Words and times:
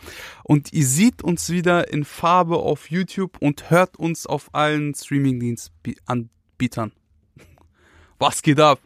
und 0.43 0.73
ihr 0.73 0.85
seht 0.85 1.23
uns 1.23 1.49
wieder 1.49 1.91
in 1.91 2.05
Farbe 2.05 2.57
auf 2.57 2.91
YouTube 2.91 3.37
und 3.39 3.69
hört 3.69 3.97
uns 3.97 4.27
auf 4.27 4.49
allen 4.53 4.93
Streamingdienstanbietern. 4.93 6.91
Was 8.19 8.41
geht 8.41 8.59
ab? 8.59 8.81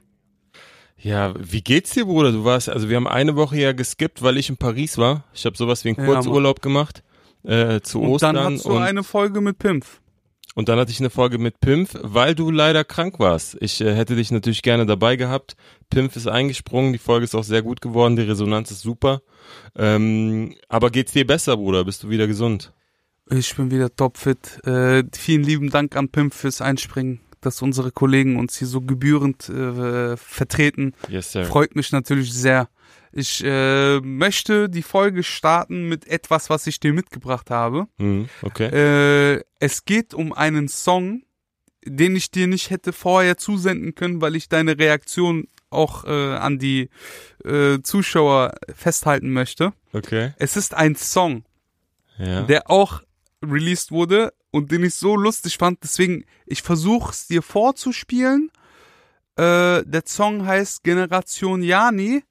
Ja, 0.98 1.34
wie 1.38 1.62
geht's 1.62 1.92
dir, 1.92 2.06
Bruder? 2.06 2.32
Du 2.32 2.44
warst, 2.46 2.70
also 2.70 2.90
wir 2.90 2.96
haben 2.96 3.08
eine 3.08 3.36
Woche 3.36 3.58
ja 3.58 3.74
geskippt, 3.74 4.22
weil 4.22 4.38
ich 4.38 4.50
in 4.50 4.58
Paris 4.58 5.00
war. 5.00 5.24
Ich 5.34 5.46
habe 5.46 5.58
sowas 5.58 5.84
wie 5.84 5.90
einen 5.90 6.00
Ja, 6.00 6.06
Kurzurlaub 6.06 6.62
gemacht 6.62 7.02
äh, 7.44 7.82
zu 7.82 8.02
Und 8.02 8.12
Ostern 8.12 8.36
dann 8.36 8.54
hast 8.54 8.66
du 8.66 8.76
und, 8.76 8.84
eine 8.84 9.04
Folge 9.04 9.42
mit 9.42 9.58
Pimpf. 9.58 10.00
Und 10.56 10.68
dann 10.68 10.80
hatte 10.80 10.92
ich 10.92 11.00
eine 11.00 11.10
Folge 11.10 11.38
mit 11.38 11.60
Pimpf, 11.60 11.96
weil 12.02 12.36
du 12.36 12.52
leider 12.52 12.84
krank 12.84 13.20
warst. 13.20 13.58
Ich 13.62 13.80
äh, 13.82 13.96
hätte 13.96 14.16
dich 14.16 14.32
natürlich 14.32 14.62
gerne 14.62 14.86
dabei 14.86 15.16
gehabt. 15.16 15.56
Pimpf 15.90 16.16
ist 16.16 16.28
eingesprungen, 16.28 16.92
die 16.94 17.00
Folge 17.00 17.24
ist 17.24 17.36
auch 17.36 17.44
sehr 17.44 17.62
gut 17.62 17.82
geworden, 17.82 18.16
die 18.16 18.24
Resonanz 18.24 18.72
ist 18.72 18.82
super. 18.82 19.22
Ähm, 19.76 20.56
aber 20.68 20.90
geht's 20.90 21.14
dir 21.14 21.26
besser, 21.26 21.58
Bruder? 21.58 21.86
Bist 21.86 22.04
du 22.04 22.10
wieder 22.10 22.28
gesund? 22.28 22.74
Ich 23.30 23.56
bin 23.56 23.72
wieder 23.72 23.96
topfit. 23.96 24.60
Äh, 24.66 25.04
vielen 25.14 25.44
lieben 25.44 25.70
Dank 25.70 25.96
an 25.96 26.10
Pimp 26.10 26.34
fürs 26.34 26.62
Einspringen, 26.62 27.22
dass 27.40 27.62
unsere 27.62 27.92
Kollegen 27.92 28.38
uns 28.38 28.58
hier 28.58 28.68
so 28.68 28.82
gebührend 28.82 29.48
äh, 29.48 30.18
vertreten. 30.18 30.94
Yes, 31.08 31.32
sir. 31.32 31.46
Freut 31.46 31.76
mich 31.76 31.94
natürlich 31.94 32.34
sehr. 32.34 32.68
Ich 33.14 33.44
äh, 33.44 34.00
möchte 34.00 34.70
die 34.70 34.84
Folge 34.84 35.24
starten 35.24 35.90
mit 35.90 36.08
etwas, 36.08 36.50
was 36.50 36.68
ich 36.68 36.80
dir 36.80 36.94
mitgebracht 36.94 37.50
habe. 37.50 37.88
Hm, 37.98 38.30
okay. 38.42 38.68
Äh, 39.38 39.44
es 39.60 39.86
geht 39.86 40.14
um 40.14 40.32
einen 40.34 40.68
Song, 40.70 41.24
den 41.84 42.16
ich 42.16 42.32
dir 42.32 42.48
nicht 42.48 42.70
hätte 42.70 42.94
vorher 42.94 43.38
zusenden 43.38 43.96
können, 43.96 44.22
weil 44.22 44.36
ich 44.36 44.48
deine 44.50 44.78
Reaktion 44.78 45.48
auch 45.70 46.06
äh, 46.06 46.36
an 46.36 46.60
die 46.60 46.90
äh, 47.44 47.80
Zuschauer 47.82 48.54
festhalten 48.76 49.32
möchte. 49.32 49.74
Okay. 49.94 50.34
Es 50.38 50.56
ist 50.58 50.74
ein 50.74 50.96
Song, 50.96 51.44
Ja. 52.18 52.44
der 52.44 52.70
auch 52.70 53.02
released 53.44 53.92
wurde 53.92 54.34
und 54.52 54.72
den 54.72 54.84
ich 54.84 54.96
so 54.96 55.16
lustig 55.16 55.58
fand. 55.58 55.80
Deswegen, 55.84 56.24
ich 56.46 56.62
versuche 56.62 57.12
es 57.12 57.28
dir 57.28 57.42
vorzuspielen. 57.42 58.52
Äh, 59.38 59.84
der 59.86 60.04
Song 60.06 60.46
heißt 60.46 60.84
Generation 60.84 61.64
Yani, 61.64 62.24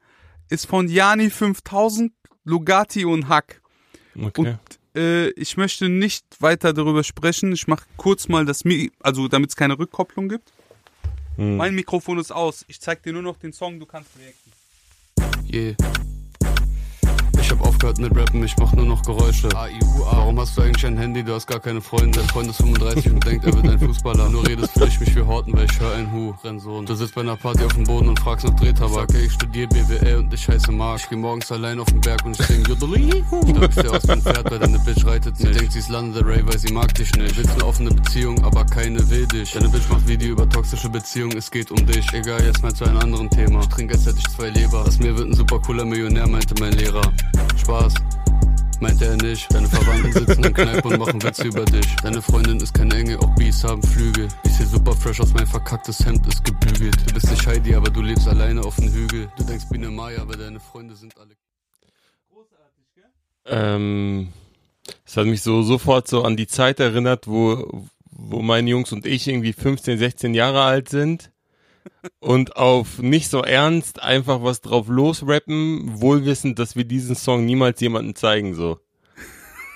ist 0.50 0.66
von 0.66 0.88
Yani 0.88 1.30
5000, 1.30 2.12
Lugatti 2.44 3.04
und 3.04 3.28
Hack. 3.28 3.62
Okay. 4.20 4.56
Äh, 4.94 5.30
ich 5.30 5.56
möchte 5.56 5.88
nicht 5.88 6.24
weiter 6.40 6.72
darüber 6.72 7.04
sprechen. 7.04 7.52
Ich 7.52 7.68
mache 7.68 7.84
kurz 7.96 8.28
mal 8.28 8.44
das, 8.44 8.64
Mi 8.64 8.90
also 9.00 9.28
damit 9.28 9.50
es 9.50 9.56
keine 9.56 9.78
Rückkopplung 9.78 10.28
gibt. 10.28 10.52
Hm. 11.36 11.56
Mein 11.56 11.74
Mikrofon 11.74 12.18
ist 12.18 12.32
aus. 12.32 12.64
Ich 12.68 12.80
zeig 12.80 13.02
dir 13.02 13.12
nur 13.12 13.22
noch 13.22 13.36
den 13.36 13.52
Song, 13.52 13.78
du 13.78 13.86
kannst 13.86 14.10
reacten. 14.18 14.50
Yeah. 15.52 15.76
Ich 17.50 17.56
hab 17.58 17.66
aufgehört 17.66 17.98
mit 17.98 18.16
Rappen, 18.16 18.44
ich 18.44 18.56
mach 18.58 18.72
nur 18.74 18.84
noch 18.84 19.02
Geräusche. 19.02 19.48
Warum 19.50 20.38
hast 20.38 20.56
du 20.56 20.62
eigentlich 20.62 20.86
ein 20.86 20.96
Handy, 20.96 21.24
du 21.24 21.34
hast 21.34 21.48
gar 21.48 21.58
keine 21.58 21.80
Freunde? 21.80 22.20
Dein 22.20 22.28
Freund 22.28 22.48
ist 22.48 22.58
35 22.58 23.10
und 23.10 23.26
denkt, 23.26 23.44
er 23.44 23.52
wird 23.52 23.68
ein 23.68 23.80
Fußballer. 23.80 24.28
Nur 24.28 24.46
redest 24.46 24.72
fühl 24.72 24.86
ich 24.86 25.00
mich 25.00 25.16
wie 25.16 25.22
Horten, 25.22 25.52
weil 25.54 25.64
ich 25.64 25.80
hör 25.80 25.92
ein 25.96 26.12
Hu, 26.12 26.32
Rennsohn. 26.44 26.86
Du 26.86 26.94
sitzt 26.94 27.16
bei 27.16 27.22
einer 27.22 27.34
Party 27.34 27.64
auf 27.64 27.72
dem 27.72 27.82
Boden 27.82 28.08
und 28.08 28.20
fragst 28.20 28.46
nach 28.46 28.54
Drehtabak. 28.54 29.12
Ey, 29.14 29.26
ich 29.26 29.32
studier 29.32 29.66
BWL 29.66 30.18
und 30.18 30.32
ich 30.32 30.46
heiße 30.46 30.70
Mark. 30.70 31.00
Ich 31.00 31.08
geh 31.08 31.16
morgens 31.16 31.50
allein 31.50 31.80
auf 31.80 31.88
den 31.88 32.00
Berg 32.00 32.24
und 32.24 32.38
ich 32.38 32.46
sing 32.46 32.64
Jodeli. 32.64 33.24
Da 33.32 33.62
ich 33.62 33.74
dir 33.74 33.90
aus 33.90 34.08
ein 34.08 34.22
Pferd, 34.22 34.48
weil 34.48 34.58
deine 34.60 34.78
Bitch 34.78 35.04
reitet 35.04 35.40
nicht. 35.40 35.52
Sie 35.52 35.58
denkt, 35.58 35.72
sie 35.72 35.80
ist 35.80 35.88
Lana 35.88 36.20
Rey, 36.20 36.46
weil 36.46 36.56
sie 36.56 36.72
mag 36.72 36.94
dich 36.94 37.12
nicht. 37.16 37.36
Willst 37.36 37.50
eine 37.54 37.66
offene 37.66 37.90
Beziehung, 37.90 38.44
aber 38.44 38.64
keine 38.64 39.10
will 39.10 39.26
dich. 39.26 39.50
Deine 39.54 39.68
Bitch 39.70 39.88
macht 39.90 40.06
Video 40.06 40.34
über 40.34 40.48
toxische 40.48 40.88
Beziehungen, 40.88 41.36
es 41.36 41.50
geht 41.50 41.72
um 41.72 41.84
dich. 41.84 42.12
Egal, 42.12 42.44
jetzt 42.44 42.62
mal 42.62 42.72
zu 42.72 42.84
einem 42.84 42.98
anderen 42.98 43.28
Thema. 43.28 43.58
Ich 43.62 43.68
trinke, 43.70 43.94
als 43.94 44.06
hätte 44.06 44.18
ich 44.18 44.28
zwei 44.36 44.50
Leber. 44.50 44.84
Aus 44.84 45.00
mir 45.00 45.18
wird 45.18 45.26
ein 45.26 45.34
super 45.34 45.58
cooler 45.58 45.84
Millionär, 45.84 46.28
meinte 46.28 46.54
mein 46.60 46.74
Lehrer. 46.74 47.02
Spaß. 47.58 47.94
Meinte 48.80 49.04
er 49.04 49.16
nicht. 49.16 49.52
Deine 49.52 49.68
Verwandten 49.68 50.12
sitzen 50.12 50.44
in 50.44 50.54
Kneipe 50.54 50.88
und 50.88 50.98
machen 50.98 51.22
Witze 51.22 51.44
über 51.44 51.64
dich. 51.66 51.86
Deine 52.02 52.22
Freundin 52.22 52.56
ist 52.58 52.72
keine 52.72 52.94
Engel, 52.94 53.18
auch 53.18 53.34
Bees 53.34 53.62
haben 53.62 53.82
Flügel. 53.82 54.28
Ich 54.44 54.52
seh 54.52 54.64
super 54.64 54.92
fresh 54.94 55.20
aus, 55.20 55.34
mein 55.34 55.46
verkacktes 55.46 56.04
Hemd 56.04 56.26
ist 56.26 56.42
gebügelt. 56.44 56.96
Du 57.06 57.14
bist 57.14 57.30
nicht 57.30 57.46
Heidi, 57.46 57.74
aber 57.74 57.90
du 57.90 58.00
lebst 58.00 58.26
alleine 58.26 58.62
auf 58.62 58.76
dem 58.76 58.90
Hügel. 58.92 59.30
Du 59.36 59.44
denkst 59.44 59.66
Biene 59.70 59.90
Maya, 59.90 60.22
aber 60.22 60.36
deine 60.36 60.60
Freunde 60.60 60.94
sind 60.96 61.16
alle. 61.18 61.36
Ähm, 63.46 64.32
es 65.04 65.16
hat 65.16 65.26
mich 65.26 65.42
so 65.42 65.62
sofort 65.62 66.08
so 66.08 66.24
an 66.24 66.36
die 66.36 66.46
Zeit 66.46 66.80
erinnert, 66.80 67.26
wo, 67.26 67.84
wo 68.10 68.42
meine 68.42 68.70
Jungs 68.70 68.92
und 68.92 69.06
ich 69.06 69.28
irgendwie 69.28 69.52
15, 69.52 69.98
16 69.98 70.34
Jahre 70.34 70.62
alt 70.62 70.88
sind 70.88 71.30
und 72.20 72.56
auf 72.56 72.98
nicht 73.00 73.30
so 73.30 73.42
ernst 73.42 74.02
einfach 74.02 74.42
was 74.42 74.60
drauf 74.60 74.88
losrappen, 74.88 76.00
wohlwissend, 76.00 76.58
dass 76.58 76.76
wir 76.76 76.84
diesen 76.84 77.14
Song 77.16 77.44
niemals 77.44 77.80
jemandem 77.80 78.14
zeigen, 78.14 78.54
so. 78.54 78.78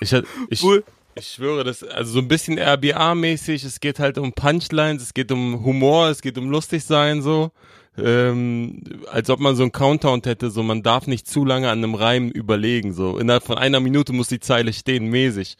Ich, 0.01 0.13
hat- 0.13 0.25
ich, 0.49 0.63
Cool. 0.63 0.83
ich 1.15 1.27
schwöre, 1.27 1.63
das, 1.63 1.83
also 1.83 2.13
so 2.13 2.19
ein 2.19 2.27
bisschen 2.27 2.59
RBA-mäßig, 2.59 3.63
es 3.65 3.79
geht 3.79 3.99
halt 3.99 4.17
um 4.17 4.33
Punchlines, 4.33 5.01
es 5.01 5.13
geht 5.13 5.31
um 5.31 5.63
Humor, 5.63 6.09
es 6.09 6.21
geht 6.21 6.37
um 6.37 6.49
lustig 6.49 6.83
sein, 6.83 7.21
so. 7.21 7.51
Ähm, 7.97 8.81
als 9.09 9.29
ob 9.29 9.39
man 9.39 9.55
so 9.55 9.63
einen 9.63 9.71
Countdown 9.71 10.21
hätte, 10.25 10.49
so 10.51 10.63
man 10.63 10.83
darf 10.83 11.07
nicht 11.07 11.27
zu 11.29 11.45
lange 11.45 11.69
an 11.69 11.77
einem 11.77 11.95
Reim 11.95 12.29
überlegen, 12.29 12.93
so. 12.93 13.17
Innerhalb 13.17 13.43
von 13.45 13.57
einer 13.57 13.79
Minute 13.79 14.11
muss 14.11 14.27
die 14.27 14.41
Zeile 14.41 14.73
stehen, 14.73 15.07
mäßig. 15.09 15.55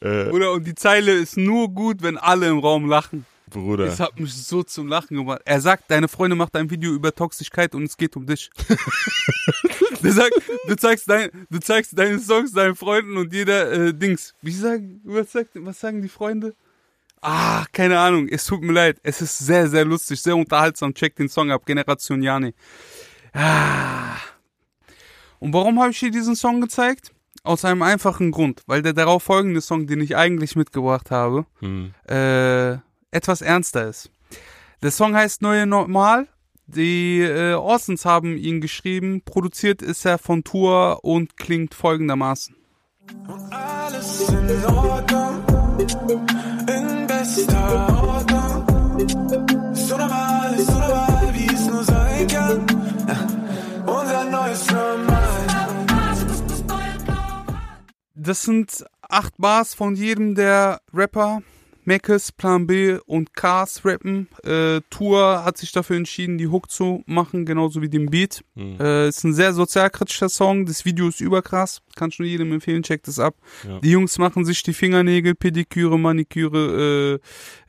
Äh, 0.00 0.28
Oder 0.30 0.52
und 0.52 0.66
die 0.66 0.74
Zeile 0.74 1.12
ist 1.12 1.36
nur 1.36 1.68
gut, 1.68 2.02
wenn 2.02 2.18
alle 2.18 2.48
im 2.48 2.58
Raum 2.58 2.88
lachen. 2.88 3.26
Bruder. 3.48 3.86
Das 3.86 4.00
hat 4.00 4.18
mich 4.18 4.32
so 4.34 4.62
zum 4.62 4.88
Lachen 4.88 5.16
gemacht. 5.16 5.42
Er 5.44 5.60
sagt, 5.60 5.90
deine 5.90 6.08
Freunde 6.08 6.36
macht 6.36 6.54
ein 6.56 6.70
Video 6.70 6.92
über 6.92 7.14
Toxigkeit 7.14 7.74
und 7.74 7.84
es 7.84 7.96
geht 7.96 8.16
um 8.16 8.26
dich. 8.26 8.50
Der 10.02 10.12
sagt, 10.12 10.32
du 10.68 10.76
zeigst, 10.76 11.08
dein, 11.10 11.30
du 11.50 11.58
zeigst 11.58 11.98
deine 11.98 12.18
Songs 12.20 12.52
deinen 12.52 12.76
Freunden 12.76 13.16
und 13.16 13.32
jeder 13.32 13.70
äh, 13.72 13.94
Dings. 13.94 14.34
Wie 14.42 14.52
sagen, 14.52 15.00
was, 15.04 15.32
sagt, 15.32 15.50
was 15.54 15.80
sagen 15.80 16.02
die 16.02 16.08
Freunde? 16.08 16.54
Ah, 17.20 17.64
keine 17.72 17.98
Ahnung. 17.98 18.28
Es 18.28 18.46
tut 18.46 18.62
mir 18.62 18.72
leid. 18.72 18.98
Es 19.02 19.20
ist 19.20 19.38
sehr, 19.38 19.66
sehr 19.68 19.84
lustig, 19.84 20.22
sehr 20.22 20.36
unterhaltsam. 20.36 20.94
Check 20.94 21.16
den 21.16 21.28
Song 21.28 21.50
ab. 21.50 21.66
Generation 21.66 22.22
Jani. 22.22 22.54
Ah. 23.32 24.14
Und 25.40 25.52
warum 25.52 25.80
habe 25.80 25.90
ich 25.90 25.98
dir 25.98 26.10
diesen 26.10 26.36
Song 26.36 26.60
gezeigt? 26.60 27.12
Aus 27.42 27.64
einem 27.64 27.82
einfachen 27.82 28.30
Grund. 28.30 28.62
Weil 28.66 28.82
der 28.82 28.92
darauf 28.92 29.24
folgende 29.24 29.60
Song, 29.60 29.86
den 29.86 30.00
ich 30.00 30.16
eigentlich 30.16 30.54
mitgebracht 30.54 31.10
habe, 31.10 31.46
Hm. 31.60 31.92
äh, 32.08 32.78
etwas 33.10 33.40
ernster 33.40 33.88
ist. 33.88 34.10
Der 34.82 34.90
Song 34.90 35.14
heißt 35.14 35.42
Neue 35.42 35.66
Normal. 35.66 36.28
Die 36.66 37.20
äh, 37.20 37.54
Orsons 37.54 38.04
haben 38.04 38.36
ihn 38.36 38.60
geschrieben. 38.60 39.22
Produziert 39.24 39.80
ist 39.80 40.04
er 40.04 40.18
von 40.18 40.44
Tour 40.44 41.00
und 41.02 41.36
klingt 41.36 41.74
folgendermaßen. 41.74 42.54
Alles 43.50 44.28
in 44.28 44.64
Ordnung, 44.66 45.42
in 46.68 47.06
bester 47.06 48.02
Ordnung. 48.02 49.74
So 49.74 49.96
normal, 49.96 50.58
so 50.58 50.72
normal, 50.72 51.30
wie 51.32 51.46
es 51.46 51.66
nur 51.66 51.84
sein 51.84 52.26
kann. 52.28 52.66
Unser 53.86 54.24
neues 54.24 54.70
Normal. 54.70 55.18
Das 58.14 58.42
sind 58.42 58.84
acht 59.08 59.38
Bars 59.38 59.72
von 59.72 59.94
jedem 59.94 60.34
der 60.34 60.82
Rapper. 60.92 61.40
Meckes, 61.88 62.32
Plan 62.32 62.66
B 62.66 62.98
und 63.06 63.34
Cars 63.34 63.82
rappen. 63.84 64.28
Äh, 64.44 64.82
Tour 64.90 65.42
hat 65.42 65.56
sich 65.56 65.72
dafür 65.72 65.96
entschieden, 65.96 66.36
die 66.36 66.48
Hook 66.48 66.70
zu 66.70 67.02
machen, 67.06 67.46
genauso 67.46 67.80
wie 67.80 67.88
den 67.88 68.10
Beat. 68.10 68.44
Hm. 68.56 68.76
Äh, 68.78 69.08
ist 69.08 69.24
ein 69.24 69.32
sehr 69.32 69.54
sozialkritischer 69.54 70.28
Song. 70.28 70.66
Das 70.66 70.84
Video 70.84 71.08
ist 71.08 71.22
überkrass. 71.22 71.80
Kann 71.96 72.12
schon 72.12 72.26
jedem 72.26 72.52
empfehlen, 72.52 72.82
checkt 72.82 73.08
es 73.08 73.18
ab. 73.18 73.34
Ja. 73.66 73.80
Die 73.80 73.90
Jungs 73.90 74.18
machen 74.18 74.44
sich 74.44 74.62
die 74.62 74.74
Fingernägel, 74.74 75.34
Pediküre, 75.34 75.98
Maniküre. 75.98 77.20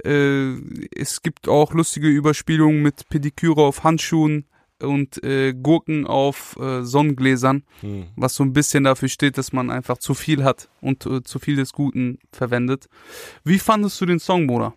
Äh, 0.04 0.10
äh, 0.10 0.62
es 0.96 1.22
gibt 1.22 1.48
auch 1.48 1.74
lustige 1.74 2.10
Überspielungen 2.10 2.82
mit 2.82 3.08
Pediküre 3.08 3.62
auf 3.62 3.86
Handschuhen 3.86 4.46
und 4.82 5.24
äh, 5.24 5.54
Gurken 5.54 6.06
auf 6.08 6.56
äh, 6.60 6.84
Sonnengläsern, 6.84 7.64
Hm. 7.82 8.08
was 8.16 8.36
so 8.36 8.44
ein 8.44 8.54
bisschen 8.54 8.84
dafür 8.86 9.10
steht, 9.10 9.38
dass 9.38 9.52
man 9.54 9.70
einfach 9.70 9.98
zu 9.98 10.14
viel 10.14 10.44
hat 10.44 10.70
und 10.82 11.06
äh, 11.06 11.24
zu 11.24 11.40
viel 11.40 11.56
des 11.58 11.74
Guten 11.74 12.20
verwendet. 12.32 12.88
Wie 13.44 13.60
fandest 13.60 14.00
du 14.02 14.06
den 14.06 14.20
Song, 14.20 14.48
Bruder? 14.48 14.74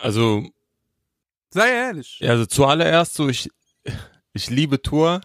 Also, 0.00 0.46
Sei 1.50 1.68
ehrlich. 1.70 2.18
ja, 2.20 2.30
also 2.30 2.46
zuallererst 2.46 3.14
so, 3.14 3.28
ich, 3.28 3.50
ich 4.32 4.50
liebe 4.50 4.80
Tour. 4.82 5.20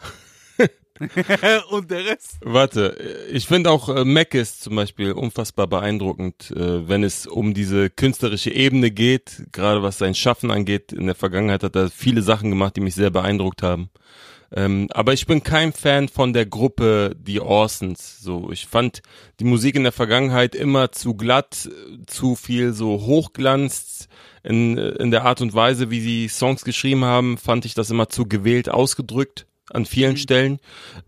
und 1.69 1.89
der 1.89 2.05
Rest. 2.05 2.37
Warte, 2.41 2.97
ich 3.31 3.47
finde 3.47 3.71
auch 3.71 3.89
äh, 3.89 4.03
Mac 4.03 4.33
ist 4.33 4.61
zum 4.61 4.75
Beispiel 4.75 5.11
unfassbar 5.13 5.67
beeindruckend, 5.67 6.51
äh, 6.51 6.87
wenn 6.87 7.03
es 7.03 7.25
um 7.25 7.53
diese 7.53 7.89
künstlerische 7.89 8.51
Ebene 8.51 8.91
geht, 8.91 9.43
gerade 9.51 9.81
was 9.81 9.97
sein 9.97 10.15
Schaffen 10.15 10.51
angeht. 10.51 10.91
In 10.91 11.05
der 11.05 11.15
Vergangenheit 11.15 11.63
hat 11.63 11.75
er 11.75 11.89
viele 11.89 12.21
Sachen 12.21 12.49
gemacht, 12.49 12.75
die 12.75 12.81
mich 12.81 12.95
sehr 12.95 13.11
beeindruckt 13.11 13.63
haben. 13.63 13.89
Ähm, 14.51 14.87
aber 14.91 15.13
ich 15.13 15.27
bin 15.27 15.43
kein 15.43 15.73
Fan 15.73 16.09
von 16.09 16.33
der 16.33 16.45
Gruppe 16.45 17.15
die 17.17 17.39
Orsons. 17.39 18.19
So, 18.19 18.51
ich 18.51 18.65
fand 18.65 19.01
die 19.39 19.43
Musik 19.43 19.75
in 19.75 19.83
der 19.83 19.91
Vergangenheit 19.91 20.55
immer 20.55 20.91
zu 20.91 21.13
glatt, 21.13 21.69
zu 22.07 22.35
viel 22.35 22.73
so 22.73 23.01
Hochglanz. 23.01 24.07
In, 24.41 24.77
in 24.77 25.11
der 25.11 25.25
Art 25.25 25.41
und 25.41 25.53
Weise, 25.53 25.91
wie 25.91 25.99
sie 25.99 26.29
Songs 26.29 26.63
geschrieben 26.63 27.03
haben, 27.03 27.37
fand 27.37 27.65
ich 27.65 27.73
das 27.73 27.89
immer 27.89 28.07
zu 28.07 28.25
gewählt 28.25 28.69
ausgedrückt 28.69 29.45
an 29.71 29.85
vielen 29.85 30.17
Stellen. 30.17 30.59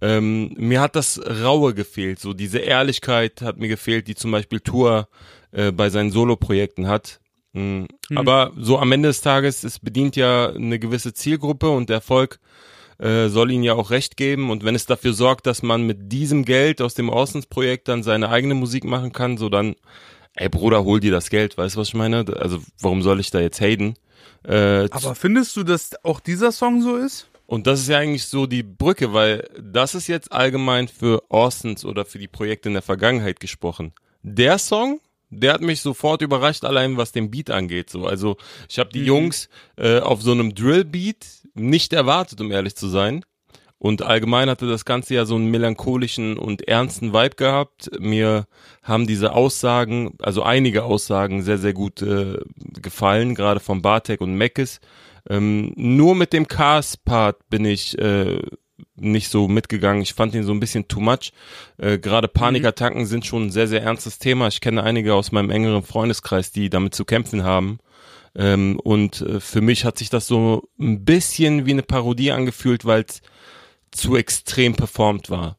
Ähm, 0.02 0.54
mir 0.58 0.81
hat 0.81 0.96
das 0.96 1.19
Raue 1.19 1.74
gefehlt, 1.74 2.19
so 2.19 2.34
diese 2.34 2.60
Ehrlichkeit 2.60 3.42
hat 3.42 3.58
mir 3.58 3.68
gefehlt, 3.68 4.08
die 4.08 4.16
zum 4.16 4.31
Beispiel 4.31 4.60
Tour 4.60 5.08
äh, 5.52 5.72
bei 5.72 5.90
seinen 5.90 6.12
Solo-Projekten 6.12 6.88
hat. 6.88 7.19
Mhm. 7.54 7.88
Aber 8.16 8.52
so 8.58 8.80
am 8.80 8.92
Ende 8.92 9.10
des 9.10 9.22
Tages, 9.22 9.63
es 9.63 9.80
bedient 9.80 10.16
ja 10.16 10.50
eine 10.50 10.80
gewisse 10.80 11.13
Zielgruppe 11.13 11.69
und 11.69 11.90
der 11.90 11.98
Erfolg 11.98 12.40
äh, 12.98 13.30
soll 13.30 13.52
ihnen 13.52 13.63
ja 13.63 13.74
auch 13.74 13.90
recht 13.90 14.16
geben. 14.16 14.50
Und 14.50 14.63
wenn 14.63 14.75
es 14.75 14.86
dafür 14.86 15.13
sorgt, 15.13 15.48
dass 15.48 15.63
man 15.63 15.84
mit 15.84 16.12
diesem 16.12 16.46
Geld 16.46 16.81
aus 16.81 16.94
dem 16.94 17.10
Orsons-Projekt 17.10 17.88
dann 17.88 18.04
seine 18.04 18.30
eigene 18.30 18.54
Musik 18.54 18.84
machen 18.84 19.12
kann, 19.12 19.38
so 19.38 19.50
dann, 19.50 19.75
ey 20.36 20.50
Bruder, 20.50 20.86
hol 20.86 21.00
dir 21.00 21.12
das 21.12 21.30
Geld, 21.30 21.58
weißt 21.58 21.75
du, 21.75 21.80
was 21.80 21.90
ich 21.90 21.94
meine? 21.94 22.25
Also 22.38 22.60
warum 22.80 23.02
soll 23.02 23.19
ich 23.19 23.31
da 23.31 23.40
jetzt 23.40 23.60
haten? 23.60 23.96
Äh, 24.44 24.88
Aber 24.92 25.16
findest 25.16 25.56
du, 25.58 25.63
dass 25.63 25.92
auch 26.04 26.19
dieser 26.19 26.52
Song 26.52 26.81
so 26.81 26.96
ist? 26.96 27.28
Und 27.51 27.68
das 27.68 27.81
ist 27.81 27.89
ja 27.89 27.98
eigentlich 27.98 28.27
so 28.27 28.45
die 28.45 28.63
Brücke, 28.63 29.12
weil 29.12 29.45
das 29.62 29.94
ist 29.94 30.07
jetzt 30.07 30.31
allgemein 30.31 30.88
für 30.88 31.21
Orsons 31.30 31.83
oder 31.83 32.06
für 32.06 32.18
die 32.18 32.30
Projekte 32.30 32.69
in 32.69 32.74
der 32.75 32.81
Vergangenheit 32.81 33.42
gesprochen. 33.42 33.92
Der 34.24 34.57
Song, 34.57 35.01
der 35.30 35.56
hat 35.56 35.59
mich 35.59 35.81
sofort 35.81 36.21
überrascht, 36.21 36.63
allein 36.63 36.95
was 36.95 37.12
den 37.12 37.30
Beat 37.30 37.50
angeht. 37.50 37.89
So, 37.89 38.06
also 38.06 38.38
ich 38.69 38.80
habe 38.80 38.92
die 38.94 39.03
Jungs 39.03 39.50
äh, 39.75 40.00
auf 40.00 40.21
so 40.21 40.31
einem 40.31 40.56
Drill-Beat 40.56 41.25
nicht 41.53 41.92
erwartet, 41.92 42.39
um 42.39 42.53
ehrlich 42.53 42.77
zu 42.77 42.88
sein. 42.88 43.25
Und 43.77 44.01
allgemein 44.01 44.50
hatte 44.50 44.69
das 44.69 44.86
Ganze 44.86 45.15
ja 45.15 45.25
so 45.25 45.36
einen 45.36 45.51
melancholischen 45.51 46.38
und 46.38 46.69
ernsten 46.69 47.12
Vibe 47.12 47.36
gehabt. 47.36 47.92
Mir 48.00 48.48
haben 48.81 49.07
diese 49.07 49.33
Aussagen, 49.33 50.13
also 50.19 50.44
einige 50.44 50.86
Aussagen, 50.86 51.44
sehr, 51.44 51.57
sehr 51.57 51.74
gut 51.74 52.01
äh, 52.01 52.38
gefallen, 52.81 53.36
gerade 53.36 53.59
von 53.59 53.81
Bartek 53.81 54.21
und 54.21 54.36
Meckes. 54.36 54.80
Ähm, 55.30 55.74
nur 55.76 56.16
mit 56.16 56.34
dem 56.34 56.48
Cars-Part 56.48 57.50
bin 57.50 57.66
ich 57.66 57.98
äh, 58.00 58.42
nicht 58.96 59.30
so 59.30 59.48
mitgegangen. 59.48 60.02
Ich 60.02 60.14
fand 60.14 60.34
ihn 60.36 60.44
so 60.44 60.52
ein 60.52 60.60
bisschen 60.60 60.88
too 60.88 61.00
much. 61.00 61.32
Äh, 61.78 61.98
Gerade 61.98 62.28
Panikattacken 62.28 63.06
sind 63.06 63.26
schon 63.26 63.48
ein 63.48 63.52
sehr, 63.52 63.68
sehr 63.68 63.84
ernstes 63.84 64.20
Thema. 64.20 64.48
Ich 64.48 64.62
kenne 64.62 64.84
einige 64.84 65.14
aus 65.14 65.32
meinem 65.32 65.50
engeren 65.50 65.84
Freundeskreis, 65.84 66.52
die 66.52 66.70
damit 66.70 66.96
zu 66.96 67.06
kämpfen 67.06 67.44
haben. 67.44 67.80
Ähm, 68.36 68.80
und 68.80 69.22
äh, 69.22 69.40
für 69.40 69.62
mich 69.62 69.86
hat 69.86 69.98
sich 69.98 70.10
das 70.10 70.28
so 70.28 70.70
ein 70.80 71.04
bisschen 71.04 71.66
wie 71.66 71.72
eine 71.72 71.84
Parodie 71.84 72.32
angefühlt, 72.32 72.86
weil 72.86 73.06
es 73.08 73.22
zu 73.92 74.16
extrem 74.16 74.74
performt 74.74 75.30
war. 75.30 75.58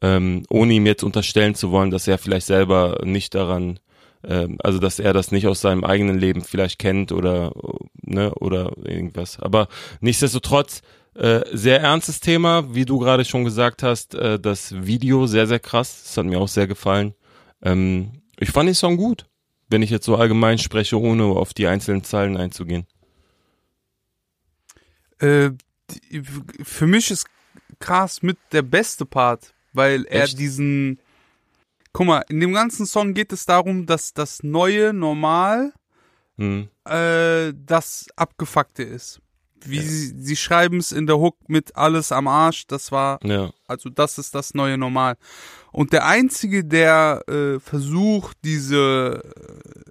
Ähm, 0.00 0.44
ohne 0.50 0.74
ihm 0.74 0.86
jetzt 0.86 1.04
unterstellen 1.04 1.54
zu 1.54 1.70
wollen, 1.70 1.90
dass 1.90 2.08
er 2.08 2.18
vielleicht 2.18 2.46
selber 2.46 3.00
nicht 3.04 3.34
daran, 3.34 3.78
ähm, 4.24 4.58
also 4.62 4.78
dass 4.78 4.98
er 4.98 5.12
das 5.12 5.30
nicht 5.30 5.46
aus 5.46 5.60
seinem 5.60 5.84
eigenen 5.84 6.18
Leben 6.18 6.42
vielleicht 6.42 6.78
kennt 6.78 7.12
oder 7.12 7.52
ne 8.12 8.34
oder 8.34 8.72
irgendwas. 8.84 9.38
Aber 9.40 9.68
nichtsdestotrotz 10.00 10.82
äh, 11.14 11.40
sehr 11.52 11.80
ernstes 11.80 12.20
Thema, 12.20 12.74
wie 12.74 12.84
du 12.84 12.98
gerade 12.98 13.24
schon 13.24 13.44
gesagt 13.44 13.82
hast. 13.82 14.14
Äh, 14.14 14.38
das 14.40 14.74
Video 14.86 15.26
sehr 15.26 15.46
sehr 15.46 15.60
krass, 15.60 16.02
das 16.04 16.16
hat 16.16 16.26
mir 16.26 16.40
auch 16.40 16.48
sehr 16.48 16.66
gefallen. 16.66 17.14
Ähm, 17.62 18.22
ich 18.38 18.50
fand 18.50 18.66
den 18.68 18.74
Song 18.74 18.96
gut, 18.96 19.26
wenn 19.68 19.82
ich 19.82 19.90
jetzt 19.90 20.06
so 20.06 20.16
allgemein 20.16 20.58
spreche, 20.58 20.98
ohne 20.98 21.24
auf 21.24 21.52
die 21.52 21.66
einzelnen 21.66 22.02
Zeilen 22.02 22.36
einzugehen. 22.36 22.86
Äh, 25.18 25.50
die, 25.90 26.22
für 26.64 26.86
mich 26.86 27.10
ist 27.10 27.26
krass 27.78 28.22
mit 28.22 28.38
der 28.52 28.62
beste 28.62 29.04
Part, 29.04 29.54
weil 29.72 30.04
er 30.06 30.24
Echt? 30.24 30.38
diesen. 30.38 30.98
Guck 31.92 32.06
mal, 32.06 32.24
in 32.30 32.40
dem 32.40 32.54
ganzen 32.54 32.86
Song 32.86 33.12
geht 33.12 33.32
es 33.32 33.44
darum, 33.44 33.84
dass 33.84 34.14
das 34.14 34.42
neue 34.42 34.94
Normal 34.94 35.74
Hm. 36.38 36.68
äh, 36.84 37.52
das 37.54 38.06
Abgefuckte 38.16 38.82
ist. 38.82 39.20
Wie 39.64 39.78
sie, 39.78 40.18
sie 40.18 40.34
schreiben 40.36 40.78
es 40.78 40.90
in 40.90 41.06
der 41.06 41.18
Hook 41.18 41.36
mit 41.48 41.76
alles 41.76 42.10
am 42.10 42.26
Arsch, 42.26 42.66
das 42.66 42.90
war, 42.90 43.20
Ja. 43.22 43.52
also 43.68 43.90
das 43.90 44.18
ist 44.18 44.34
das 44.34 44.54
neue 44.54 44.76
Normal. 44.76 45.16
Und 45.70 45.92
der 45.92 46.04
Einzige, 46.06 46.64
der 46.64 47.22
äh, 47.28 47.60
versucht, 47.60 48.36
diese 48.44 49.22
äh, 49.22 49.90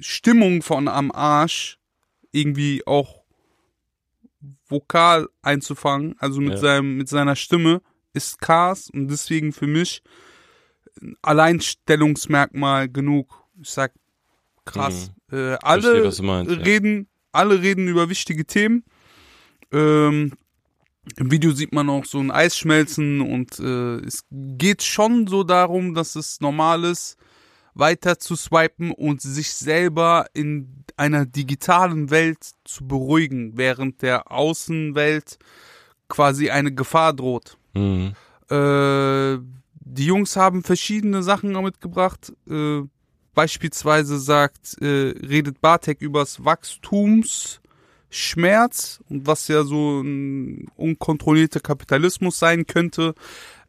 Stimmung 0.00 0.62
von 0.62 0.86
am 0.86 1.10
Arsch 1.10 1.78
irgendwie 2.30 2.86
auch 2.86 3.24
vokal 4.68 5.28
einzufangen, 5.42 6.14
also 6.18 6.40
mit 6.40 6.52
Ja. 6.52 6.58
seinem, 6.58 6.96
mit 6.96 7.08
seiner 7.08 7.34
Stimme, 7.34 7.82
ist 8.12 8.40
Cars 8.40 8.88
und 8.90 9.08
deswegen 9.08 9.52
für 9.52 9.66
mich 9.66 10.02
ein 11.02 11.16
Alleinstellungsmerkmal 11.22 12.88
genug. 12.88 13.42
Ich 13.60 13.70
sag 13.70 13.92
krass. 14.64 15.10
Äh, 15.30 15.56
alle 15.62 16.02
Verstehe, 16.02 16.26
meinst, 16.26 16.50
ja. 16.50 16.58
reden, 16.58 17.08
alle 17.32 17.60
reden 17.60 17.88
über 17.88 18.08
wichtige 18.08 18.46
Themen. 18.46 18.84
Ähm, 19.72 20.32
Im 21.16 21.30
Video 21.30 21.52
sieht 21.52 21.72
man 21.72 21.88
auch 21.90 22.04
so 22.04 22.18
ein 22.18 22.30
Eis 22.30 22.56
schmelzen 22.56 23.20
und 23.20 23.58
äh, 23.58 23.96
es 24.06 24.24
geht 24.30 24.82
schon 24.82 25.26
so 25.26 25.44
darum, 25.44 25.94
dass 25.94 26.16
es 26.16 26.40
normal 26.40 26.84
ist, 26.84 27.16
weiter 27.74 28.18
zu 28.18 28.34
swipen 28.36 28.90
und 28.90 29.22
sich 29.22 29.52
selber 29.52 30.26
in 30.32 30.84
einer 30.96 31.26
digitalen 31.26 32.10
Welt 32.10 32.50
zu 32.64 32.86
beruhigen, 32.86 33.56
während 33.56 34.02
der 34.02 34.32
Außenwelt 34.32 35.38
quasi 36.08 36.50
eine 36.50 36.74
Gefahr 36.74 37.12
droht. 37.12 37.56
Mhm. 37.74 38.14
Äh, 38.50 39.38
die 39.80 40.06
Jungs 40.06 40.36
haben 40.36 40.62
verschiedene 40.62 41.22
Sachen 41.22 41.52
mitgebracht. 41.62 42.32
Äh, 42.48 42.82
beispielsweise 43.38 44.18
sagt, 44.18 44.82
äh, 44.82 45.14
redet 45.24 45.60
Bartek 45.60 46.02
übers 46.02 46.44
Wachstumsschmerz 46.44 49.00
und 49.08 49.28
was 49.28 49.46
ja 49.46 49.62
so 49.62 50.00
ein 50.00 50.66
unkontrollierter 50.74 51.60
Kapitalismus 51.60 52.40
sein 52.40 52.66
könnte. 52.66 53.14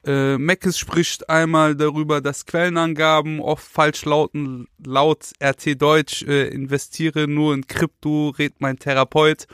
Äh, 0.03 0.39
Meckes 0.39 0.79
spricht 0.79 1.29
einmal 1.29 1.75
darüber, 1.75 2.19
dass 2.19 2.47
Quellenangaben 2.47 3.39
oft 3.39 3.63
falsch 3.63 4.05
lauten. 4.05 4.67
Laut 4.83 5.33
RT 5.39 5.79
Deutsch 5.79 6.23
äh, 6.23 6.47
investiere 6.47 7.27
nur 7.27 7.53
in 7.53 7.67
Krypto, 7.67 8.29
rät 8.29 8.53
mein 8.57 8.79
Therapeut. 8.79 9.45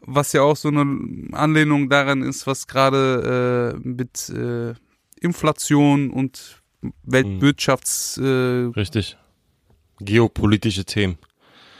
Was 0.00 0.32
ja 0.32 0.40
auch 0.40 0.56
so 0.56 0.68
eine 0.68 0.86
Anlehnung 1.32 1.90
daran 1.90 2.22
ist, 2.22 2.46
was 2.46 2.66
gerade 2.66 3.76
äh, 3.76 3.80
mit 3.86 4.30
äh, 4.30 4.72
Inflation 5.20 6.08
und 6.08 6.62
Weltwirtschafts 7.02 8.16
äh, 8.16 8.70
Richtig. 8.74 9.18
Geopolitische 10.00 10.84
Themen. 10.84 11.18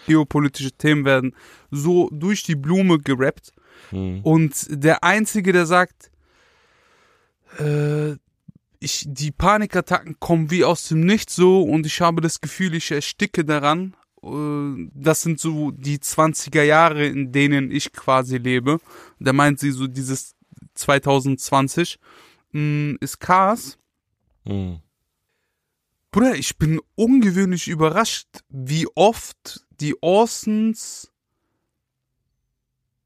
geopolitische 0.07 0.73
Themen 0.73 1.05
werden 1.05 1.35
so 1.71 2.09
durch 2.11 2.43
die 2.43 2.57
Blume 2.57 2.99
gerappt. 2.99 3.53
Mhm. 3.93 4.21
Und 4.23 4.67
der 4.69 5.05
Einzige, 5.05 5.53
der 5.53 5.67
sagt, 5.67 6.11
äh, 7.59 8.13
ich, 8.81 9.05
die 9.07 9.31
Panikattacken 9.31 10.19
kommen 10.19 10.51
wie 10.51 10.65
aus 10.65 10.89
dem 10.89 11.01
Nichts 11.01 11.37
so 11.37 11.63
und 11.63 11.87
ich 11.87 12.01
habe 12.01 12.21
das 12.23 12.41
Gefühl, 12.41 12.75
ich 12.75 12.91
ersticke 12.91 13.45
daran. 13.45 13.95
Äh, 14.23 14.89
Das 14.95 15.23
sind 15.23 15.39
so 15.39 15.71
die 15.71 15.99
20er 15.99 16.63
Jahre, 16.63 17.07
in 17.07 17.31
denen 17.33 17.71
ich 17.71 17.93
quasi 17.93 18.39
lebe. 18.39 18.81
Da 19.19 19.33
meint 19.33 19.61
sie 19.61 19.71
so 19.71 19.87
dieses 19.87 20.35
2020 20.75 21.99
mh, 22.53 22.97
ist 23.01 23.21
Chaos. 23.21 23.79
Mhm. 24.45 24.81
Bruder, 26.11 26.35
ich 26.35 26.57
bin 26.59 26.81
ungewöhnlich 26.97 27.69
überrascht, 27.69 28.29
wie 28.49 28.87
oft 28.95 29.65
die 29.81 29.95
Orsons 30.03 31.11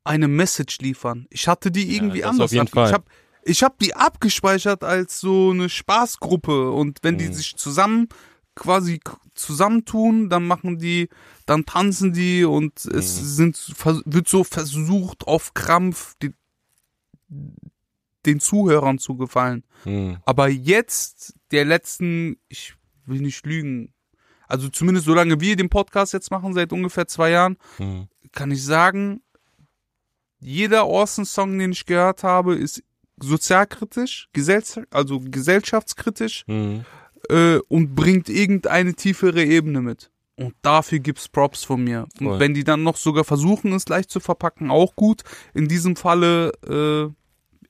eine 0.04 0.28
Message 0.28 0.78
liefern. 0.78 1.26
Ich 1.30 1.48
hatte 1.48 1.70
die 1.70 1.94
irgendwie 1.96 2.20
das 2.20 2.30
anders. 2.30 2.44
auf 2.46 2.52
jeden 2.52 2.68
Fall. 2.68 2.88
Ich 2.88 2.92
habe 2.94 3.04
ich 3.46 3.62
hab 3.62 3.78
die 3.78 3.94
abgespeichert 3.94 4.84
als 4.84 5.20
so 5.20 5.50
eine 5.50 5.68
Spaßgruppe 5.68 6.70
und 6.70 6.98
wenn 7.02 7.18
die 7.18 7.28
Mhm. 7.28 7.32
sich 7.34 7.56
zusammen 7.56 8.08
quasi 8.54 9.00
zusammentun, 9.34 10.30
dann 10.30 10.46
machen 10.46 10.78
die, 10.78 11.08
dann 11.44 11.66
tanzen 11.66 12.12
die 12.12 12.44
und 12.44 12.84
es 12.86 13.20
Mhm. 13.20 13.24
sind 13.26 13.56
vers- 13.56 14.02
wird 14.06 14.28
so 14.28 14.44
versucht 14.44 15.26
auf 15.26 15.52
Krampf 15.52 16.14
die, 16.22 16.32
den 18.24 18.40
Zuhörern 18.40 18.98
zu 18.98 19.16
gefallen. 19.16 19.64
Mhm. 19.84 20.18
Aber 20.24 20.48
jetzt, 20.48 21.34
der 21.50 21.64
letzten, 21.66 22.38
ich 22.48 22.74
will 23.06 23.20
nicht 23.20 23.44
lügen, 23.46 23.92
also 24.46 24.68
zumindest 24.68 25.06
solange 25.06 25.40
wir 25.40 25.56
den 25.56 25.68
Podcast 25.70 26.12
jetzt 26.12 26.30
machen, 26.30 26.52
seit 26.54 26.72
ungefähr 26.72 27.06
zwei 27.08 27.30
Jahren, 27.30 27.56
Mhm. 27.78 28.08
kann 28.32 28.50
ich 28.50 28.62
sagen, 28.64 29.20
jeder 30.38 30.86
Orson-Song, 30.86 31.58
den 31.58 31.72
ich 31.72 31.86
gehört 31.86 32.22
habe, 32.22 32.54
ist 32.54 32.82
sozialkritisch, 33.20 34.28
gesells 34.32 34.78
also 34.90 35.20
gesellschaftskritisch 35.20 36.44
Mhm. 36.46 36.84
äh, 37.30 37.58
und 37.68 37.94
bringt 37.94 38.28
irgendeine 38.28 38.94
tiefere 38.94 39.42
Ebene 39.44 39.80
mit. 39.80 40.10
Und 40.36 40.54
dafür 40.62 40.98
gibt's 40.98 41.28
Props 41.28 41.62
von 41.62 41.82
mir. 41.84 42.06
Und 42.18 42.26
Voll. 42.26 42.40
wenn 42.40 42.54
die 42.54 42.64
dann 42.64 42.82
noch 42.82 42.96
sogar 42.96 43.22
versuchen, 43.24 43.72
es 43.72 43.88
leicht 43.88 44.10
zu 44.10 44.18
verpacken, 44.18 44.68
auch 44.70 44.96
gut. 44.96 45.22
In 45.54 45.68
diesem 45.68 45.94
Falle 45.94 46.50
äh, 46.68 47.08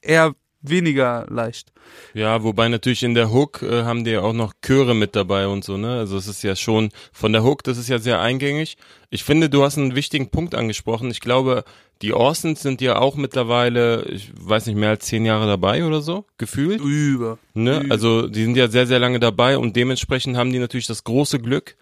eher 0.01 0.35
weniger 0.69 1.27
leicht. 1.29 1.73
Ja, 2.15 2.43
wobei 2.43 2.69
natürlich 2.69 3.03
in 3.03 3.15
der 3.15 3.31
Hook 3.31 3.63
äh, 3.63 3.83
haben 3.83 4.05
die 4.05 4.13
ja 4.13 4.23
auch 4.23 4.33
noch 4.33 4.53
Chöre 4.63 4.95
mit 4.95 5.15
dabei 5.15 5.47
und 5.47 5.65
so, 5.65 5.77
ne? 5.77 5.99
Also 5.99 6.17
es 6.17 6.27
ist 6.27 6.43
ja 6.43 6.57
schon 6.57 6.91
von 7.13 7.33
der 7.33 7.45
Hook, 7.45 7.63
das 7.63 7.79
ist 7.79 7.89
ja 7.89 7.99
sehr 7.99 8.21
eingängig. 8.21 8.77
Ich 9.11 9.25
finde, 9.25 9.51
du 9.51 9.63
hast 9.63 9.79
einen 9.79 9.95
wichtigen 9.95 10.31
Punkt 10.31 10.55
angesprochen. 10.55 11.11
Ich 11.11 11.21
glaube, 11.21 11.65
die 12.03 12.13
Orsons 12.13 12.63
sind 12.63 12.81
ja 12.81 12.99
auch 12.99 13.17
mittlerweile, 13.17 14.05
ich 14.07 14.33
weiß 14.39 14.67
nicht, 14.67 14.77
mehr 14.77 14.91
als 14.91 15.07
zehn 15.07 15.25
Jahre 15.25 15.47
dabei 15.47 15.85
oder 15.85 16.01
so, 16.01 16.25
gefühlt. 16.39 16.81
Über. 16.81 17.39
Ne? 17.55 17.83
Mhm. 17.85 17.93
Also 17.93 18.29
die 18.29 18.45
sind 18.45 18.57
ja 18.57 18.69
sehr, 18.69 18.87
sehr 18.87 18.99
lange 18.99 19.21
dabei 19.21 19.59
und 19.59 19.77
dementsprechend 19.77 20.37
haben 20.37 20.53
die 20.53 20.59
natürlich 20.59 20.87
das 20.87 21.05
große 21.05 21.39
Glück, 21.39 21.77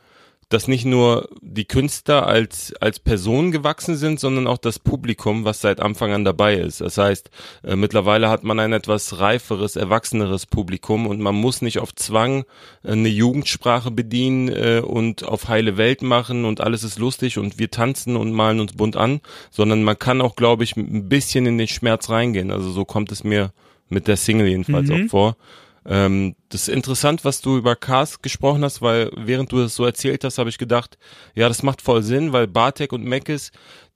dass 0.49 0.69
nicht 0.69 0.85
nur 0.85 1.29
die 1.41 1.65
Künstler 1.65 2.27
als, 2.27 2.75
als 2.81 2.99
Personen 2.99 3.53
gewachsen 3.53 3.97
sind, 3.97 4.21
sondern 4.21 4.47
auch 4.47 4.59
das 4.59 4.79
Publikum, 4.79 5.45
was 5.45 5.61
seit 5.61 5.81
Anfang 5.81 6.13
an 6.13 6.25
dabei 6.25 6.57
ist. 6.57 6.81
Das 6.81 6.99
heißt, 6.99 7.31
äh, 7.65 7.77
mittlerweile 7.77 8.29
hat 8.29 8.45
man 8.45 8.61
ein 8.61 8.73
etwas 8.73 9.19
reiferes, 9.19 9.77
erwachseneres 9.77 10.47
Publikum 10.47 11.07
und 11.07 11.21
man 11.21 11.35
muss 11.35 11.63
nicht 11.63 11.79
auf 11.79 11.95
Zwang 11.95 12.45
äh, 12.83 12.93
eine 12.93 13.09
Jugendsprache 13.09 13.91
bedienen 13.91 14.49
äh, 14.49 14.83
und 14.85 15.25
auf 15.25 15.49
heile 15.49 15.77
Welt 15.77 16.03
machen 16.03 16.45
und 16.45 16.61
alles 16.61 16.85
ist 16.85 16.99
lustig 16.99 17.39
und 17.39 17.59
wir 17.59 17.71
tanzen 17.71 18.17
und 18.17 18.33
malen 18.33 18.61
uns 18.61 18.75
bunt 18.75 18.97
an, 18.97 19.21
sondern 19.51 19.83
man 19.83 19.99
kann 19.99 20.21
auch, 20.21 20.37
glaube 20.37 20.65
ich, 20.65 20.77
ein 20.77 21.09
bisschen 21.09 21.47
in 21.47 21.59
den 21.59 21.69
Schmerz 21.69 22.11
reingehen. 22.11 22.51
Also 22.51 22.71
so 22.71 22.85
kommt 22.85 23.11
es 23.11 23.25
mir 23.25 23.53
mit 23.89 24.09
der 24.09 24.17
Single 24.17 24.49
jedenfalls 24.49 24.89
Mhm. 24.89 25.07
auch 25.07 25.11
vor. 25.11 25.37
Ähm, 25.85 26.37
das 26.49 26.69
ist 26.69 26.75
interessant, 26.75 27.25
was 27.25 27.41
du 27.41 27.57
über 27.57 27.75
Cars 27.77 28.23
gesprochen 28.23 28.63
hast, 28.65 28.83
weil 28.83 29.11
während 29.17 29.51
du 29.51 29.59
das 29.59 29.75
so 29.75 29.85
erzählt 29.85 30.23
hast, 30.25 30.39
habe 30.39 30.49
ich 30.51 30.59
gedacht, 30.59 30.97
ja, 31.35 31.49
das 31.49 31.63
macht 31.63 31.83
voll 31.83 32.03
Sinn, 32.03 32.33
weil 32.33 32.47
Bartek 32.47 32.93
und 32.93 33.05
Meckes, 33.05 33.51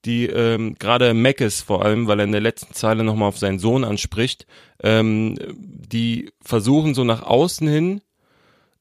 die 0.04 0.26
ähm, 0.26 0.74
gerade 0.78 1.14
Meckes 1.14 1.60
vor 1.62 1.84
allem, 1.84 2.06
weil 2.08 2.20
er 2.20 2.24
in 2.24 2.32
der 2.32 2.40
letzten 2.40 2.74
Zeile 2.74 3.04
nochmal 3.04 3.28
auf 3.28 3.38
seinen 3.38 3.58
Sohn 3.58 3.84
anspricht, 3.84 4.46
ähm, 4.82 5.36
die 5.56 6.32
versuchen 6.42 6.94
so 6.94 7.04
nach 7.04 7.22
außen 7.22 7.68
hin 7.68 8.00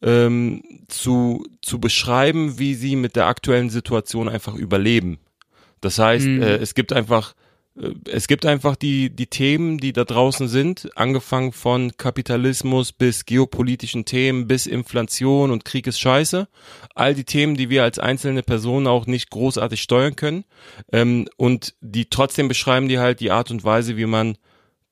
ähm, 0.01 0.63
zu, 0.87 1.45
zu 1.61 1.79
beschreiben, 1.79 2.59
wie 2.59 2.75
sie 2.75 2.95
mit 2.95 3.15
der 3.15 3.27
aktuellen 3.27 3.69
Situation 3.69 4.29
einfach 4.29 4.55
überleben. 4.55 5.19
Das 5.81 5.99
heißt, 5.99 6.25
Mhm. 6.25 6.41
äh, 6.41 6.55
es 6.57 6.73
gibt 6.73 6.93
einfach 6.93 7.33
es 8.09 8.27
gibt 8.27 8.45
einfach 8.45 8.75
die, 8.75 9.09
die 9.09 9.27
Themen, 9.27 9.77
die 9.77 9.91
da 9.91 10.05
draußen 10.05 10.47
sind, 10.47 10.89
angefangen 10.95 11.51
von 11.51 11.97
Kapitalismus 11.97 12.93
bis 12.93 13.25
geopolitischen 13.25 14.05
Themen, 14.05 14.47
bis 14.47 14.65
Inflation 14.65 15.51
und 15.51 15.65
Krieg 15.65 15.85
ist 15.87 15.99
scheiße. 15.99 16.47
All 16.95 17.13
die 17.13 17.25
Themen, 17.25 17.55
die 17.55 17.69
wir 17.69 17.83
als 17.83 17.99
einzelne 17.99 18.43
Personen 18.43 18.87
auch 18.87 19.07
nicht 19.07 19.29
großartig 19.29 19.81
steuern 19.81 20.15
können. 20.15 20.45
Ähm, 20.91 21.27
und 21.35 21.75
die 21.81 22.09
trotzdem 22.09 22.47
beschreiben 22.47 22.87
die 22.87 22.99
halt 22.99 23.19
die 23.19 23.31
Art 23.31 23.51
und 23.51 23.63
Weise, 23.65 23.97
wie 23.97 24.05
man 24.05 24.37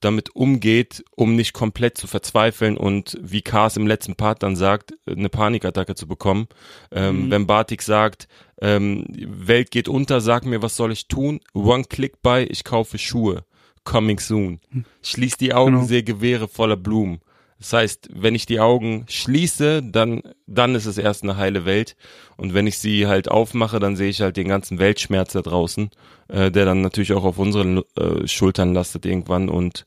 damit 0.01 0.35
umgeht, 0.35 1.03
um 1.15 1.35
nicht 1.37 1.53
komplett 1.53 1.97
zu 1.97 2.07
verzweifeln 2.07 2.75
und 2.75 3.17
wie 3.21 3.41
Kars 3.41 3.77
im 3.77 3.87
letzten 3.87 4.15
Part 4.15 4.43
dann 4.43 4.57
sagt, 4.57 4.93
eine 5.07 5.29
Panikattacke 5.29 5.95
zu 5.95 6.07
bekommen. 6.07 6.47
Ähm, 6.91 7.27
Mhm. 7.27 7.31
Wenn 7.31 7.47
Batik 7.47 7.81
sagt, 7.81 8.27
ähm, 8.63 9.05
Welt 9.09 9.71
geht 9.71 9.89
unter, 9.89 10.21
sag 10.21 10.45
mir, 10.45 10.61
was 10.61 10.77
soll 10.77 10.93
ich 10.93 11.07
tun? 11.09 11.41
One 11.53 11.83
click 11.83 12.21
by, 12.21 12.47
ich 12.49 12.63
kaufe 12.63 12.97
Schuhe. 12.97 13.43
Coming 13.83 14.19
soon. 14.19 14.61
Schließ 15.01 15.35
die 15.35 15.53
Augen, 15.53 15.73
Genau. 15.73 15.85
sehe 15.85 16.03
Gewehre 16.03 16.47
voller 16.47 16.77
Blumen. 16.77 17.19
Das 17.59 17.73
heißt, 17.73 18.09
wenn 18.13 18.35
ich 18.35 18.45
die 18.45 18.61
Augen 18.61 19.05
schließe, 19.09 19.83
dann, 19.83 20.21
dann 20.47 20.75
ist 20.75 20.85
es 20.85 20.97
erst 20.97 21.23
eine 21.23 21.35
heile 21.35 21.65
Welt. 21.65 21.97
Und 22.37 22.53
wenn 22.53 22.65
ich 22.65 22.77
sie 22.77 23.07
halt 23.07 23.29
aufmache, 23.29 23.79
dann 23.79 23.97
sehe 23.97 24.09
ich 24.09 24.21
halt 24.21 24.37
den 24.37 24.47
ganzen 24.47 24.79
Weltschmerz 24.79 25.33
da 25.33 25.41
draußen, 25.41 25.89
äh, 26.29 26.49
der 26.51 26.63
dann 26.65 26.81
natürlich 26.81 27.11
auch 27.13 27.25
auf 27.25 27.37
unseren 27.39 27.81
äh, 27.97 28.25
Schultern 28.27 28.73
lastet 28.73 29.05
irgendwann 29.05 29.49
und 29.49 29.85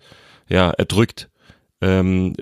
ja, 0.49 0.71
erdrückt. 0.71 1.31
Ähm, 1.81 2.35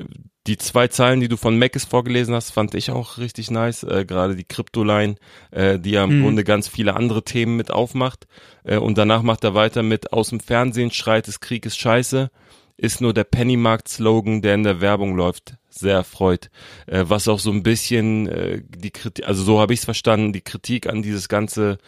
die 0.46 0.58
zwei 0.58 0.88
Zeilen, 0.88 1.20
die 1.20 1.28
du 1.28 1.36
von 1.36 1.58
Mackes 1.58 1.84
vorgelesen 1.84 2.34
hast, 2.34 2.50
fand 2.50 2.74
ich 2.74 2.90
auch 2.90 3.18
richtig 3.18 3.50
nice. 3.50 3.82
Äh, 3.82 4.04
Gerade 4.04 4.36
die 4.36 4.44
Kryptoline, 4.44 5.16
äh, 5.50 5.78
die 5.78 5.92
ja 5.92 6.04
im 6.04 6.18
Mhm. 6.18 6.22
Grunde 6.22 6.44
ganz 6.44 6.68
viele 6.68 6.96
andere 6.96 7.22
Themen 7.24 7.56
mit 7.56 7.70
aufmacht. 7.70 8.26
Äh, 8.62 8.76
und 8.76 8.98
danach 8.98 9.22
macht 9.22 9.44
er 9.44 9.54
weiter 9.54 9.82
mit 9.82 10.12
Aus 10.12 10.28
dem 10.28 10.40
Fernsehen 10.40 10.90
schreit 10.90 11.28
es 11.28 11.40
Krieg 11.40 11.64
ist 11.64 11.78
scheiße. 11.78 12.30
Ist 12.76 13.00
nur 13.00 13.14
der 13.14 13.24
Pennymarkt-Slogan, 13.24 14.42
der 14.42 14.54
in 14.54 14.64
der 14.64 14.80
Werbung 14.80 15.16
läuft, 15.16 15.54
sehr 15.78 15.94
erfreut. 15.94 16.50
Äh, 16.86 17.04
was 17.08 17.28
auch 17.28 17.38
so 17.38 17.50
ein 17.50 17.62
bisschen 17.62 18.28
äh, 18.28 18.62
die 18.76 18.90
Kritik, 18.90 19.26
also 19.26 19.42
so 19.42 19.60
habe 19.60 19.72
ich 19.72 19.80
es 19.80 19.84
verstanden, 19.84 20.32
die 20.32 20.40
Kritik 20.40 20.86
an 20.86 21.02
dieses 21.02 21.28
ganze 21.28 21.78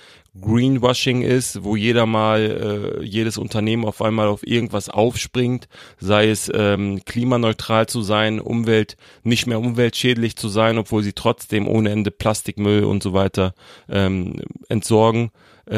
Greenwashing 0.40 1.22
ist, 1.22 1.64
wo 1.64 1.76
jeder 1.76 2.06
mal, 2.06 2.98
äh, 3.00 3.04
jedes 3.04 3.38
Unternehmen 3.38 3.84
auf 3.84 4.02
einmal 4.02 4.28
auf 4.28 4.46
irgendwas 4.46 4.88
aufspringt, 4.88 5.68
sei 5.98 6.28
es 6.28 6.50
ähm, 6.54 7.00
klimaneutral 7.04 7.86
zu 7.86 8.02
sein, 8.02 8.40
Umwelt, 8.40 8.96
nicht 9.22 9.46
mehr 9.46 9.58
umweltschädlich 9.58 10.36
zu 10.36 10.48
sein, 10.48 10.78
obwohl 10.78 11.02
sie 11.02 11.14
trotzdem 11.14 11.68
ohne 11.68 11.90
Ende 11.90 12.10
Plastikmüll 12.10 12.84
und 12.84 13.02
so 13.02 13.12
weiter 13.12 13.54
ähm, 13.88 14.42
entsorgen 14.68 15.30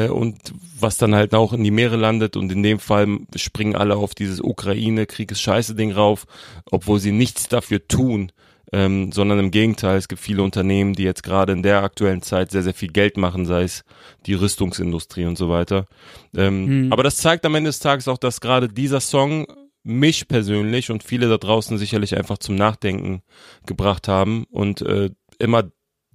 und 0.07 0.37
was 0.79 0.97
dann 0.97 1.15
halt 1.15 1.33
auch 1.33 1.53
in 1.53 1.63
die 1.63 1.71
Meere 1.71 1.95
landet 1.95 2.37
und 2.37 2.51
in 2.51 2.63
dem 2.63 2.79
Fall 2.79 3.07
springen 3.35 3.75
alle 3.75 3.95
auf 3.95 4.13
dieses 4.13 4.39
Ukraine-Krieg 4.41 5.31
ist 5.31 5.41
scheiße 5.41 5.75
Ding 5.75 5.91
rauf, 5.91 6.25
obwohl 6.69 6.99
sie 6.99 7.11
nichts 7.11 7.47
dafür 7.47 7.87
tun, 7.87 8.31
ähm, 8.71 9.11
sondern 9.11 9.39
im 9.39 9.51
Gegenteil, 9.51 9.97
es 9.97 10.07
gibt 10.07 10.21
viele 10.21 10.43
Unternehmen, 10.43 10.93
die 10.93 11.03
jetzt 11.03 11.23
gerade 11.23 11.53
in 11.53 11.63
der 11.63 11.81
aktuellen 11.81 12.21
Zeit 12.21 12.51
sehr, 12.51 12.61
sehr 12.61 12.75
viel 12.75 12.91
Geld 12.91 13.17
machen, 13.17 13.45
sei 13.45 13.63
es 13.63 13.83
die 14.27 14.35
Rüstungsindustrie 14.35 15.25
und 15.25 15.37
so 15.37 15.49
weiter. 15.49 15.87
Ähm, 16.35 16.85
Mhm. 16.85 16.93
Aber 16.93 17.01
das 17.03 17.17
zeigt 17.17 17.45
am 17.45 17.55
Ende 17.55 17.69
des 17.69 17.79
Tages 17.79 18.07
auch, 18.07 18.19
dass 18.19 18.41
gerade 18.41 18.67
dieser 18.67 18.99
Song 18.99 19.47
mich 19.83 20.27
persönlich 20.27 20.91
und 20.91 21.03
viele 21.03 21.29
da 21.29 21.37
draußen 21.37 21.77
sicherlich 21.77 22.15
einfach 22.15 22.37
zum 22.37 22.55
Nachdenken 22.55 23.21
gebracht 23.65 24.07
haben 24.07 24.43
und 24.51 24.81
äh, 24.81 25.09
immer 25.39 25.63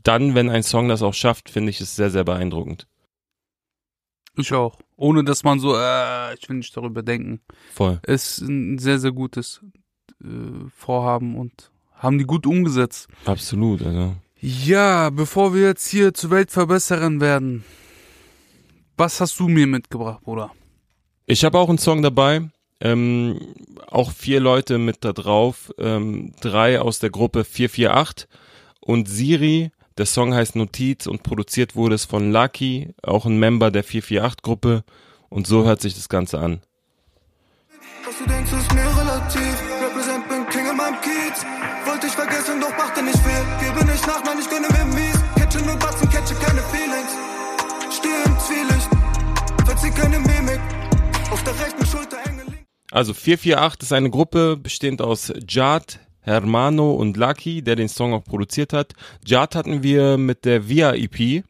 dann, 0.04 0.34
wenn 0.34 0.50
ein 0.50 0.62
Song 0.62 0.88
das 0.88 1.02
auch 1.02 1.14
schafft, 1.14 1.48
finde 1.48 1.70
ich 1.70 1.80
es 1.80 1.96
sehr, 1.96 2.10
sehr 2.10 2.24
beeindruckend. 2.24 2.86
Ich 4.36 4.52
auch. 4.52 4.78
Ohne 4.96 5.24
dass 5.24 5.44
man 5.44 5.60
so, 5.60 5.74
äh, 5.76 6.34
ich 6.34 6.48
will 6.48 6.56
nicht 6.56 6.76
darüber 6.76 7.02
denken. 7.02 7.40
Voll. 7.72 8.00
Ist 8.06 8.40
ein 8.40 8.78
sehr, 8.78 8.98
sehr 8.98 9.12
gutes 9.12 9.60
äh, 10.22 10.26
Vorhaben 10.76 11.36
und 11.36 11.70
haben 11.94 12.18
die 12.18 12.24
gut 12.24 12.46
umgesetzt. 12.46 13.08
Absolut, 13.24 13.82
also. 13.82 14.16
Ja, 14.40 15.10
bevor 15.10 15.54
wir 15.54 15.62
jetzt 15.62 15.88
hier 15.88 16.12
zur 16.12 16.30
Weltverbesserin 16.30 17.20
werden, 17.20 17.64
was 18.96 19.20
hast 19.20 19.40
du 19.40 19.48
mir 19.48 19.66
mitgebracht, 19.66 20.22
Bruder? 20.22 20.52
Ich 21.26 21.44
habe 21.44 21.58
auch 21.58 21.68
einen 21.68 21.78
Song 21.78 22.02
dabei. 22.02 22.50
Ähm, 22.80 23.40
auch 23.86 24.12
vier 24.12 24.40
Leute 24.40 24.78
mit 24.78 25.04
da 25.04 25.12
drauf. 25.12 25.72
Ähm, 25.78 26.34
drei 26.40 26.80
aus 26.80 26.98
der 26.98 27.10
Gruppe 27.10 27.44
448 27.44 28.28
und 28.80 29.08
Siri. 29.08 29.70
Der 29.96 30.06
Song 30.06 30.34
heißt 30.34 30.56
Notiz 30.56 31.06
und 31.06 31.22
produziert 31.22 31.76
wurde 31.76 31.94
es 31.94 32.04
von 32.04 32.32
Lucky, 32.32 32.92
auch 33.02 33.26
ein 33.26 33.38
Member 33.38 33.70
der 33.70 33.84
448-Gruppe. 33.84 34.82
Und 35.28 35.46
so 35.46 35.64
hört 35.64 35.80
sich 35.80 35.94
das 35.94 36.08
Ganze 36.08 36.40
an. 36.40 36.62
Was 38.04 38.18
du 38.18 38.26
denkst, 38.26 38.50
ist 38.52 38.74
mir 38.74 38.82
relativ. 38.82 39.62
Represent 39.86 40.28
bin 40.28 40.46
King 40.48 40.68
in 40.68 40.76
meinem 40.76 41.00
Kiez. 41.00 41.46
Wollte 41.86 42.08
ich 42.08 42.12
vergessen, 42.12 42.60
doch 42.60 42.76
machte 42.76 43.04
nicht 43.04 43.18
viel. 43.18 43.44
Gebe 43.60 43.84
nicht 43.84 44.04
nach, 44.06 44.24
nein, 44.24 44.38
ich 44.40 44.50
gönne 44.50 44.66
mir 44.68 44.84
mies. 44.96 45.18
Catche 45.36 45.64
nur 45.64 45.76
Batzen, 45.76 46.10
catche 46.10 46.34
keine 46.34 46.62
Feelings. 46.62 47.12
Stehe 47.96 48.22
im 48.24 48.38
Zwielicht, 48.40 48.90
verzieh 49.64 49.90
keine 49.90 50.18
Mimik. 50.18 50.60
Auf 51.30 51.42
der 51.44 51.54
rechten 51.60 51.86
Schulter 51.86 52.16
enge. 52.26 52.44
Also 52.90 53.12
448 53.12 53.82
ist 53.82 53.92
eine 53.92 54.10
Gruppe 54.10 54.56
bestehend 54.56 55.02
aus 55.02 55.32
Jad, 55.48 55.98
Hermano 56.24 56.92
und 56.94 57.16
Lucky, 57.16 57.62
der 57.62 57.76
den 57.76 57.88
Song 57.88 58.12
auch 58.14 58.24
produziert 58.24 58.72
hat. 58.72 58.94
Jad 59.24 59.54
hatten 59.54 59.82
wir 59.82 60.16
mit 60.18 60.44
der 60.44 60.68
Via 60.68 60.92
EP. 60.94 61.44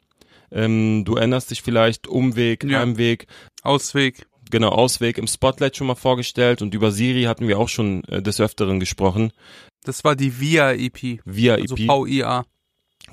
Ähm, 0.51 1.03
du 1.05 1.15
erinnerst 1.15 1.49
dich 1.51 1.61
vielleicht, 1.61 2.07
Umweg, 2.07 2.63
Ja. 2.63 2.79
Heimweg, 2.79 3.27
Ausweg. 3.63 4.27
genau, 4.51 4.69
Ausweg 4.69 5.17
im 5.17 5.27
Spotlight 5.27 5.75
schon 5.75 5.87
mal 5.87 5.95
vorgestellt 5.95 6.61
und 6.61 6.73
über 6.75 6.91
Siri 6.91 7.23
hatten 7.23 7.47
wir 7.47 7.57
auch 7.57 7.69
schon 7.69 8.03
äh, 8.05 8.21
des 8.21 8.39
Öfteren 8.39 8.79
gesprochen. 8.79 9.31
Das 9.83 10.03
war 10.03 10.15
die 10.15 10.39
VIA 10.39 10.73
EP. 10.73 11.19
Via 11.25 11.55
Also 11.55 11.75
EP, 11.75 11.85
V-I-A. 11.87 12.45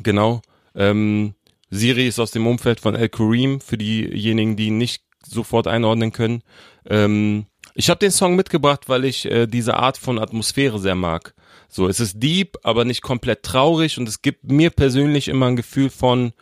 genau. 0.03 0.43
Ähm, 0.75 1.35
Siri 1.71 2.07
ist 2.07 2.19
aus 2.19 2.33
dem 2.33 2.47
Umfeld 2.47 2.81
von 2.81 2.95
El 2.95 3.09
Kareem, 3.09 3.61
für 3.61 3.79
diejenigen, 3.79 4.57
die 4.57 4.67
ihn 4.67 4.79
nicht 4.79 5.03
sofort 5.25 5.67
einordnen 5.67 6.13
können. 6.13 6.43
Ähm, 6.87 7.47
ich 7.75 7.91
habe 7.91 7.99
den 7.99 8.11
Song 8.11 8.37
mitgebracht, 8.37 8.89
weil 8.89 9.05
ich 9.05 9.25
äh, 9.27 9.47
diese 9.47 9.75
Art 9.75 9.99
von 9.99 10.19
Atmosphäre 10.19 10.79
sehr 10.79 10.95
mag. 10.95 11.35
So, 11.69 11.89
es 11.89 12.01
ist 12.01 12.23
deep, 12.23 12.59
aber 12.63 12.85
nicht 12.85 13.03
komplett 13.03 13.43
traurig 13.43 13.99
und 13.99 14.09
es 14.09 14.23
gibt 14.23 14.51
mir 14.51 14.71
persönlich 14.71 15.29
immer 15.29 15.47
ein 15.47 15.57
Gefühl 15.57 15.91
von 15.91 16.33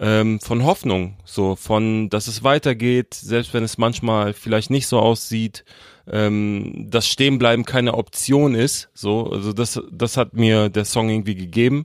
ähm, 0.00 0.38
von 0.38 0.64
Hoffnung, 0.64 1.16
so 1.24 1.56
von, 1.56 2.08
dass 2.08 2.28
es 2.28 2.44
weitergeht, 2.44 3.14
selbst 3.14 3.52
wenn 3.52 3.64
es 3.64 3.78
manchmal 3.78 4.32
vielleicht 4.32 4.70
nicht 4.70 4.86
so 4.86 5.00
aussieht. 5.00 5.64
ähm, 6.10 6.86
dass 6.90 7.06
Stehenbleiben 7.06 7.64
keine 7.64 7.94
Option 7.94 8.54
ist. 8.54 8.88
So, 8.94 9.30
also 9.30 9.52
das, 9.52 9.80
das 9.90 10.16
hat 10.16 10.34
mir 10.34 10.68
der 10.68 10.84
Song 10.84 11.10
irgendwie 11.10 11.34
gegeben. 11.34 11.84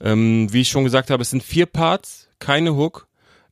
Ähm, 0.00 0.52
wie 0.52 0.60
ich 0.60 0.68
schon 0.68 0.84
gesagt 0.84 1.10
habe, 1.10 1.22
es 1.22 1.30
sind 1.30 1.42
vier 1.42 1.66
Parts, 1.66 2.28
keine 2.38 2.76
Hook. 2.76 3.05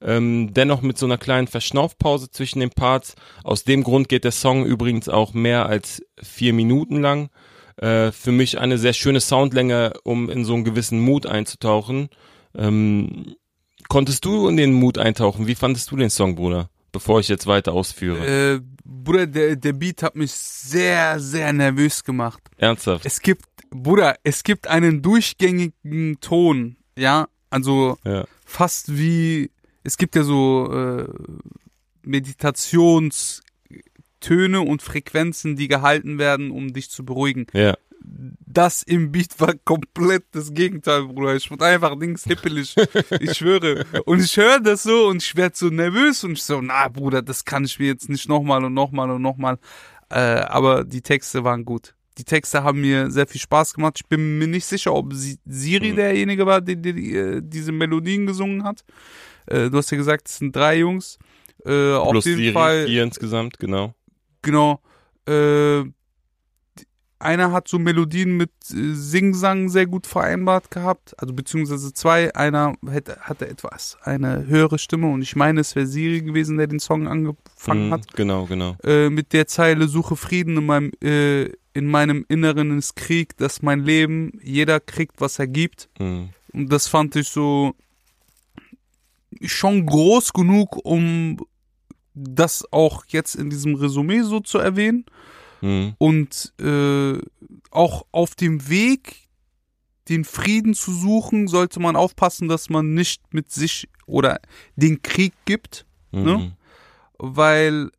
Ähm, 0.04 0.52
dennoch 0.52 0.82
mit 0.82 0.98
so 0.98 1.06
einer 1.06 1.16
kleinen 1.18 1.46
Verschnaufpause 1.48 2.30
zwischen 2.30 2.60
den 2.60 2.70
Parts. 2.70 3.14
Aus 3.42 3.64
dem 3.64 3.82
Grund 3.82 4.08
geht 4.10 4.24
der 4.24 4.32
Song 4.32 4.64
übrigens 4.66 5.08
auch 5.08 5.32
mehr 5.32 5.66
als 5.66 6.02
vier 6.22 6.52
Minuten 6.52 7.00
lang. 7.00 7.30
Äh, 7.76 8.12
für 8.12 8.30
mich 8.30 8.58
eine 8.58 8.76
sehr 8.78 8.92
schöne 8.92 9.20
Soundlänge, 9.20 9.94
um 10.04 10.28
in 10.28 10.44
so 10.44 10.54
einen 10.54 10.64
gewissen 10.64 11.00
Mut 11.00 11.26
einzutauchen. 11.26 12.10
Ähm, 12.54 13.34
konntest 13.88 14.24
du 14.26 14.46
in 14.48 14.56
den 14.56 14.74
Mut 14.74 14.98
eintauchen? 14.98 15.46
Wie 15.46 15.54
fandest 15.54 15.90
du 15.90 15.96
den 15.96 16.10
Song, 16.10 16.36
Bruder? 16.36 16.68
Bevor 16.92 17.18
ich 17.18 17.28
jetzt 17.28 17.46
weiter 17.46 17.72
ausführe. 17.72 18.54
Äh, 18.56 18.60
Bruder, 18.84 19.26
der, 19.26 19.56
der 19.56 19.72
Beat 19.72 20.02
hat 20.02 20.14
mich 20.14 20.30
sehr, 20.32 21.18
sehr 21.18 21.52
nervös 21.52 22.04
gemacht. 22.04 22.40
Ernsthaft? 22.58 23.04
Es 23.06 23.20
gibt, 23.20 23.46
Bruder, 23.70 24.16
es 24.22 24.44
gibt 24.44 24.68
einen 24.68 25.02
durchgängigen 25.02 26.18
Ton, 26.20 26.76
ja, 26.96 27.26
also 27.50 27.96
Ja. 28.04 28.24
fast 28.44 28.96
wie, 28.96 29.50
es 29.84 29.96
gibt 29.96 30.16
ja 30.16 30.24
so 30.24 30.70
äh, 30.72 31.06
Meditationstöne 32.02 34.60
und 34.60 34.82
Frequenzen, 34.82 35.56
die 35.56 35.68
gehalten 35.68 36.18
werden, 36.18 36.50
um 36.50 36.72
dich 36.72 36.90
zu 36.90 37.04
beruhigen. 37.04 37.46
Ja. 37.52 37.74
Das 38.06 38.82
im 38.82 39.12
Beat 39.12 39.40
war 39.40 39.54
komplett 39.64 40.24
das 40.32 40.52
Gegenteil, 40.52 41.04
Bruder. 41.04 41.36
Ich 41.36 41.50
wurde 41.50 41.64
einfach 41.64 41.98
Dings 41.98 42.24
hippelig. 42.24 42.74
ich 43.18 43.34
schwöre. 43.36 43.86
Und 44.04 44.20
ich 44.20 44.36
höre 44.36 44.60
das 44.60 44.82
so 44.82 45.06
und 45.08 45.22
ich 45.22 45.34
werde 45.36 45.56
so 45.56 45.68
nervös 45.68 46.22
und 46.22 46.32
ich 46.32 46.42
so, 46.42 46.60
na 46.60 46.88
Bruder, 46.88 47.22
das 47.22 47.44
kann 47.46 47.64
ich 47.64 47.78
mir 47.78 47.86
jetzt 47.86 48.10
nicht 48.10 48.28
nochmal 48.28 48.62
und 48.64 48.74
nochmal 48.74 49.10
und 49.10 49.22
nochmal. 49.22 49.58
Äh, 50.10 50.16
aber 50.18 50.84
die 50.84 51.00
Texte 51.00 51.44
waren 51.44 51.64
gut. 51.64 51.94
Die 52.18 52.24
Texte 52.24 52.62
haben 52.62 52.82
mir 52.82 53.10
sehr 53.10 53.26
viel 53.26 53.40
Spaß 53.40 53.72
gemacht. 53.74 53.94
Ich 53.96 54.06
bin 54.06 54.38
mir 54.38 54.46
nicht 54.48 54.66
sicher, 54.66 54.92
ob 54.94 55.14
Si- 55.14 55.38
Siri 55.46 55.92
Mhm. 55.92 55.96
derjenige 55.96 56.44
war, 56.46 56.60
der, 56.60 56.76
der 56.76 56.92
die, 56.92 57.16
äh, 57.16 57.40
diese 57.42 57.72
Melodien 57.72 58.26
gesungen 58.26 58.64
hat. 58.64 58.84
Äh, 59.46 59.70
du 59.70 59.78
hast 59.78 59.90
ja 59.90 59.96
gesagt, 59.96 60.28
es 60.28 60.38
sind 60.38 60.54
drei 60.54 60.78
Jungs. 60.78 61.18
Äh, 61.64 61.94
auf 61.94 62.10
Plus 62.10 62.24
jeden 62.26 62.38
Siri, 62.38 62.52
Fall 62.52 62.86
vier 62.86 63.02
insgesamt, 63.04 63.58
genau. 63.58 63.94
Genau. 64.42 64.80
Äh, 65.26 65.84
einer 67.20 67.52
hat 67.52 67.68
so 67.68 67.78
Melodien 67.78 68.36
mit 68.36 68.50
äh, 68.70 68.92
Singsang 68.92 69.70
sehr 69.70 69.86
gut 69.86 70.06
vereinbart 70.06 70.70
gehabt, 70.70 71.14
also 71.18 71.32
beziehungsweise 71.32 71.94
zwei. 71.94 72.34
Einer 72.34 72.74
hätte, 72.86 73.16
hatte 73.20 73.48
etwas 73.48 73.96
eine 74.02 74.46
höhere 74.46 74.78
Stimme 74.78 75.10
und 75.10 75.22
ich 75.22 75.34
meine, 75.34 75.60
es 75.60 75.74
wäre 75.74 75.86
Siri 75.86 76.20
gewesen, 76.20 76.58
der 76.58 76.66
den 76.66 76.80
Song 76.80 77.08
angefangen 77.08 77.88
Mhm, 77.88 77.92
hat. 77.92 78.14
Genau, 78.14 78.44
genau. 78.44 78.76
Äh, 78.84 79.08
mit 79.08 79.32
der 79.32 79.46
Zeile 79.46 79.88
Suche 79.88 80.16
Frieden 80.16 80.58
in 80.58 80.66
meinem 80.66 80.90
äh, 81.02 81.50
in 81.72 81.86
meinem 81.90 82.24
Inneren 82.28 82.76
ist 82.78 82.94
Krieg, 82.94 83.36
das 83.38 83.54
ist 83.54 83.62
mein 83.62 83.80
Leben. 83.80 84.38
Jeder 84.42 84.78
kriegt, 84.78 85.20
was 85.20 85.38
er 85.38 85.46
gibt. 85.48 85.88
Mhm. 85.98 86.28
Und 86.52 86.70
das 86.70 86.86
fand 86.88 87.16
ich 87.16 87.28
so 87.28 87.74
schon 89.42 89.86
groß 89.86 90.32
genug, 90.32 90.84
um 90.84 91.38
das 92.14 92.64
auch 92.72 93.04
jetzt 93.08 93.34
in 93.34 93.50
diesem 93.50 93.74
Resümee 93.74 94.22
so 94.22 94.40
zu 94.40 94.58
erwähnen. 94.58 95.04
Mhm. 95.60 95.94
Und 95.98 96.52
äh, 96.60 97.18
auch 97.70 98.06
auf 98.12 98.34
dem 98.34 98.68
Weg, 98.68 99.28
den 100.08 100.24
Frieden 100.24 100.74
zu 100.74 100.92
suchen, 100.92 101.48
sollte 101.48 101.80
man 101.80 101.96
aufpassen, 101.96 102.48
dass 102.48 102.68
man 102.68 102.94
nicht 102.94 103.32
mit 103.32 103.50
sich 103.50 103.88
oder 104.06 104.40
den 104.76 105.00
Krieg 105.02 105.32
gibt, 105.46 105.86
Mhm. 106.14 106.24
Ne? 106.24 106.56
weil 107.18 107.90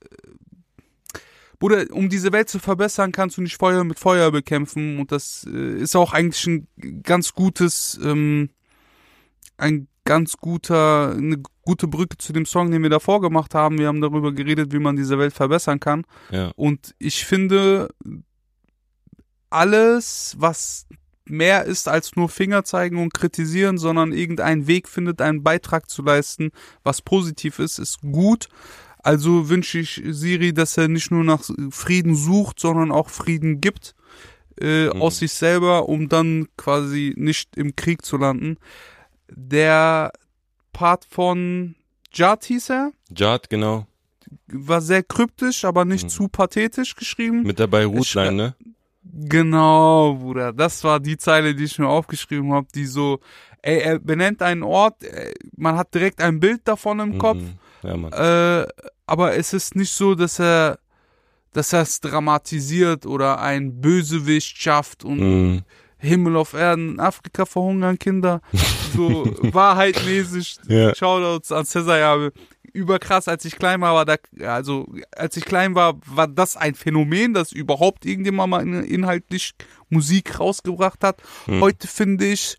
äh, 0.00 1.18
Bruder, 1.58 1.86
um 1.92 2.08
diese 2.08 2.32
Welt 2.32 2.48
zu 2.48 2.58
verbessern, 2.58 3.12
kannst 3.12 3.36
du 3.36 3.42
nicht 3.42 3.56
Feuer 3.56 3.84
mit 3.84 3.98
Feuer 3.98 4.30
bekämpfen 4.30 4.98
und 4.98 5.12
das 5.12 5.46
äh, 5.50 5.78
ist 5.78 5.96
auch 5.96 6.12
eigentlich 6.12 6.46
ein 6.46 7.02
ganz 7.02 7.32
gutes, 7.32 7.98
ähm, 8.02 8.50
ein 9.56 9.88
ganz 10.04 10.36
guter, 10.36 11.12
eine 11.16 11.42
gute 11.62 11.88
Brücke 11.88 12.18
zu 12.18 12.32
dem 12.32 12.46
Song, 12.46 12.70
den 12.70 12.82
wir 12.82 12.90
davor 12.90 13.20
gemacht 13.20 13.54
haben. 13.54 13.78
Wir 13.78 13.88
haben 13.88 14.00
darüber 14.00 14.32
geredet, 14.32 14.72
wie 14.72 14.78
man 14.78 14.96
diese 14.96 15.18
Welt 15.18 15.32
verbessern 15.32 15.80
kann. 15.80 16.04
Ja. 16.30 16.52
Und 16.56 16.94
ich 16.98 17.24
finde, 17.24 17.88
alles, 19.50 20.34
was 20.38 20.86
mehr 21.26 21.64
ist 21.64 21.88
als 21.88 22.16
nur 22.16 22.28
Finger 22.28 22.64
zeigen 22.64 22.98
und 23.02 23.14
kritisieren, 23.14 23.78
sondern 23.78 24.12
irgendeinen 24.12 24.66
Weg 24.66 24.88
findet, 24.88 25.22
einen 25.22 25.42
Beitrag 25.42 25.88
zu 25.88 26.02
leisten, 26.02 26.50
was 26.82 27.00
positiv 27.00 27.58
ist, 27.58 27.78
ist 27.78 28.00
gut. 28.02 28.48
Also 28.98 29.48
wünsche 29.48 29.78
ich 29.78 30.02
Siri, 30.06 30.52
dass 30.52 30.76
er 30.76 30.88
nicht 30.88 31.10
nur 31.10 31.24
nach 31.24 31.42
Frieden 31.70 32.14
sucht, 32.14 32.60
sondern 32.60 32.90
auch 32.90 33.08
Frieden 33.08 33.60
gibt 33.60 33.94
äh, 34.60 34.86
Mhm. 34.86 35.02
aus 35.02 35.18
sich 35.18 35.32
selber, 35.32 35.88
um 35.88 36.08
dann 36.08 36.48
quasi 36.56 37.12
nicht 37.16 37.56
im 37.56 37.74
Krieg 37.74 38.04
zu 38.04 38.16
landen. 38.16 38.56
Der 39.28 40.12
Part 40.72 41.04
von 41.04 41.74
Jad 42.12 42.44
hieß 42.44 42.70
er, 42.70 42.92
Jad, 43.16 43.48
genau. 43.50 43.86
war 44.48 44.80
sehr 44.80 45.02
kryptisch, 45.02 45.64
aber 45.64 45.84
nicht 45.84 46.04
Mhm. 46.04 46.08
zu 46.10 46.28
pathetisch 46.28 46.94
geschrieben. 46.94 47.42
Mit 47.42 47.58
der 47.58 47.66
Beirut-Line, 47.66 48.32
ne? 48.32 48.54
Genau, 49.28 50.14
Bruder. 50.14 50.52
Das 50.52 50.82
war 50.84 50.98
die 51.00 51.16
Zeile, 51.16 51.54
die 51.54 51.64
ich 51.64 51.78
mir 51.78 51.88
aufgeschrieben 51.88 52.52
habe, 52.52 52.66
die 52.74 52.86
so, 52.86 53.20
ey, 53.62 53.78
er 53.80 53.98
benennt 53.98 54.42
einen 54.42 54.62
Ort, 54.62 55.02
äh, 55.04 55.32
man 55.56 55.76
hat 55.76 55.94
direkt 55.94 56.20
ein 56.20 56.40
Bild 56.40 56.62
davon 56.66 57.00
im 57.00 57.18
Kopf, 57.18 57.38
Mhm. 57.38 57.58
Ja, 57.82 57.96
Mann. 57.96 58.12
äh, 58.12 58.66
aber 59.06 59.36
es 59.36 59.52
ist 59.52 59.76
nicht 59.76 59.92
so, 59.92 60.14
dass 60.14 60.38
er, 60.40 60.78
dass 61.52 61.72
er 61.72 61.82
es 61.82 62.00
dramatisiert 62.00 63.06
oder 63.06 63.40
ein 63.40 63.80
Bösewicht 63.80 64.56
schafft 64.60 65.04
und 65.04 65.18
Mhm. 65.20 65.62
Himmel 66.04 66.36
auf 66.36 66.52
Erden, 66.54 66.90
in 66.94 67.00
Afrika 67.00 67.44
verhungern 67.46 67.98
Kinder. 67.98 68.40
So 68.94 69.24
wahrheitmäßig. 69.52 70.58
Ja. 70.68 70.94
Shoutouts 70.94 71.52
an 71.52 71.64
Cesar 71.66 71.98
Jabe. 71.98 72.32
Überkrass, 72.72 73.28
als 73.28 73.44
ich 73.44 73.56
klein 73.56 73.80
war, 73.80 73.94
war 73.94 74.04
da, 74.04 74.16
also 74.48 74.92
als 75.16 75.36
ich 75.36 75.44
klein 75.44 75.74
war, 75.76 75.94
war 76.06 76.26
das 76.26 76.56
ein 76.56 76.74
Phänomen, 76.74 77.32
dass 77.32 77.52
überhaupt 77.52 78.04
irgendjemand 78.04 78.50
mal 78.50 78.62
in- 78.62 78.82
inhaltlich 78.84 79.54
Musik 79.90 80.40
rausgebracht 80.40 81.04
hat. 81.04 81.22
Hm. 81.46 81.60
Heute 81.60 81.86
finde 81.86 82.24
ich 82.26 82.56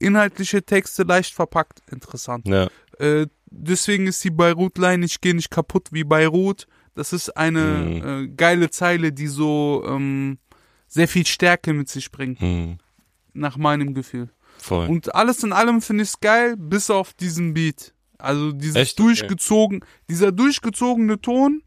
inhaltliche 0.00 0.62
Texte 0.62 1.04
leicht 1.04 1.32
verpackt 1.34 1.80
interessant. 1.90 2.46
Ja. 2.46 2.68
Äh, 2.98 3.26
deswegen 3.46 4.06
ist 4.06 4.22
die 4.22 4.30
Beirut-Line, 4.30 5.04
ich 5.06 5.20
gehe 5.22 5.34
nicht 5.34 5.50
kaputt 5.50 5.88
wie 5.92 6.04
Beirut. 6.04 6.66
Das 6.94 7.12
ist 7.14 7.34
eine 7.36 8.24
äh, 8.24 8.28
geile 8.36 8.68
Zeile, 8.70 9.12
die 9.12 9.28
so 9.28 9.82
ähm, 9.88 10.38
sehr 10.88 11.08
viel 11.08 11.26
Stärke 11.26 11.72
mit 11.72 11.88
sich 11.88 12.10
bringt, 12.12 12.40
Mhm. 12.42 12.78
Nach 13.34 13.56
meinem 13.56 13.94
Gefühl. 13.94 14.30
Voll. 14.58 14.88
Und 14.88 15.14
alles 15.14 15.42
in 15.42 15.52
allem 15.52 15.82
finde 15.82 16.04
ich 16.04 16.10
es 16.10 16.20
geil, 16.20 16.56
bis 16.56 16.90
auf 16.90 17.12
diesen 17.12 17.54
Beat. 17.54 17.92
Also 18.18 18.52
dieses 18.52 18.76
Echt? 18.76 18.98
durchgezogen, 18.98 19.84
dieser 20.08 20.32
durchgezogene 20.32 21.20
Ton, 21.20 21.62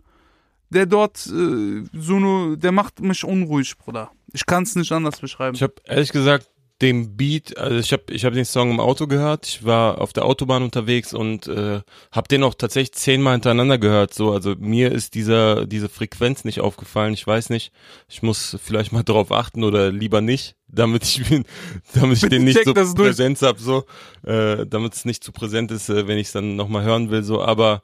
der 0.70 0.86
dort 0.86 1.28
äh, 1.28 1.84
so 1.94 2.20
nur, 2.20 2.58
der 2.58 2.72
macht 2.72 3.00
mich 3.00 3.24
unruhig, 3.24 3.78
Bruder. 3.78 4.12
Ich 4.34 4.46
kann 4.46 4.64
es 4.64 4.76
nicht 4.76 4.92
anders 4.92 5.20
beschreiben. 5.20 5.56
Ich 5.56 5.64
habe 5.64 5.76
ehrlich 5.86 6.12
gesagt 6.12 6.50
den 6.82 7.18
Beat, 7.18 7.58
also 7.58 7.78
ich 7.78 7.92
habe 7.92 8.04
ich 8.10 8.24
hab 8.24 8.34
den 8.34 8.46
Song 8.46 8.70
im 8.70 8.80
Auto 8.80 9.08
gehört, 9.08 9.48
ich 9.48 9.66
war 9.66 10.00
auf 10.00 10.13
der 10.13 10.26
Autobahn 10.26 10.62
unterwegs 10.62 11.13
und 11.13 11.48
äh, 11.48 11.82
habe 12.12 12.28
den 12.28 12.44
auch 12.44 12.54
tatsächlich 12.54 12.94
zehnmal 12.94 13.34
hintereinander 13.34 13.80
gehört. 13.80 14.13
So, 14.13 14.32
also 14.32 14.56
mir 14.60 14.92
ist 14.92 15.16
dieser 15.16 15.66
diese 15.66 15.90
Frequenz 15.90 16.44
nicht 16.44 16.62
aufgefallen. 16.62 17.13
Ich 17.13 17.26
weiß 17.26 17.50
nicht, 17.50 17.72
ich 18.08 18.22
muss 18.22 18.58
vielleicht 18.63 18.92
mal 18.92 19.04
drauf 19.06 19.32
achten 19.32 19.63
oder 19.63 19.92
lieber 19.92 20.22
nicht, 20.22 20.56
damit 20.68 21.04
ich 21.04 21.28
bin, 21.28 21.46
damit 21.96 22.22
ich 22.22 22.30
den 22.30 22.44
nicht 22.44 22.58
Check 22.60 22.78
so. 22.78 22.94
Präsenz 22.94 23.42
hab, 23.42 23.60
so, 23.60 23.86
äh, 24.24 24.66
damit 24.68 24.94
es 24.94 25.06
nicht 25.06 25.24
zu 25.24 25.32
präsent 25.32 25.72
ist, 25.72 25.90
äh, 25.90 26.08
wenn 26.08 26.20
ich 26.20 26.28
es 26.28 26.34
dann 26.34 26.56
nochmal 26.56 26.84
hören 26.84 27.10
will. 27.10 27.24
So, 27.24 27.42
aber 27.42 27.82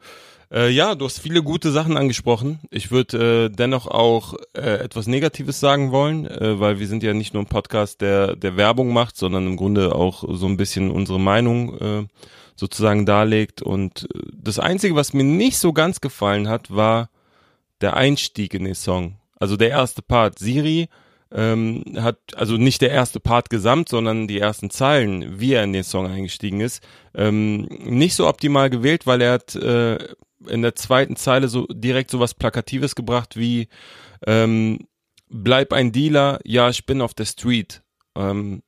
äh, 0.54 0.70
ja, 0.70 0.96
du 0.96 1.06
hast 1.06 1.20
viele 1.20 1.42
gute 1.42 1.72
Sachen 1.72 1.98
angesprochen. 1.98 2.60
Ich 2.70 2.92
würde 2.92 3.46
äh, 3.46 3.50
dennoch 3.50 3.88
auch 3.88 4.36
äh, 4.56 4.78
etwas 4.78 5.08
Negatives 5.08 5.60
sagen 5.60 5.92
wollen, 5.92 6.28
äh, 6.28 6.60
weil 6.60 6.80
wir 6.80 6.88
sind 6.88 7.04
ja 7.04 7.14
nicht 7.14 7.34
nur 7.34 7.44
ein 7.44 7.48
Podcast, 7.48 8.02
der 8.02 8.36
der 8.36 8.56
Werbung 8.56 8.94
macht, 8.94 9.18
sondern 9.18 9.48
im 9.48 9.58
Grunde 9.58 9.96
auch 9.96 10.24
so 10.28 10.46
ein 10.46 10.58
bisschen 10.58 10.92
unsere 10.92 11.20
Meinung 11.20 11.80
äh, 11.80 12.08
sozusagen 12.56 13.06
darlegt. 13.06 13.62
Und 13.62 14.08
äh, 14.14 14.20
das 14.34 14.60
Einzige, 14.60 14.96
was 14.96 15.14
mir 15.14 15.24
nicht 15.24 15.58
so 15.58 15.74
ganz 15.74 16.02
gefallen 16.02 16.48
hat, 16.48 16.74
war 16.74 17.10
der 17.82 17.96
Einstieg 17.96 18.54
in 18.54 18.66
den 18.66 18.76
Song. 18.76 19.18
Also 19.40 19.58
der 19.58 19.70
erste 19.70 20.02
Part. 20.02 20.40
Siri 20.40 20.88
ähm, 21.34 21.84
hat, 21.98 22.20
also 22.36 22.58
nicht 22.58 22.82
der 22.82 22.92
erste 22.92 23.20
Part 23.20 23.50
gesamt, 23.50 23.90
sondern 23.90 24.28
die 24.28 24.40
ersten 24.40 24.70
Zeilen, 24.70 25.40
wie 25.40 25.54
er 25.54 25.64
in 25.64 25.74
den 25.74 25.84
Song 25.84 26.08
eingestiegen 26.08 26.62
ist, 26.62 26.84
ähm, 27.16 27.64
nicht 27.84 28.16
so 28.16 28.28
optimal 28.28 28.70
gewählt, 28.70 29.08
weil 29.08 29.22
er 29.22 29.34
hat 29.34 29.56
äh, 29.56 29.98
in 30.48 30.62
der 30.62 30.76
zweiten 30.76 31.16
Zeile 31.16 31.48
so 31.48 31.66
direkt 31.68 32.12
so 32.12 32.20
was 32.20 32.34
Plakatives 32.34 32.96
gebracht 32.96 33.38
wie 33.38 33.68
ähm, 34.28 34.80
bleib 35.30 35.74
ein 35.74 35.92
Dealer, 35.92 36.40
ja, 36.44 36.70
ich 36.70 36.86
bin 36.86 37.02
auf 37.02 37.14
der 37.14 37.26
Street. 37.26 37.82
Ähm, 38.16 38.62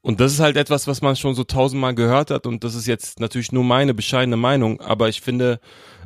und 0.00 0.20
das 0.20 0.32
ist 0.32 0.40
halt 0.40 0.56
etwas, 0.56 0.86
was 0.86 1.02
man 1.02 1.16
schon 1.16 1.34
so 1.34 1.44
tausendmal 1.44 1.94
gehört 1.94 2.30
hat 2.30 2.46
und 2.46 2.64
das 2.64 2.74
ist 2.74 2.86
jetzt 2.86 3.20
natürlich 3.20 3.52
nur 3.52 3.64
meine 3.64 3.94
bescheidene 3.94 4.36
Meinung, 4.36 4.80
aber 4.80 5.08
ich 5.08 5.20
finde, 5.20 5.60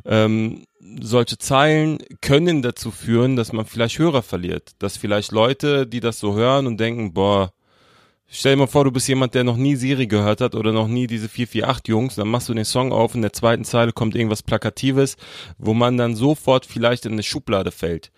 ähm, 0.05 0.65
solche 1.01 1.37
Zeilen 1.37 1.99
können 2.21 2.61
dazu 2.61 2.91
führen, 2.91 3.35
dass 3.35 3.53
man 3.53 3.65
vielleicht 3.65 3.99
Hörer 3.99 4.21
verliert, 4.21 4.71
dass 4.79 4.97
vielleicht 4.97 5.31
Leute, 5.31 5.87
die 5.87 5.99
das 5.99 6.19
so 6.19 6.35
hören 6.35 6.67
und 6.67 6.79
denken, 6.79 7.13
boah, 7.13 7.53
Stell 8.35 8.53
dir 8.53 8.61
mal 8.61 8.67
vor, 8.67 8.83
du 8.83 8.91
bist 8.91 9.07
jemand, 9.07 9.35
der 9.35 9.43
noch 9.43 9.57
nie 9.57 9.75
Siri 9.75 10.07
gehört 10.07 10.41
hat 10.41 10.55
oder 10.55 10.71
noch 10.71 10.87
nie 10.87 11.05
diese 11.05 11.29
448 11.29 11.87
Jungs, 11.87 12.15
dann 12.15 12.29
machst 12.29 12.49
du 12.49 12.55
den 12.55 12.65
Song 12.65 12.91
auf, 12.91 13.13
in 13.13 13.21
der 13.21 13.31
zweiten 13.31 13.63
Zeile 13.63 13.91
kommt 13.91 14.15
irgendwas 14.15 14.41
Plakatives, 14.41 15.17
wo 15.59 15.75
man 15.75 15.97
dann 15.97 16.15
sofort 16.15 16.65
vielleicht 16.65 17.05
in 17.05 17.11
eine 17.11 17.21
Schublade 17.21 17.69
fällt. 17.69 18.11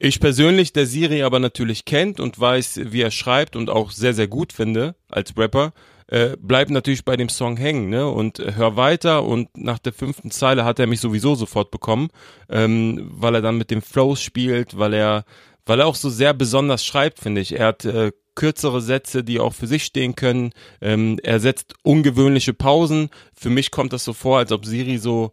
Ich 0.00 0.18
persönlich, 0.18 0.72
der 0.72 0.86
Siri 0.86 1.22
aber 1.22 1.38
natürlich 1.38 1.84
kennt 1.84 2.18
und 2.18 2.40
weiß, 2.40 2.80
wie 2.86 3.00
er 3.00 3.12
schreibt 3.12 3.54
und 3.54 3.70
auch 3.70 3.92
sehr, 3.92 4.12
sehr 4.12 4.26
gut 4.26 4.52
finde 4.52 4.96
als 5.08 5.36
Rapper, 5.36 5.72
äh, 6.10 6.36
bleib 6.40 6.70
natürlich 6.70 7.04
bei 7.04 7.16
dem 7.16 7.28
Song 7.28 7.56
hängen, 7.56 7.88
ne? 7.88 8.08
Und 8.08 8.40
äh, 8.40 8.54
hör 8.56 8.76
weiter 8.76 9.24
und 9.24 9.56
nach 9.56 9.78
der 9.78 9.92
fünften 9.92 10.32
Zeile 10.32 10.64
hat 10.64 10.80
er 10.80 10.88
mich 10.88 11.00
sowieso 11.00 11.36
sofort 11.36 11.70
bekommen, 11.70 12.08
ähm, 12.48 13.08
weil 13.12 13.36
er 13.36 13.42
dann 13.42 13.56
mit 13.56 13.70
dem 13.70 13.80
Flows 13.80 14.20
spielt, 14.20 14.76
weil 14.76 14.92
er, 14.92 15.24
weil 15.66 15.78
er 15.78 15.86
auch 15.86 15.94
so 15.94 16.10
sehr 16.10 16.34
besonders 16.34 16.84
schreibt, 16.84 17.20
finde 17.20 17.40
ich. 17.40 17.56
Er 17.56 17.68
hat 17.68 17.84
äh, 17.84 18.10
kürzere 18.34 18.80
Sätze, 18.80 19.22
die 19.22 19.38
auch 19.38 19.54
für 19.54 19.68
sich 19.68 19.84
stehen 19.84 20.16
können. 20.16 20.50
Ähm, 20.80 21.20
er 21.22 21.38
setzt 21.38 21.74
ungewöhnliche 21.84 22.54
Pausen. 22.54 23.10
Für 23.32 23.50
mich 23.50 23.70
kommt 23.70 23.92
das 23.92 24.04
so 24.04 24.12
vor, 24.12 24.38
als 24.38 24.50
ob 24.50 24.66
Siri 24.66 24.98
so 24.98 25.30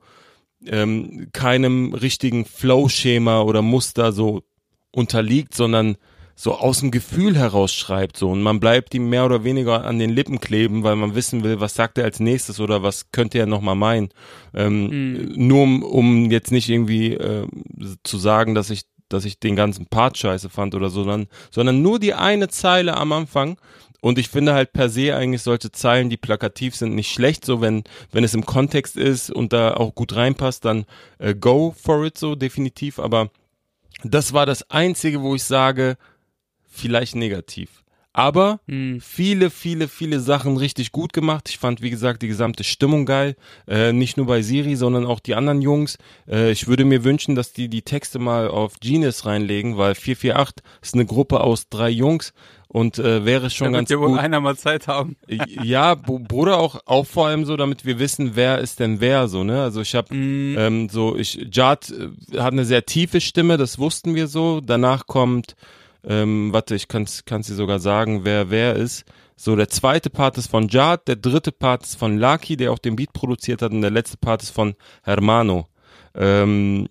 ähm, 0.64 1.30
keinem 1.34 1.96
richtigen 1.96 2.46
Flow-Schema 2.46 3.42
oder 3.42 3.64
Muster 3.64 4.12
so 4.12 4.44
unterliegt, 4.92 5.56
sondern 5.56 5.98
so 6.40 6.54
aus 6.54 6.82
dem 6.82 6.92
Gefühl 6.92 7.36
heraus 7.36 7.74
schreibt 7.74 8.16
so 8.16 8.30
und 8.30 8.44
man 8.44 8.60
bleibt 8.60 8.94
ihm 8.94 9.10
mehr 9.10 9.26
oder 9.26 9.44
weniger 9.44 9.84
an 9.86 9.98
den 9.98 10.12
Lippen 10.12 10.40
kleben, 10.40 10.84
weil 10.84 10.96
man 10.96 11.16
wissen 11.16 11.44
will, 11.44 11.60
was 11.60 11.74
sagt 11.74 11.98
er 11.98 12.04
als 12.04 12.20
nächstes 12.20 12.60
oder 12.60 12.84
was 12.84 13.12
könnte 13.12 13.40
er 13.40 13.48
nochmal 13.48 13.76
meinen. 13.76 14.10
Ähm, 14.54 14.88
mhm. 14.88 15.48
Nur 15.48 15.64
um, 15.64 15.84
um 15.84 16.32
jetzt 16.32 16.52
nicht 16.52 16.70
irgendwie 16.70 17.14
äh, 17.14 17.48
zu 18.04 18.18
sagen, 18.20 18.54
dass 18.54 18.70
ich 18.70 18.84
dass 19.10 19.26
ich 19.26 19.40
den 19.40 19.56
ganzen 19.56 19.86
Part 19.86 20.18
scheiße 20.18 20.50
fand 20.50 20.76
oder 20.76 20.90
so, 20.90 21.04
sondern, 21.04 21.28
sondern 21.50 21.82
nur 21.82 21.98
die 21.98 22.14
eine 22.14 22.50
Zeile 22.50 22.98
am 22.98 23.14
Anfang. 23.14 23.58
Und 24.02 24.20
ich 24.20 24.28
finde 24.28 24.54
halt 24.54 24.74
per 24.74 24.90
se 24.90 25.16
eigentlich 25.16 25.42
solche 25.42 25.72
Zeilen, 25.72 26.10
die 26.10 26.18
plakativ 26.18 26.76
sind, 26.76 26.94
nicht 26.94 27.12
schlecht. 27.12 27.46
So, 27.46 27.62
wenn, 27.62 27.86
wenn 28.12 28.26
es 28.26 28.34
im 28.34 28.46
Kontext 28.46 28.98
ist 28.98 29.32
und 29.32 29.54
da 29.54 29.76
auch 29.76 29.96
gut 29.96 30.14
reinpasst, 30.14 30.66
dann 30.66 30.86
äh, 31.20 31.34
go 31.34 31.74
for 31.82 32.06
it 32.06 32.18
so, 32.18 32.36
definitiv. 32.36 33.00
Aber 33.00 33.32
das 34.04 34.34
war 34.34 34.46
das 34.46 34.70
Einzige, 34.70 35.22
wo 35.22 35.36
ich 35.36 35.44
sage, 35.44 35.98
vielleicht 36.78 37.16
negativ. 37.16 37.84
Aber 38.18 38.62
mhm. 38.66 39.00
viele, 39.00 39.52
viele, 39.52 39.88
viele 39.88 40.20
Sachen 40.20 40.58
richtig 40.58 40.92
gut 40.92 41.14
gemacht. 41.14 41.50
Ich 41.50 41.60
fand, 41.60 41.84
wie 41.84 41.92
gesagt, 41.92 42.24
die 42.24 42.28
gesamte 42.28 42.64
Stimmung 42.64 43.06
geil. 43.06 43.36
Äh, 43.68 43.94
nicht 43.94 44.18
nur 44.18 44.26
bei 44.26 44.42
Siri, 44.42 44.76
sondern 44.76 45.06
auch 45.06 45.20
die 45.20 45.36
anderen 45.36 45.62
Jungs. 45.62 46.00
Äh, 46.28 46.50
ich 46.50 46.68
würde 46.68 46.84
mir 46.84 47.04
wünschen, 47.04 47.36
dass 47.36 47.54
die 47.54 47.70
die 47.70 47.84
Texte 47.84 48.18
mal 48.18 48.48
auf 48.48 48.80
Genius 48.80 49.28
reinlegen, 49.28 49.78
weil 49.78 49.94
448 49.94 50.66
ist 50.82 50.96
eine 50.96 51.06
Gruppe 51.06 51.42
aus 51.42 51.70
drei 51.70 51.92
Jungs 51.92 52.34
und 52.68 52.98
äh, 52.98 53.24
wäre 53.24 53.52
schon 53.52 53.74
damit 53.74 53.90
ganz 53.90 54.02
wohl 54.02 54.10
gut. 54.10 54.20
einer 54.20 54.40
mal 54.40 54.58
Zeit 54.58 54.88
haben. 54.88 55.16
ja, 55.28 55.94
Bruder 55.94 56.58
auch 56.58 56.80
auch 56.88 57.06
vor 57.06 57.28
allem 57.28 57.46
so, 57.46 57.56
damit 57.56 57.86
wir 57.86 58.00
wissen, 58.00 58.32
wer 58.34 58.58
ist 58.58 58.80
denn 58.80 59.00
wer 59.00 59.28
so, 59.28 59.44
ne? 59.44 59.62
Also 59.62 59.82
ich 59.82 59.94
habe 59.94 60.16
mm. 60.16 60.58
ähm, 60.58 60.90
so 60.90 61.16
ich 61.16 61.48
Jad 61.52 61.92
äh, 61.92 62.40
hat 62.40 62.54
eine 62.54 62.66
sehr 62.66 62.84
tiefe 62.84 63.22
Stimme, 63.22 63.58
das 63.58 63.78
wussten 63.78 64.16
wir 64.16 64.26
so. 64.26 64.60
Danach 64.60 65.06
kommt 65.06 65.56
ähm, 66.08 66.54
warte, 66.54 66.76
ich 66.76 66.88
kann 66.88 67.04
es 67.04 67.24
dir 67.26 67.56
sogar 67.56 67.80
sagen, 67.80 68.24
wer 68.24 68.50
wer 68.50 68.76
ist. 68.76 69.06
So, 69.36 69.56
der 69.56 69.70
zweite 69.70 70.10
Part 70.10 70.38
ist 70.38 70.50
von 70.50 70.68
Jad, 70.68 71.08
der 71.08 71.16
dritte 71.18 71.52
Part 71.52 71.84
ist 71.84 71.96
von 71.96 72.18
Lucky, 72.18 72.58
der 72.58 72.72
auch 72.72 72.80
den 72.80 72.96
Beat 72.96 73.14
produziert 73.14 73.62
hat, 73.62 73.72
und 73.72 73.82
der 73.82 73.92
letzte 73.92 74.18
Part 74.18 74.42
ist 74.42 74.50
von 74.50 74.74
Hermano. 75.04 75.68
Ähm, 76.16 76.88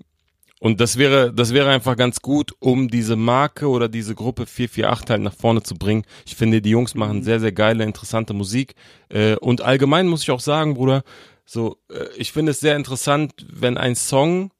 und 0.61 0.81
das 0.81 0.97
wäre, 0.97 1.33
das 1.35 1.53
wäre 1.53 1.71
einfach 1.71 1.97
ganz 1.97 2.21
gut, 2.21 2.53
um 2.61 2.89
diese 2.89 3.17
Marke 3.17 3.69
oder 3.69 3.89
diese 3.89 4.15
Gruppe 4.15 4.47
448 4.47 5.11
halt 5.11 5.23
nach 5.23 5.35
vorne 5.35 5.63
zu 5.63 5.75
bringen. 5.75 6.05
Ich 6.25 6.37
finde, 6.37 6.63
die 6.63 6.71
Jungs 6.71 6.95
machen 6.95 7.19
mhm. 7.19 7.23
sehr, 7.25 7.41
sehr 7.41 7.53
geile, 7.53 7.85
interessante 7.85 8.33
Musik. 8.33 8.75
Äh, 9.09 9.37
und 9.37 9.61
allgemein 9.63 10.07
muss 10.07 10.23
ich 10.23 10.31
auch 10.31 10.41
sagen, 10.41 10.75
Bruder, 10.75 11.03
so, 11.45 11.79
äh, 11.91 12.07
ich 12.17 12.33
finde 12.33 12.53
es 12.53 12.61
sehr 12.61 12.77
interessant, 12.77 13.47
wenn 13.49 13.77
ein 13.77 13.97
Song 13.97 14.51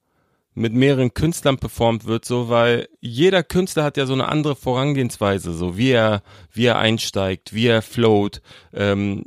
mit 0.57 0.73
mehreren 0.73 1.13
Künstlern 1.13 1.57
performt 1.57 2.05
wird, 2.05 2.25
so, 2.25 2.49
weil 2.49 2.89
jeder 2.99 3.43
Künstler 3.43 3.83
hat 3.83 3.95
ja 3.95 4.07
so 4.07 4.13
eine 4.13 4.27
andere 4.27 4.55
Vorangehensweise, 4.55 5.53
so 5.53 5.77
wie 5.77 5.91
er, 5.91 6.23
wie 6.51 6.65
er 6.65 6.79
einsteigt, 6.79 7.53
wie 7.53 7.67
er 7.67 7.83
float, 7.83 8.41
ähm, 8.73 9.25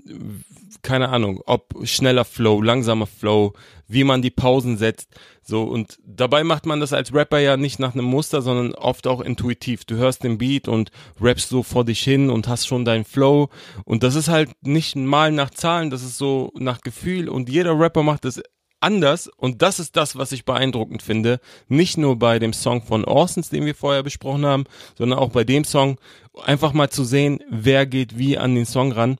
keine 0.82 1.10
Ahnung, 1.10 1.40
ob 1.46 1.74
schneller 1.84 2.24
Flow, 2.24 2.60
langsamer 2.60 3.06
Flow, 3.06 3.52
wie 3.86 4.02
man 4.02 4.22
die 4.22 4.30
Pausen 4.30 4.76
setzt, 4.76 5.08
so. 5.42 5.64
Und 5.64 5.98
dabei 6.04 6.42
macht 6.42 6.66
man 6.66 6.80
das 6.80 6.92
als 6.92 7.14
Rapper 7.14 7.38
ja 7.38 7.56
nicht 7.56 7.78
nach 7.78 7.94
einem 7.94 8.06
Muster, 8.06 8.42
sondern 8.42 8.74
oft 8.74 9.06
auch 9.06 9.20
intuitiv. 9.20 9.84
Du 9.84 9.96
hörst 9.96 10.24
den 10.24 10.38
Beat 10.38 10.68
und 10.68 10.90
rappst 11.20 11.48
so 11.48 11.62
vor 11.62 11.84
dich 11.84 12.00
hin 12.00 12.30
und 12.30 12.48
hast 12.48 12.66
schon 12.66 12.84
deinen 12.84 13.04
Flow. 13.04 13.50
Und 13.84 14.02
das 14.02 14.14
ist 14.14 14.28
halt 14.28 14.50
nicht 14.62 14.96
mal 14.96 15.32
nach 15.32 15.50
Zahlen, 15.50 15.90
das 15.90 16.02
ist 16.02 16.18
so 16.18 16.52
nach 16.54 16.80
Gefühl. 16.80 17.28
Und 17.28 17.48
jeder 17.48 17.78
Rapper 17.78 18.02
macht 18.02 18.24
das 18.24 18.40
anders 18.80 19.28
und 19.28 19.62
das 19.62 19.78
ist 19.78 19.96
das, 19.96 20.16
was 20.16 20.32
ich 20.32 20.44
beeindruckend 20.44 21.02
finde. 21.02 21.40
Nicht 21.68 21.98
nur 21.98 22.18
bei 22.18 22.38
dem 22.38 22.52
Song 22.52 22.82
von 22.82 23.04
Orsons, 23.04 23.50
den 23.50 23.66
wir 23.66 23.74
vorher 23.74 24.02
besprochen 24.02 24.46
haben, 24.46 24.64
sondern 24.96 25.18
auch 25.18 25.30
bei 25.30 25.44
dem 25.44 25.64
Song 25.64 25.98
einfach 26.44 26.72
mal 26.72 26.90
zu 26.90 27.04
sehen, 27.04 27.40
wer 27.48 27.86
geht 27.86 28.18
wie 28.18 28.38
an 28.38 28.54
den 28.54 28.66
Song 28.66 28.92
ran. 28.92 29.18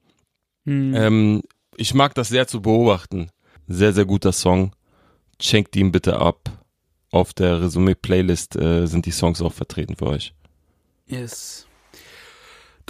Mhm. 0.64 0.94
Ähm, 0.94 1.42
ich 1.77 1.94
mag 1.94 2.14
das 2.14 2.29
sehr 2.29 2.46
zu 2.46 2.62
beobachten. 2.62 3.31
Sehr, 3.66 3.92
sehr 3.92 4.05
guter 4.05 4.33
Song. 4.33 4.73
Schenkt 5.40 5.77
ihn 5.77 5.92
bitte 5.92 6.18
ab. 6.18 6.51
Auf 7.11 7.33
der 7.33 7.62
Resümee-Playlist 7.62 8.57
äh, 8.57 8.87
sind 8.87 9.07
die 9.07 9.11
Songs 9.11 9.42
auch 9.42 9.53
vertreten 9.53 9.96
für 9.96 10.07
euch. 10.07 10.35
Yes. 11.07 11.66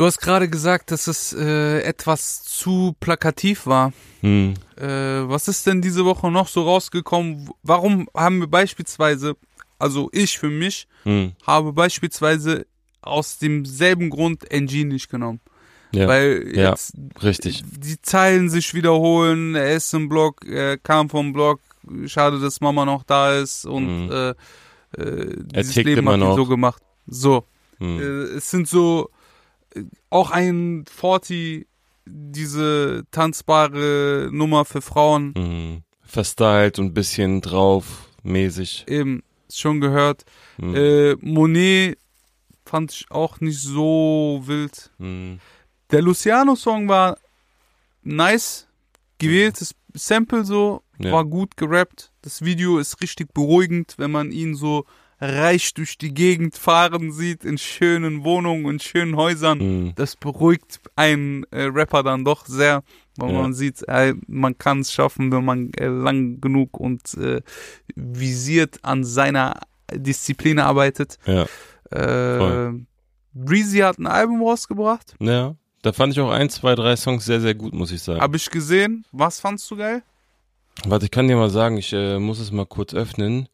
Du 0.00 0.06
hast 0.06 0.18
gerade 0.18 0.48
gesagt, 0.48 0.92
dass 0.92 1.08
es 1.08 1.34
äh, 1.34 1.82
etwas 1.82 2.42
zu 2.42 2.96
plakativ 3.00 3.66
war. 3.66 3.92
Hm. 4.22 4.54
Äh, 4.76 4.86
was 4.86 5.46
ist 5.46 5.66
denn 5.66 5.82
diese 5.82 6.06
Woche 6.06 6.30
noch 6.30 6.48
so 6.48 6.62
rausgekommen? 6.62 7.50
Warum 7.62 8.08
haben 8.16 8.40
wir 8.40 8.46
beispielsweise, 8.46 9.36
also 9.78 10.08
ich 10.12 10.38
für 10.38 10.48
mich, 10.48 10.88
hm. 11.02 11.32
habe 11.46 11.74
beispielsweise 11.74 12.64
aus 13.02 13.36
demselben 13.36 14.08
Grund 14.08 14.50
NG 14.50 14.84
nicht 14.84 15.10
genommen. 15.10 15.40
Ja, 15.92 16.08
Weil 16.08 16.44
jetzt 16.46 16.94
ja, 16.94 17.20
richtig. 17.22 17.62
die 17.70 18.00
Zeilen 18.00 18.48
sich 18.48 18.72
wiederholen, 18.72 19.54
er 19.54 19.74
ist 19.74 19.92
im 19.92 20.08
Blog, 20.08 20.46
er 20.46 20.78
kam 20.78 21.10
vom 21.10 21.34
Blog, 21.34 21.60
schade, 22.06 22.40
dass 22.40 22.62
Mama 22.62 22.86
noch 22.86 23.02
da 23.02 23.34
ist 23.38 23.66
und 23.66 24.08
hm. 24.08 24.34
äh, 24.96 25.02
äh, 25.02 25.36
dieses 25.56 25.74
Leben 25.74 26.08
hat 26.08 26.20
ihn 26.20 26.36
so 26.36 26.46
gemacht. 26.46 26.82
So. 27.06 27.44
Hm. 27.76 28.00
Äh, 28.00 28.36
es 28.38 28.50
sind 28.50 28.66
so 28.66 29.10
auch 30.10 30.30
ein 30.30 30.84
40, 30.90 31.66
diese 32.06 33.04
tanzbare 33.10 34.28
Nummer 34.32 34.64
für 34.64 34.82
Frauen. 34.82 35.34
Mhm. 35.36 35.82
Verstylt 36.02 36.78
und 36.78 36.92
bisschen 36.92 37.40
drauf, 37.40 38.08
mäßig. 38.22 38.84
Eben, 38.88 39.22
schon 39.48 39.80
gehört. 39.80 40.24
Mhm. 40.58 40.74
Äh, 40.74 41.14
Monet 41.20 41.98
fand 42.64 42.92
ich 42.92 43.10
auch 43.10 43.40
nicht 43.40 43.60
so 43.60 44.42
wild. 44.44 44.90
Mhm. 44.98 45.40
Der 45.90 46.02
Luciano-Song 46.02 46.88
war 46.88 47.18
nice, 48.02 48.68
gewähltes 49.18 49.74
Sample 49.94 50.44
so, 50.44 50.82
ja. 50.98 51.12
war 51.12 51.24
gut 51.24 51.56
gerappt. 51.56 52.12
Das 52.22 52.42
Video 52.42 52.78
ist 52.78 53.00
richtig 53.00 53.32
beruhigend, 53.34 53.94
wenn 53.98 54.10
man 54.10 54.30
ihn 54.30 54.54
so 54.54 54.84
reich 55.20 55.74
durch 55.74 55.98
die 55.98 56.14
Gegend 56.14 56.56
fahren 56.56 57.12
sieht, 57.12 57.44
in 57.44 57.58
schönen 57.58 58.24
Wohnungen 58.24 58.64
und 58.64 58.82
schönen 58.82 59.16
Häusern. 59.16 59.58
Mhm. 59.58 59.92
Das 59.94 60.16
beruhigt 60.16 60.80
einen 60.96 61.44
äh, 61.50 61.64
Rapper 61.64 62.02
dann 62.02 62.24
doch 62.24 62.46
sehr, 62.46 62.82
weil 63.16 63.32
ja. 63.32 63.42
man 63.42 63.52
sieht, 63.52 63.82
äh, 63.88 64.14
man 64.26 64.56
kann 64.56 64.80
es 64.80 64.92
schaffen, 64.92 65.30
wenn 65.32 65.44
man 65.44 65.72
äh, 65.74 65.86
lang 65.86 66.40
genug 66.40 66.78
und 66.78 67.14
äh, 67.14 67.42
visiert 67.94 68.78
an 68.82 69.04
seiner 69.04 69.60
Disziplin 69.92 70.58
arbeitet. 70.58 71.18
Ja. 71.26 71.46
Äh, 71.90 72.72
Breezy 73.32 73.78
hat 73.78 73.98
ein 73.98 74.06
Album 74.06 74.42
rausgebracht. 74.42 75.14
Ja. 75.20 75.54
Da 75.82 75.92
fand 75.92 76.12
ich 76.12 76.20
auch 76.20 76.30
ein, 76.30 76.50
zwei, 76.50 76.74
drei 76.74 76.94
Songs 76.96 77.24
sehr, 77.24 77.40
sehr 77.40 77.54
gut, 77.54 77.72
muss 77.72 77.90
ich 77.90 78.02
sagen. 78.02 78.20
Hab 78.20 78.34
ich 78.34 78.50
gesehen. 78.50 79.06
Was 79.12 79.40
fandst 79.40 79.70
du 79.70 79.76
geil? 79.76 80.02
Warte, 80.84 81.06
ich 81.06 81.10
kann 81.10 81.26
dir 81.26 81.36
mal 81.36 81.50
sagen, 81.50 81.78
ich 81.78 81.92
äh, 81.92 82.18
muss 82.18 82.38
es 82.38 82.52
mal 82.52 82.66
kurz 82.66 82.94
öffnen. 82.94 83.48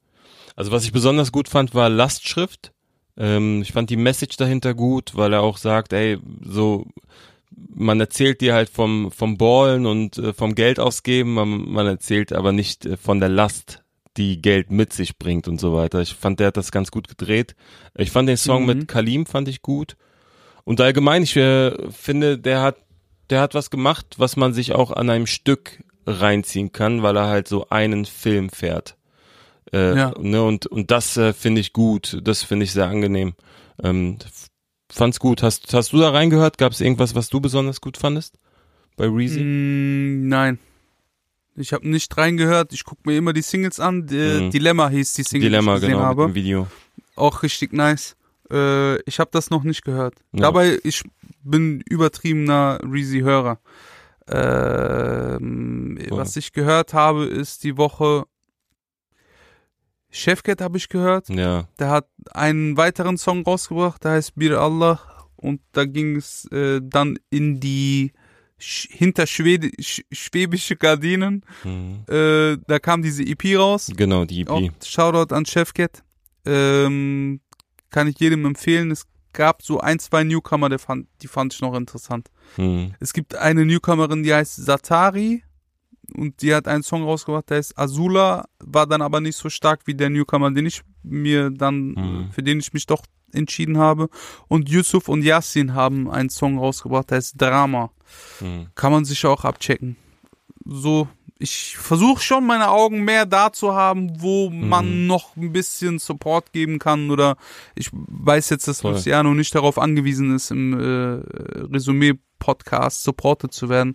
Also 0.57 0.73
was 0.73 0.85
ich 0.85 0.93
besonders 0.93 1.31
gut 1.31 1.49
fand, 1.49 1.75
war 1.75 1.89
Lastschrift. 1.89 2.73
Ähm, 3.17 3.63
ich 3.63 3.73
fand 3.73 3.91
die 3.91 3.97
Message 3.97 4.37
dahinter 4.37 4.75
gut, 4.75 5.13
weil 5.15 5.33
er 5.33 5.43
auch 5.43 5.59
sagt, 5.59 5.93
ey, 5.93 6.19
so 6.43 6.87
man 7.75 8.01
erzählt 8.01 8.41
dir 8.41 8.55
halt 8.55 8.69
vom 8.69 9.11
vom 9.11 9.39
Ballen 9.39 9.87
und 9.87 10.19
äh, 10.19 10.33
vom 10.33 10.55
Geld 10.55 10.81
ausgeben, 10.81 11.35
man, 11.35 11.71
man 11.71 11.87
erzählt 11.87 12.33
aber 12.33 12.53
nicht 12.53 12.85
äh, 12.85 12.97
von 12.97 13.21
der 13.21 13.29
Last, 13.29 13.83
die 14.17 14.43
Geld 14.43 14.71
mit 14.71 14.93
sich 14.93 15.19
bringt 15.19 15.47
und 15.47 15.61
so 15.61 15.75
weiter. 15.75 16.01
Ich 16.01 16.15
fand, 16.15 16.41
der 16.41 16.49
hat 16.49 16.57
das 16.57 16.73
ganz 16.73 16.91
gut 16.91 17.09
gedreht. 17.09 17.55
Ich 17.95 18.11
fand 18.11 18.29
den 18.29 18.37
Song 18.37 18.63
mhm. 18.63 18.67
mit 18.67 18.89
Kalim 18.89 19.27
fand 19.27 19.49
ich 19.49 19.63
gut. 19.63 19.97
Und 20.65 20.81
allgemein, 20.81 21.23
ich 21.23 21.37
äh, 21.37 21.91
finde, 21.93 22.39
der 22.39 22.63
hat 22.63 22.77
der 23.31 23.41
hat 23.41 23.55
was 23.55 23.71
gemacht, 23.71 24.15
was 24.19 24.37
man 24.37 24.53
sich 24.53 24.73
auch 24.73 24.91
an 24.91 25.11
einem 25.11 25.27
Stück 25.27 25.83
reinziehen 26.07 26.73
kann, 26.73 27.03
weil 27.03 27.17
er 27.17 27.27
halt 27.27 27.49
so 27.49 27.69
einen 27.71 28.05
Film 28.05 28.51
fährt. 28.51 28.96
Äh, 29.73 29.97
Ja. 29.97 30.15
ne, 30.19 30.43
und, 30.43 30.67
und 30.67 30.91
das 30.91 31.17
äh, 31.17 31.33
finde 31.33 31.61
ich 31.61 31.73
gut, 31.73 32.19
das 32.23 32.43
finde 32.43 32.65
ich 32.65 32.73
sehr 32.73 32.87
angenehm. 32.87 33.35
Ähm, 33.83 34.19
fand's 34.91 35.19
gut. 35.19 35.43
Hast, 35.43 35.73
hast 35.75 35.93
du 35.93 35.99
da 35.99 36.11
reingehört? 36.11 36.59
Gab 36.59 36.73
es 36.73 36.81
irgendwas, 36.81 37.15
was 37.15 37.29
du 37.29 37.41
besonders 37.41 37.81
gut 37.81 37.97
fandest? 37.97 38.39
Bei 38.97 39.07
Reezy? 39.09 39.41
Mm, 39.41 40.29
nein. 40.29 40.59
Ich 41.57 41.73
habe 41.73 41.89
nicht 41.89 42.17
reingehört. 42.17 42.73
Ich 42.73 42.85
gucke 42.85 43.03
mir 43.07 43.17
immer 43.17 43.33
die 43.33 43.43
Singles 43.43 43.81
an. 43.81 44.07
Die, 44.07 44.17
Mhm. 44.45 44.51
Dilemma 44.51 44.89
hieß 44.89 45.15
die 45.15 45.23
Single, 45.23 45.49
Dilemma, 45.51 45.73
die 45.73 45.77
ich 45.77 45.81
gesehen 45.83 45.97
genau, 45.97 46.05
habe. 46.07 46.27
mit 46.27 46.35
dem 46.35 46.35
Video. 46.35 46.67
Auch 47.17 47.43
richtig 47.43 47.73
nice. 47.73 48.15
Äh, 48.51 49.01
ich 49.03 49.19
habe 49.19 49.31
das 49.33 49.51
noch 49.51 49.65
nicht 49.65 49.83
gehört. 49.85 50.15
Ja. 50.33 50.43
Dabei, 50.43 50.79
ich 50.85 51.03
bin 51.43 51.81
übertriebener 51.89 52.79
Reezy-Hörer. 52.83 53.59
Ähm. 54.29 55.99
Was 56.11 56.37
ich 56.37 56.53
gehört 56.53 56.95
habe, 56.95 57.25
ist 57.25 57.65
die 57.65 57.77
Woche 57.77 58.25
Chefcat 60.11 60.61
habe 60.61 60.79
ich 60.79 60.89
gehört. 60.89 61.29
Ja, 61.29 61.69
Der 61.79 61.91
hat 61.91 62.09
einen 62.33 62.77
weiteren 62.77 63.19
Song 63.19 63.43
rausgebracht, 63.45 64.03
der 64.05 64.13
heißt 64.13 64.35
Bir 64.37 64.61
Allah. 64.61 65.01
Und 65.37 65.61
da 65.73 65.85
ging 65.85 66.17
es 66.17 66.47
äh, 66.51 66.81
dann 66.83 67.19
in 67.31 67.61
die 67.61 68.13
Sch 68.59 68.89
hinter 68.91 69.27
Schwede 69.27 69.71
Sch 69.81 70.01
schwäbische 70.11 70.77
Gardinen. 70.77 71.45
mhm. 71.63 72.05
Äh, 72.09 72.57
da 72.67 72.79
kam 72.79 73.03
diese 73.03 73.23
EP 73.23 73.45
raus. 73.59 73.91
genau, 73.95 74.25
die 74.25 74.41
EP. 74.41 74.51
Auch 74.51 74.63
Shoutout 74.85 75.35
an 75.35 75.45
Chefcat. 75.45 76.03
Ähm, 76.47 77.41
kann 77.91 78.09
ich 78.09 78.19
jedem 78.19 78.45
empfehlen. 78.47 78.91
Es 78.91 79.07
gab 79.33 79.63
so 79.63 79.81
ein, 79.81 79.99
zwei 79.99 80.25
Newcomer, 80.25 80.69
der 80.71 80.79
fand, 80.79 81.07
die 81.21 81.29
fand 81.29 81.53
ich 81.53 81.61
noch 81.61 81.75
interessant. 81.75 82.31
Mhm. 82.57 82.95
Es 83.01 83.13
gibt 83.13 83.35
eine 83.37 83.67
Newcomerin, 83.67 84.23
die 84.23 84.33
heißt 84.33 84.57
Satari. 84.57 85.43
Und 86.15 86.41
die 86.43 86.55
hat 86.55 86.69
einen 86.69 86.83
Song 86.83 87.03
rausgebracht, 87.05 87.51
der 87.51 87.59
heißt 87.59 87.79
Azula, 87.79 88.47
war 88.65 88.87
dann 88.87 89.03
aber 89.03 89.21
nicht 89.21 89.37
so 89.37 89.49
stark 89.49 89.81
wie 89.87 89.95
der 89.95 90.11
Newcomer, 90.11 90.51
den 90.51 90.67
ich 90.67 90.83
mir 91.03 91.51
dann, 91.51 91.89
Mhm. 91.89 92.29
für 92.33 92.43
den 92.43 92.61
ich 92.61 92.73
mich 92.73 92.87
doch 92.87 93.03
entschieden 93.33 93.79
habe. 93.79 94.09
Und 94.49 94.69
Yusuf 94.69 95.09
und 95.09 95.23
Yassin 95.23 95.75
haben 95.75 96.11
einen 96.11 96.31
Song 96.31 96.59
rausgebracht, 96.59 97.11
der 97.11 97.17
heißt 97.19 97.41
Drama. 97.41 97.91
Mhm. 98.41 98.69
Kann 98.75 98.93
man 98.93 99.05
sich 99.05 99.27
auch 99.27 99.45
abchecken. 99.45 99.97
So, 100.65 101.09
ich 101.39 101.77
versuche 101.77 102.23
schon 102.23 102.47
meine 102.47 102.71
Augen 102.71 103.05
mehr 103.05 103.27
da 103.27 103.53
zu 103.53 103.75
haben, 103.75 104.21
wo 104.23 104.49
Mhm. 104.49 104.69
man 104.69 105.07
noch 105.07 105.37
ein 105.37 105.53
bisschen 105.53 105.99
Support 105.99 106.53
geben 106.53 106.79
kann 106.79 107.11
oder 107.11 107.37
ich 107.75 107.91
weiß 107.93 108.49
jetzt, 108.51 108.69
dass 108.69 108.81
Voll. 108.81 108.93
Luciano 108.93 109.35
nicht 109.35 109.55
darauf 109.55 109.79
angewiesen 109.79 110.35
ist, 110.35 110.51
im 110.51 110.73
äh, 110.81 111.17
Resümee-Podcast 112.37 113.03
supported 113.03 113.53
zu 113.53 113.69
werden. 113.69 113.95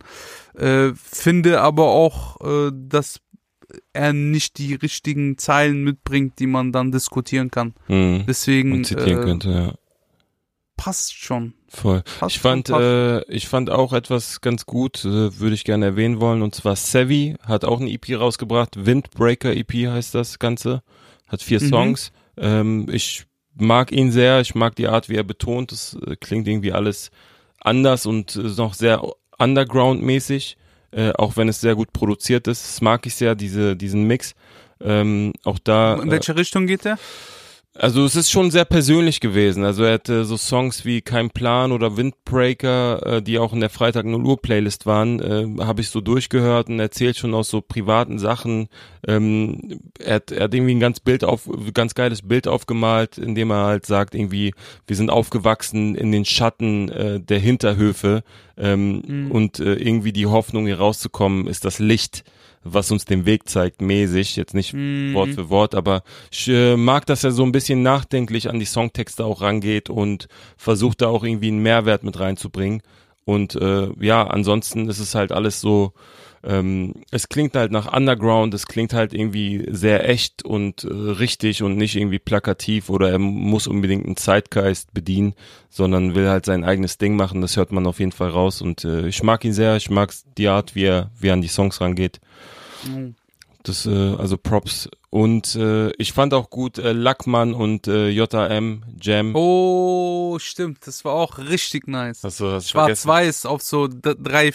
Äh, 0.56 0.92
finde 0.96 1.62
aber 1.62 1.88
auch, 1.88 2.40
äh, 2.42 2.72
dass 2.74 3.22
er 3.94 4.14
nicht 4.14 4.58
die 4.58 4.74
richtigen 4.76 5.38
Zeilen 5.38 5.84
mitbringt, 5.84 6.40
die 6.40 6.48
man 6.48 6.72
dann 6.72 6.92
diskutieren 6.92 7.52
kann. 7.52 7.74
Mhm. 7.88 8.26
Deswegen 8.28 8.74
Und 8.74 8.86
zitieren 8.86 9.22
äh, 9.22 9.26
könnte, 9.26 9.50
ja. 9.50 9.74
passt 10.76 11.14
schon. 11.16 11.54
Voll. 11.70 12.04
Passt 12.20 12.36
Ich 12.36 12.42
fand, 12.42 12.68
schon, 12.68 12.82
äh, 12.82 13.24
ich 13.30 13.48
fand 13.48 13.70
auch 13.70 13.94
etwas 13.94 14.42
ganz 14.42 14.66
gut, 14.66 15.06
äh, 15.06 15.40
würde 15.40 15.56
ich 15.56 15.64
gerne 15.64 15.86
erwähnen 15.86 16.20
wollen, 16.20 16.42
und 16.42 16.54
zwar 16.54 16.76
Savvy 16.76 17.36
hat 17.42 17.64
auch 17.64 17.80
eine 17.80 17.90
EP 17.92 18.20
rausgebracht, 18.20 18.86
Windbreaker 18.86 19.56
EP 19.56 19.88
heißt 19.88 20.14
das 20.16 20.38
Ganze, 20.38 20.84
hat 21.28 21.42
vier 21.42 21.62
Mhm. 21.62 21.70
Songs. 21.70 22.12
Ähm, 22.36 22.88
ich 22.92 23.26
mag 23.56 23.94
ihn 23.94 24.12
sehr, 24.12 24.42
ich 24.42 24.54
mag 24.54 24.76
die 24.76 24.88
Art, 24.90 25.08
wie 25.08 25.16
er 25.16 25.24
betont, 25.24 25.72
das 25.72 25.98
äh, 26.06 26.18
klingt 26.18 26.46
irgendwie 26.46 26.74
alles 26.74 27.10
anders 27.62 28.06
und 28.06 28.36
äh, 28.36 28.39
noch 28.39 28.74
sehr 28.74 29.02
Underground-mäßig, 29.38 30.58
äh, 30.91 31.12
auch 31.13 31.38
wenn 31.38 31.47
es 31.47 31.62
sehr 31.62 31.76
gut 31.76 31.93
produziert 31.93 32.47
ist. 32.47 32.63
Das 32.63 32.82
mag 32.82 33.06
ich 33.06 33.15
sehr, 33.15 33.36
diese, 33.36 33.76
diesen 33.76 34.04
Mix. 34.04 34.36
Ähm, 34.80 35.34
auch 35.43 35.60
da. 35.60 35.95
In 35.95 36.10
äh, 36.10 36.12
welche 36.12 36.36
Richtung 36.36 36.67
geht 36.67 36.86
der? 36.86 36.97
Also 37.74 38.04
es 38.04 38.16
ist 38.18 38.30
schon 38.30 38.52
sehr 38.52 38.66
persönlich 38.66 39.22
gewesen. 39.22 39.64
Also 39.64 39.84
er 39.84 39.94
hatte 39.94 40.26
so 40.26 40.36
Songs 40.36 40.84
wie 40.84 41.02
Kein 41.02 41.30
Plan 41.30 41.72
oder 41.72 41.96
Windbreaker, 41.96 43.06
äh, 43.06 43.22
die 43.22 43.40
auch 43.40 43.54
in 43.54 43.62
der 43.62 43.70
Freitag 43.70 44.06
0 44.06 44.26
Uhr 44.26 44.42
Playlist 44.42 44.86
waren, 44.86 45.20
äh, 45.22 45.64
habe 45.64 45.80
ich 45.82 45.90
so 45.90 46.02
durchgehört 46.02 46.68
und 46.68 46.80
erzählt 46.82 47.18
schon 47.18 47.34
aus 47.34 47.50
so 47.50 47.62
privaten 47.62 48.20
Sachen. 48.20 48.68
Ähm, 49.08 49.80
er, 50.00 50.16
hat, 50.16 50.32
er 50.32 50.44
hat 50.44 50.54
irgendwie 50.54 50.76
ein 50.76 50.80
ganz 50.82 51.00
Bild 51.00 51.24
auf, 51.24 51.50
ganz 51.74 51.96
geiles 51.96 52.28
Bild 52.28 52.48
aufgemalt, 52.48 53.18
in 53.18 53.36
dem 53.36 53.52
er 53.52 53.66
halt 53.66 53.86
sagt 53.86 54.16
irgendwie, 54.16 54.54
wir 54.86 54.96
sind 54.98 55.10
aufgewachsen 55.10 55.96
in 55.96 56.12
den 56.12 56.26
Schatten 56.26 56.90
äh, 56.90 57.20
der 57.22 57.40
Hinterhöfe 57.40 58.24
ähm, 58.58 59.02
Mhm. 59.08 59.32
und 59.32 59.60
äh, 59.60 59.76
irgendwie 59.76 60.12
die 60.12 60.28
Hoffnung 60.28 60.66
hier 60.66 60.78
rauszukommen 60.78 61.48
ist 61.48 61.64
das 61.66 61.80
Licht, 61.80 62.24
was 62.63 62.91
uns 62.91 63.06
den 63.06 63.26
Weg 63.26 63.50
zeigt, 63.50 63.82
mäßig, 63.82 64.36
jetzt 64.36 64.54
nicht 64.54 64.74
Mhm. 64.74 65.13
Wort 65.13 65.30
für 65.32 65.50
Wort, 65.50 65.76
aber 65.76 66.04
ich 66.32 66.47
äh, 66.47 66.76
mag, 66.78 67.06
dass 67.06 67.24
er 67.24 67.32
so 67.32 67.43
ein 67.43 67.52
bisschen 67.52 67.82
nachdenklich 67.84 68.50
an 68.50 68.60
die 68.60 68.65
Songtexte 68.65 69.26
auch 69.26 69.41
rangeht 69.41 69.89
und 69.89 70.28
versucht 70.58 71.02
da 71.02 71.08
auch 71.08 71.24
irgendwie 71.24 71.50
einen 71.50 71.63
Mehrwert 71.63 72.04
mit 72.04 72.19
reinzubringen. 72.19 72.82
Und 73.26 73.56
äh, 73.56 73.89
ja, 74.00 74.26
ansonsten 74.28 74.89
ist 74.89 75.00
es 75.00 75.15
halt 75.15 75.32
alles 75.32 75.62
so, 75.62 75.93
ähm, 76.43 76.95
es 77.12 77.30
klingt 77.30 77.56
halt 77.56 77.71
nach 77.71 77.95
Underground, 77.95 78.54
es 78.54 78.65
klingt 78.65 78.93
halt 78.93 79.13
irgendwie 79.13 79.65
sehr 79.69 80.10
echt 80.10 80.43
und 80.43 80.84
äh, 80.84 80.88
richtig 80.88 81.62
und 81.62 81.78
nicht 81.78 81.95
irgendwie 81.95 82.19
plakativ 82.19 82.89
oder 82.89 83.12
er 83.12 83.19
muss 83.19 83.67
unbedingt 83.67 84.06
einen 84.06 84.17
Zeitgeist 84.17 84.93
bedienen, 84.93 85.36
sondern 85.69 86.15
will 86.15 86.30
halt 86.30 86.45
sein 86.45 86.63
eigenes 86.63 86.97
Ding 86.97 87.15
machen, 87.15 87.41
das 87.41 87.58
hört 87.58 87.71
man 87.71 87.86
auf 87.86 88.00
jeden 88.00 88.12
Fall 88.12 88.30
raus 88.30 88.62
und 88.62 88.84
äh, 88.86 89.08
ich 89.08 89.21
mag 89.21 89.45
ihn 89.45 89.54
sehr, 89.54 89.76
ich 89.76 89.91
mag 89.91 90.13
die 90.38 90.47
Art, 90.47 90.74
wie 90.74 90.86
er, 90.86 91.12
wie 91.19 91.28
er 91.28 91.34
an 91.34 91.41
die 91.41 91.47
Songs 91.47 91.80
rangeht. 91.80 92.19
Mhm. 92.84 93.15
Das, 93.63 93.86
äh, 93.86 94.15
also 94.15 94.38
Props. 94.38 94.89
Und 95.10 95.56
äh, 95.56 95.91
ich 95.98 96.13
fand 96.13 96.34
auch 96.34 96.50
gut 96.50 96.78
äh, 96.78 96.94
Lackmann 96.94 97.54
und 97.54 97.88
äh, 97.88 98.10
JM 98.10 98.84
Jam. 99.00 99.36
Oh, 99.36 100.39
stimmt. 100.39 100.88
Das 100.88 101.06
war 101.06 101.13
auch 101.13 101.38
richtig 101.38 101.88
nice. 101.88 102.24
Hast 102.24 102.39
du 102.39 102.46
das? 102.46 102.70
Schwarz-Weiß 102.70 103.46
auf 103.46 103.62
so 103.62 103.88
drei, 103.91 104.52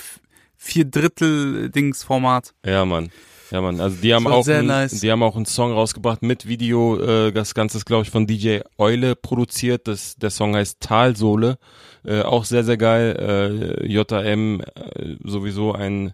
vier 0.56 0.86
Drittel 0.86 1.70
Dings 1.70 2.02
Format. 2.02 2.54
Ja, 2.64 2.84
Mann. 2.84 3.10
Ja, 3.50 3.60
Mann. 3.60 3.80
Also 3.80 3.98
die 4.02 4.12
haben 4.12 4.26
auch, 4.26 4.44
sehr 4.44 4.60
ein, 4.60 4.66
nice. 4.66 5.00
die 5.00 5.10
haben 5.10 5.22
auch 5.22 5.36
einen 5.36 5.46
Song 5.46 5.72
rausgebracht 5.72 6.22
mit 6.22 6.48
Video. 6.48 6.98
Äh, 6.98 7.32
das 7.32 7.54
Ganze 7.54 7.78
ist, 7.78 7.84
glaube 7.84 8.02
ich, 8.02 8.10
von 8.10 8.26
DJ 8.26 8.60
Eule 8.78 9.14
produziert. 9.14 9.86
Das, 9.86 10.16
der 10.16 10.30
Song 10.30 10.56
heißt 10.56 10.80
Talsohle. 10.80 11.58
Äh, 12.04 12.22
auch 12.22 12.44
sehr, 12.44 12.64
sehr 12.64 12.76
geil. 12.76 13.80
Äh, 13.82 13.86
JM 13.86 14.60
äh, 14.60 15.16
sowieso 15.22 15.72
ein 15.72 16.12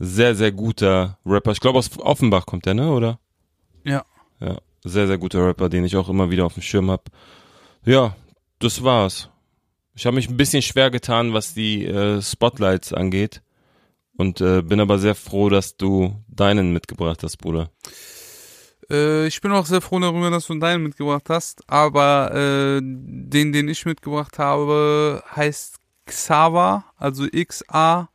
sehr, 0.00 0.34
sehr 0.34 0.50
guter 0.50 1.18
Rapper. 1.24 1.52
Ich 1.52 1.60
glaube, 1.60 1.78
aus 1.78 1.90
Offenbach 1.98 2.46
kommt 2.46 2.66
der, 2.66 2.74
ne? 2.74 2.90
Oder? 2.90 3.20
Ja. 3.84 4.02
Ja, 4.40 4.56
sehr, 4.82 5.06
sehr 5.06 5.18
guter 5.18 5.46
Rapper, 5.46 5.68
den 5.68 5.84
ich 5.84 5.94
auch 5.96 6.08
immer 6.08 6.30
wieder 6.30 6.46
auf 6.46 6.54
dem 6.54 6.62
Schirm 6.62 6.90
hab. 6.90 7.10
Ja, 7.84 8.16
das 8.58 8.82
war's. 8.82 9.28
Ich 9.94 10.06
habe 10.06 10.16
mich 10.16 10.30
ein 10.30 10.38
bisschen 10.38 10.62
schwer 10.62 10.90
getan, 10.90 11.34
was 11.34 11.52
die 11.52 11.84
äh, 11.84 12.22
Spotlights 12.22 12.94
angeht. 12.94 13.42
Und 14.16 14.40
äh, 14.40 14.62
bin 14.62 14.80
aber 14.80 14.98
sehr 14.98 15.14
froh, 15.14 15.50
dass 15.50 15.76
du 15.76 16.16
deinen 16.28 16.72
mitgebracht 16.72 17.22
hast, 17.22 17.36
Bruder. 17.36 17.70
Äh, 18.90 19.26
ich 19.26 19.40
bin 19.42 19.52
auch 19.52 19.66
sehr 19.66 19.82
froh 19.82 19.98
darüber, 19.98 20.30
dass 20.30 20.46
du 20.46 20.58
deinen 20.58 20.82
mitgebracht 20.82 21.28
hast. 21.28 21.62
Aber 21.68 22.34
äh, 22.34 22.80
den, 22.82 23.52
den 23.52 23.68
ich 23.68 23.84
mitgebracht 23.84 24.38
habe, 24.38 25.22
heißt 25.36 25.76
Xaver, 26.06 26.86
also 26.96 27.26
X-A-V-E-R. 27.30 28.10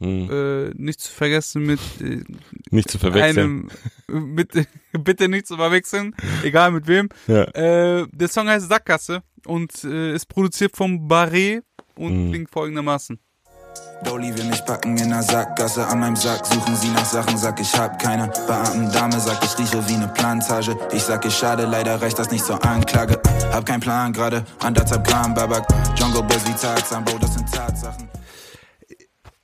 Hm. 0.00 0.30
Äh, 0.30 0.70
nicht 0.76 1.00
zu 1.00 1.12
vergessen 1.12 1.64
mit 1.66 1.78
äh, 2.00 2.24
Nicht 2.70 2.90
zu 2.90 2.98
verwechseln. 2.98 3.68
einem, 4.08 4.34
mit, 4.34 4.48
bitte 5.04 5.28
nicht 5.28 5.46
zu 5.46 5.56
verwechseln, 5.56 6.14
egal 6.42 6.70
mit 6.72 6.86
wem. 6.86 7.08
Ja. 7.26 7.42
Äh, 7.44 8.06
der 8.10 8.28
Song 8.28 8.48
heißt 8.48 8.68
Sackgasse 8.68 9.22
und 9.46 9.84
äh, 9.84 10.14
ist 10.14 10.26
produziert 10.26 10.74
vom 10.76 11.06
Barret 11.06 11.62
und 11.96 12.28
Mhm. 12.28 12.30
klingt 12.32 12.50
folgendermaßen. 12.50 13.18
Dolly 14.04 14.34
will 14.36 14.44
mich 14.44 14.64
packen 14.64 14.96
in 14.96 15.10
der 15.10 15.22
Sackgasse. 15.22 15.86
An 15.86 16.00
meinem 16.00 16.16
Sack 16.16 16.46
suchen 16.46 16.74
sie 16.74 16.88
nach 16.88 17.04
Sachen, 17.04 17.36
sag 17.36 17.60
ich 17.60 17.72
hab 17.78 18.00
keine. 18.00 18.28
Beamtendame 18.46 19.20
sagt, 19.20 19.44
ich 19.44 19.58
rieche 19.58 19.86
wie 19.88 19.96
ne 19.98 20.08
Plantage. 20.08 20.74
Ich 20.92 21.02
sag, 21.02 21.24
ich 21.26 21.34
schade, 21.34 21.66
leider 21.66 22.00
reicht 22.00 22.18
das 22.18 22.30
nicht 22.30 22.44
zur 22.44 22.64
Anklage. 22.64 23.20
Hab 23.52 23.66
keinen 23.66 23.80
Plan 23.80 24.12
gerade, 24.14 24.44
anderthalb 24.60 25.06
Gramm 25.06 25.34
Babak. 25.34 25.66
Jungle 25.98 26.22
Bells 26.22 26.46
wie 26.46 26.52
Tarzan, 26.54 27.04
Bro, 27.04 27.18
das 27.18 27.34
sind 27.34 27.52
Tatsachen. 27.52 28.08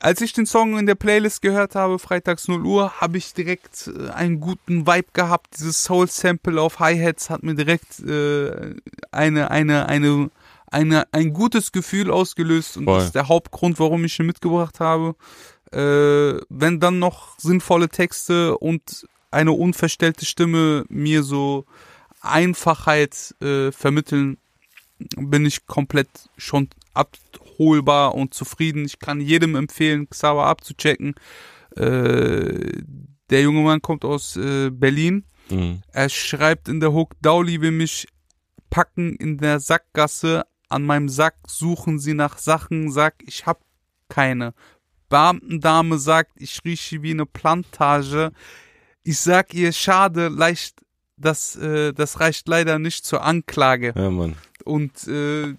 Als 0.07 0.21
ich 0.21 0.33
den 0.33 0.47
Song 0.47 0.79
in 0.79 0.87
der 0.87 0.95
Playlist 0.95 1.43
gehört 1.43 1.75
habe, 1.75 1.99
freitags 1.99 2.47
0 2.47 2.65
Uhr, 2.65 3.01
habe 3.01 3.19
ich 3.19 3.35
direkt 3.35 3.89
äh, 3.89 4.11
einen 4.11 4.39
guten 4.39 4.87
Vibe 4.87 5.09
gehabt. 5.13 5.59
Dieses 5.59 5.83
Soul-Sample 5.83 6.61
auf 6.61 6.79
Hi-Hats 6.79 7.29
hat 7.29 7.43
mir 7.43 7.57
direkt 7.57 7.99
äh, 7.99 8.77
eine, 9.11 9.51
eine, 9.51 9.89
eine, 9.89 10.31
eine, 10.71 11.09
ein 11.11 11.33
gutes 11.33 11.73
Gefühl 11.73 12.13
ausgelöst 12.13 12.77
und 12.77 12.85
Voll. 12.85 12.99
das 12.99 13.07
ist 13.07 13.17
der 13.17 13.27
Hauptgrund, 13.27 13.81
warum 13.81 14.05
ich 14.05 14.17
ihn 14.21 14.27
mitgebracht 14.27 14.79
habe. 14.79 15.17
Äh, 15.73 16.41
wenn 16.51 16.79
dann 16.79 17.01
noch 17.01 17.37
sinnvolle 17.41 17.89
Texte 17.89 18.57
und 18.59 19.09
eine 19.33 19.51
unverstellte 19.51 20.25
Stimme 20.25 20.85
mir 20.89 21.25
so 21.25 21.65
Einfachheit 22.21 23.35
äh, 23.43 23.73
vermitteln, 23.73 24.39
bin 25.17 25.45
ich 25.45 25.67
komplett 25.67 26.09
schon 26.37 26.69
ab 26.95 27.09
abholbar 27.57 28.15
und 28.15 28.35
zufrieden. 28.35 28.85
Ich 28.85 28.99
kann 28.99 29.21
jedem 29.21 29.55
empfehlen, 29.55 30.09
Xaver 30.09 30.47
abzuchecken. 30.47 31.15
Äh, 31.77 32.83
der 33.31 33.43
junge 33.43 33.63
Mann 33.63 33.83
kommt 33.83 34.05
aus 34.05 34.37
äh, 34.37 34.71
Berlin. 34.71 35.25
Mhm. 35.51 35.83
Er 35.93 36.09
schreibt 36.09 36.69
in 36.69 36.81
der 36.81 36.93
Hook, 36.93 37.15
Dauli 37.21 37.61
will 37.61 37.73
mich 37.73 38.07
packen 38.71 39.15
in 39.17 39.39
der 39.39 39.61
Sackgasse. 39.61 40.45
An 40.69 40.85
meinem 40.85 41.09
Sack 41.09 41.37
suchen 41.47 41.99
sie 41.99 42.15
nach 42.15 42.39
Sachen, 42.39 42.91
sag, 42.91 43.15
ich 43.25 43.47
hab 43.47 43.61
keine. 44.09 44.55
Beamtendame 45.09 45.99
sagt, 45.99 46.33
ich 46.37 46.61
rieche 46.65 47.03
wie 47.03 47.13
eine 47.13 47.27
Plantage. 47.27 48.33
Ich 49.05 49.21
sag 49.21 49.55
ihr, 49.55 49.73
schade, 49.73 50.29
leicht, 50.29 50.81
das, 51.17 51.55
äh, 51.55 51.93
das 51.93 52.19
reicht 52.19 52.49
leider 52.49 52.81
nicht 52.81 53.05
zur 53.05 53.23
Anklage. 53.23 53.93
Ja, 53.95 54.11
Mann. 54.11 54.35
Und 54.65 55.07
äh, 55.07 55.55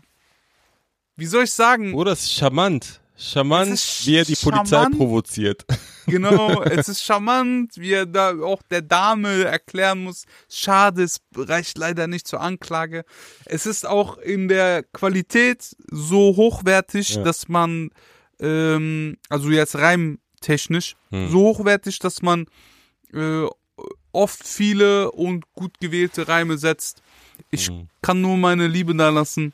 wie 1.17 1.25
soll 1.25 1.43
ich 1.43 1.51
sagen? 1.51 1.93
Oh, 1.93 2.03
das 2.03 2.23
ist 2.23 2.33
charmant. 2.33 3.01
Charmant, 3.19 3.71
Es 3.73 3.83
ist 3.99 4.07
wie 4.07 4.15
er 4.15 4.25
die 4.25 4.35
Polizei 4.35 4.75
charmant. 4.77 4.97
provoziert. 4.97 5.65
Genau, 6.09 6.61
es 6.63 6.87
ist 6.87 7.03
charmant, 7.03 7.73
wie 7.75 7.91
er 7.91 8.05
da 8.05 8.29
auch 8.41 8.61
der 8.71 8.81
Dame 8.81 9.43
erklären 9.43 10.05
muss, 10.05 10.23
schade, 10.49 11.03
es 11.03 11.19
reicht 11.35 11.77
leider 11.77 12.07
nicht 12.07 12.25
zur 12.29 12.39
Anklage. 12.39 13.03
Es 13.43 13.65
ist 13.65 13.85
auch 13.85 14.17
in 14.17 14.47
der 14.47 14.83
Qualität 14.83 15.75
so 15.91 16.37
hochwertig, 16.37 17.15
Ja. 17.15 17.23
dass 17.23 17.49
man, 17.49 17.89
ähm, 18.39 19.17
also 19.27 19.49
jetzt 19.49 19.75
reimtechnisch, 19.75 20.95
Hm. 21.09 21.29
so 21.29 21.39
hochwertig, 21.39 21.99
dass 21.99 22.21
man 22.21 22.45
äh, 23.13 23.45
oft 24.13 24.47
viele 24.47 25.11
und 25.11 25.43
gut 25.55 25.77
gewählte 25.81 26.29
Reime 26.29 26.57
setzt. 26.57 27.01
Ich 27.51 27.67
Hm. 27.67 27.89
kann 28.01 28.21
nur 28.21 28.37
meine 28.37 28.67
Liebe 28.67 28.95
da 28.95 29.09
lassen. 29.09 29.51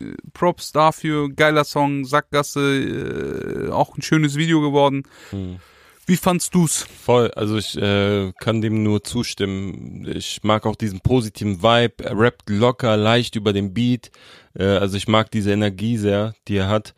Äh, 0.00 0.14
Props 0.32 0.72
dafür, 0.72 1.28
geiler 1.30 1.64
Song, 1.64 2.04
Sackgasse, 2.04 3.68
äh, 3.68 3.70
auch 3.70 3.96
ein 3.96 4.02
schönes 4.02 4.36
Video 4.36 4.60
geworden. 4.60 5.04
Hm. 5.30 5.58
Wie 6.08 6.16
fandst 6.16 6.54
du's? 6.54 6.86
Voll, 7.04 7.30
also 7.32 7.58
ich 7.58 7.76
äh, 7.76 8.32
kann 8.40 8.62
dem 8.62 8.82
nur 8.82 9.04
zustimmen. 9.04 10.10
Ich 10.10 10.42
mag 10.42 10.64
auch 10.64 10.74
diesen 10.74 11.00
positiven 11.00 11.62
Vibe. 11.62 12.02
Er 12.02 12.18
rappt 12.18 12.48
locker, 12.48 12.96
leicht 12.96 13.36
über 13.36 13.52
den 13.52 13.74
Beat. 13.74 14.10
Äh, 14.58 14.64
also 14.64 14.96
ich 14.96 15.06
mag 15.06 15.30
diese 15.30 15.52
Energie 15.52 15.98
sehr, 15.98 16.34
die 16.48 16.56
er 16.56 16.68
hat. 16.68 16.94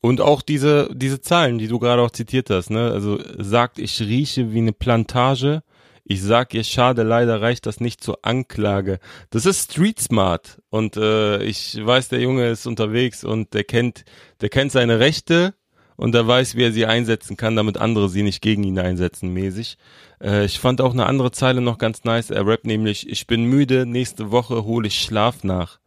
Und 0.00 0.20
auch 0.20 0.42
diese, 0.42 0.90
diese 0.94 1.20
Zahlen, 1.20 1.58
die 1.58 1.66
du 1.66 1.80
gerade 1.80 2.02
auch 2.02 2.12
zitiert 2.12 2.50
hast, 2.50 2.70
ne? 2.70 2.92
Also 2.92 3.18
sagt, 3.38 3.80
ich 3.80 4.00
rieche 4.00 4.52
wie 4.52 4.58
eine 4.58 4.72
Plantage. 4.72 5.64
Ich 6.04 6.22
sag 6.22 6.52
ihr, 6.54 6.64
schade, 6.64 7.04
leider 7.04 7.40
reicht 7.40 7.66
das 7.66 7.80
nicht 7.80 8.02
zur 8.02 8.18
Anklage. 8.22 8.98
Das 9.30 9.46
ist 9.46 9.72
Street 9.72 10.00
Smart. 10.00 10.60
Und 10.68 10.96
äh, 10.96 11.42
ich 11.44 11.78
weiß, 11.84 12.08
der 12.08 12.20
Junge 12.20 12.50
ist 12.50 12.66
unterwegs 12.66 13.22
und 13.24 13.54
der 13.54 13.64
kennt, 13.64 14.04
der 14.40 14.48
kennt 14.48 14.72
seine 14.72 14.98
Rechte 14.98 15.54
und 15.96 16.14
er 16.14 16.26
weiß, 16.26 16.56
wie 16.56 16.64
er 16.64 16.72
sie 16.72 16.86
einsetzen 16.86 17.36
kann, 17.36 17.54
damit 17.54 17.78
andere 17.78 18.08
sie 18.08 18.24
nicht 18.24 18.42
gegen 18.42 18.64
ihn 18.64 18.78
einsetzen, 18.80 19.32
mäßig. 19.32 19.78
Äh, 20.20 20.44
ich 20.44 20.58
fand 20.58 20.80
auch 20.80 20.92
eine 20.92 21.06
andere 21.06 21.30
Zeile 21.30 21.60
noch 21.60 21.78
ganz 21.78 22.02
nice. 22.02 22.30
Er 22.30 22.46
rappt 22.46 22.66
nämlich, 22.66 23.08
ich 23.08 23.28
bin 23.28 23.44
müde, 23.44 23.86
nächste 23.86 24.32
Woche 24.32 24.64
hole 24.64 24.88
ich 24.88 25.00
Schlaf 25.00 25.44
nach. 25.44 25.78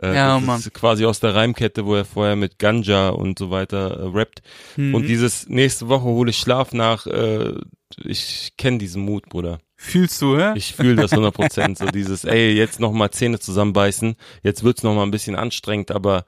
Äh, 0.00 0.14
Ja, 0.14 0.36
das 0.36 0.46
Mann. 0.46 0.58
ist 0.60 0.72
quasi 0.74 1.04
aus 1.04 1.20
der 1.20 1.34
Reimkette, 1.34 1.84
wo 1.86 1.94
er 1.94 2.04
vorher 2.04 2.36
mit 2.36 2.58
Ganja 2.58 3.08
und 3.10 3.38
so 3.38 3.50
weiter 3.50 3.98
äh, 4.00 4.08
rappt. 4.16 4.42
Mhm. 4.76 4.94
Und 4.94 5.06
dieses 5.06 5.48
nächste 5.48 5.88
Woche 5.88 6.04
hole 6.04 6.30
ich 6.30 6.38
Schlaf 6.38 6.72
nach, 6.72 7.06
äh, 7.06 7.54
ich 8.04 8.52
kenne 8.56 8.78
diesen 8.78 9.04
Mut, 9.04 9.28
Bruder. 9.28 9.58
Fühlst 9.76 10.22
du, 10.22 10.38
hä? 10.38 10.52
Ich 10.54 10.74
fühle 10.74 10.96
das 10.96 11.12
100 11.12 11.34
Prozent. 11.34 11.78
So 11.78 11.86
dieses, 11.86 12.24
ey, 12.24 12.52
jetzt 12.52 12.78
noch 12.80 12.92
mal 12.92 13.10
Zähne 13.10 13.38
zusammenbeißen. 13.40 14.14
Jetzt 14.42 14.62
wird's 14.62 14.82
noch 14.82 14.94
mal 14.94 15.02
ein 15.02 15.10
bisschen 15.10 15.34
anstrengend, 15.36 15.90
aber 15.90 16.24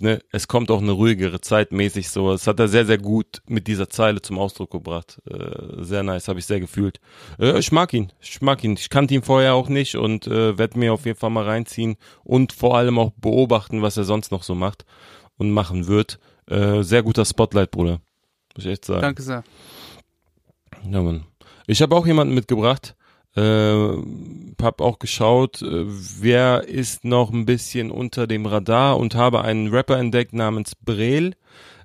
ne, 0.00 0.20
es 0.30 0.48
kommt 0.48 0.70
auch 0.70 0.80
eine 0.80 0.92
ruhigere 0.92 1.40
Zeit 1.40 1.72
mäßig 1.72 2.10
so. 2.10 2.30
Das 2.32 2.46
hat 2.46 2.60
er 2.60 2.68
sehr, 2.68 2.86
sehr 2.86 2.98
gut 2.98 3.42
mit 3.48 3.66
dieser 3.66 3.88
Zeile 3.88 4.20
zum 4.22 4.38
Ausdruck 4.38 4.70
gebracht. 4.70 5.20
Äh, 5.30 5.82
sehr 5.82 6.02
nice, 6.02 6.28
habe 6.28 6.38
ich 6.38 6.46
sehr 6.46 6.60
gefühlt. 6.60 7.00
Äh, 7.38 7.58
ich 7.58 7.72
mag 7.72 7.92
ihn, 7.92 8.12
ich 8.20 8.40
mag 8.42 8.62
ihn. 8.64 8.74
Ich 8.74 8.90
kannte 8.90 9.14
ihn 9.14 9.22
vorher 9.22 9.54
auch 9.54 9.68
nicht 9.68 9.96
und 9.96 10.26
äh, 10.26 10.58
werde 10.58 10.78
mir 10.78 10.92
auf 10.92 11.06
jeden 11.06 11.18
Fall 11.18 11.30
mal 11.30 11.44
reinziehen 11.44 11.96
und 12.24 12.52
vor 12.52 12.76
allem 12.76 12.98
auch 12.98 13.12
beobachten, 13.16 13.82
was 13.82 13.96
er 13.96 14.04
sonst 14.04 14.30
noch 14.30 14.42
so 14.42 14.54
macht 14.54 14.84
und 15.38 15.50
machen 15.50 15.86
wird. 15.86 16.18
Äh, 16.48 16.82
sehr 16.82 17.02
guter 17.02 17.24
Spotlight, 17.24 17.70
Bruder. 17.70 18.00
Muss 18.54 18.64
ich 18.64 18.72
echt 18.72 18.84
sagen. 18.84 19.02
Danke 19.02 19.22
sehr. 19.22 19.44
Ja, 20.90 21.02
Mann. 21.02 21.24
Ich 21.66 21.82
habe 21.82 21.94
auch 21.96 22.06
jemanden 22.06 22.34
mitgebracht. 22.34 22.96
Äh, 23.36 23.96
hab 24.62 24.80
auch 24.80 24.98
geschaut, 24.98 25.62
äh, 25.62 25.84
wer 25.86 26.66
ist 26.66 27.04
noch 27.04 27.32
ein 27.32 27.44
bisschen 27.44 27.90
unter 27.90 28.26
dem 28.26 28.46
Radar 28.46 28.98
und 28.98 29.14
habe 29.14 29.42
einen 29.42 29.68
Rapper 29.68 29.98
entdeckt 29.98 30.32
namens 30.32 30.74
Brel. 30.74 31.34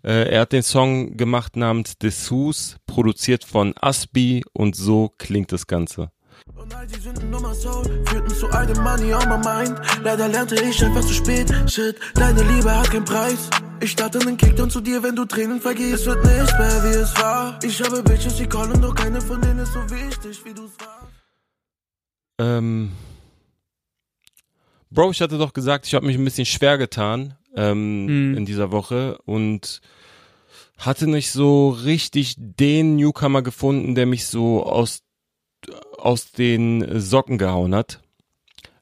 Äh, 0.04 0.30
er 0.32 0.42
hat 0.42 0.54
den 0.54 0.64
Song 0.64 1.18
gemacht 1.18 1.56
namens 1.56 1.98
Dessous, 1.98 2.78
produziert 2.88 3.44
von 3.44 3.74
Aspi 3.80 4.44
und 4.54 4.76
so 4.76 5.12
klingt 5.18 5.52
das 5.52 5.68
Ganze. 5.68 6.12
Und 6.56 6.74
all 6.74 6.88
die 6.88 7.00
Sünden 7.00 7.30
Nummer 7.30 7.54
Soul 7.54 7.84
führten 8.06 8.34
zu 8.34 8.48
all 8.50 8.66
dem 8.66 8.82
Money 8.82 9.14
on 9.14 9.30
my 9.30 9.38
mind. 9.38 9.80
Leider 10.04 10.28
lernte 10.28 10.56
ich 10.56 10.84
einfach 10.84 11.02
zu 11.02 11.14
spät. 11.14 11.54
Shit, 11.68 11.98
deine 12.16 12.42
Liebe 12.44 12.72
hat 12.76 12.90
keinen 12.90 13.06
Preis. 13.06 13.50
Ich 13.80 13.92
starte 13.92 14.20
einen 14.20 14.38
Kickdown 14.38 14.70
zu 14.70 14.82
dir, 14.82 15.04
wenn 15.04 15.16
du 15.16 15.26
Tränen 15.26 15.60
vergehst. 15.62 16.02
Es 16.02 16.06
wird 16.06 16.24
nicht 16.24 16.60
mehr 16.60 16.84
wie 16.84 16.98
es 16.98 17.16
war. 17.18 17.60
Ich 17.64 17.82
habe 17.82 18.02
Bitches, 18.02 18.38
die 18.38 18.48
callen, 18.48 18.82
doch 18.82 18.96
keine 18.96 19.22
von 19.22 19.42
denen 19.42 19.60
ist 19.60 19.74
so 19.74 19.82
wichtig, 19.90 20.44
wie 20.46 20.54
du's 20.54 20.72
warst. 20.80 21.11
Ähm, 22.42 22.92
Bro, 24.90 25.12
ich 25.12 25.22
hatte 25.22 25.38
doch 25.38 25.54
gesagt, 25.54 25.86
ich 25.88 25.94
habe 25.94 26.06
mich 26.06 26.18
ein 26.18 26.24
bisschen 26.26 26.46
schwer 26.46 26.78
getan 26.78 27.36
ähm, 27.56 28.06
Mhm. 28.32 28.38
in 28.38 28.46
dieser 28.46 28.72
Woche 28.72 29.18
und 29.26 29.80
hatte 30.78 31.08
nicht 31.08 31.32
so 31.32 31.70
richtig 31.70 32.36
den 32.38 32.96
Newcomer 32.96 33.42
gefunden, 33.42 33.96
der 33.96 34.06
mich 34.06 34.26
so 34.26 34.66
aus, 34.66 35.04
aus 35.98 36.32
den 36.32 37.00
Socken 37.00 37.38
gehauen 37.38 37.76
hat. 37.76 38.02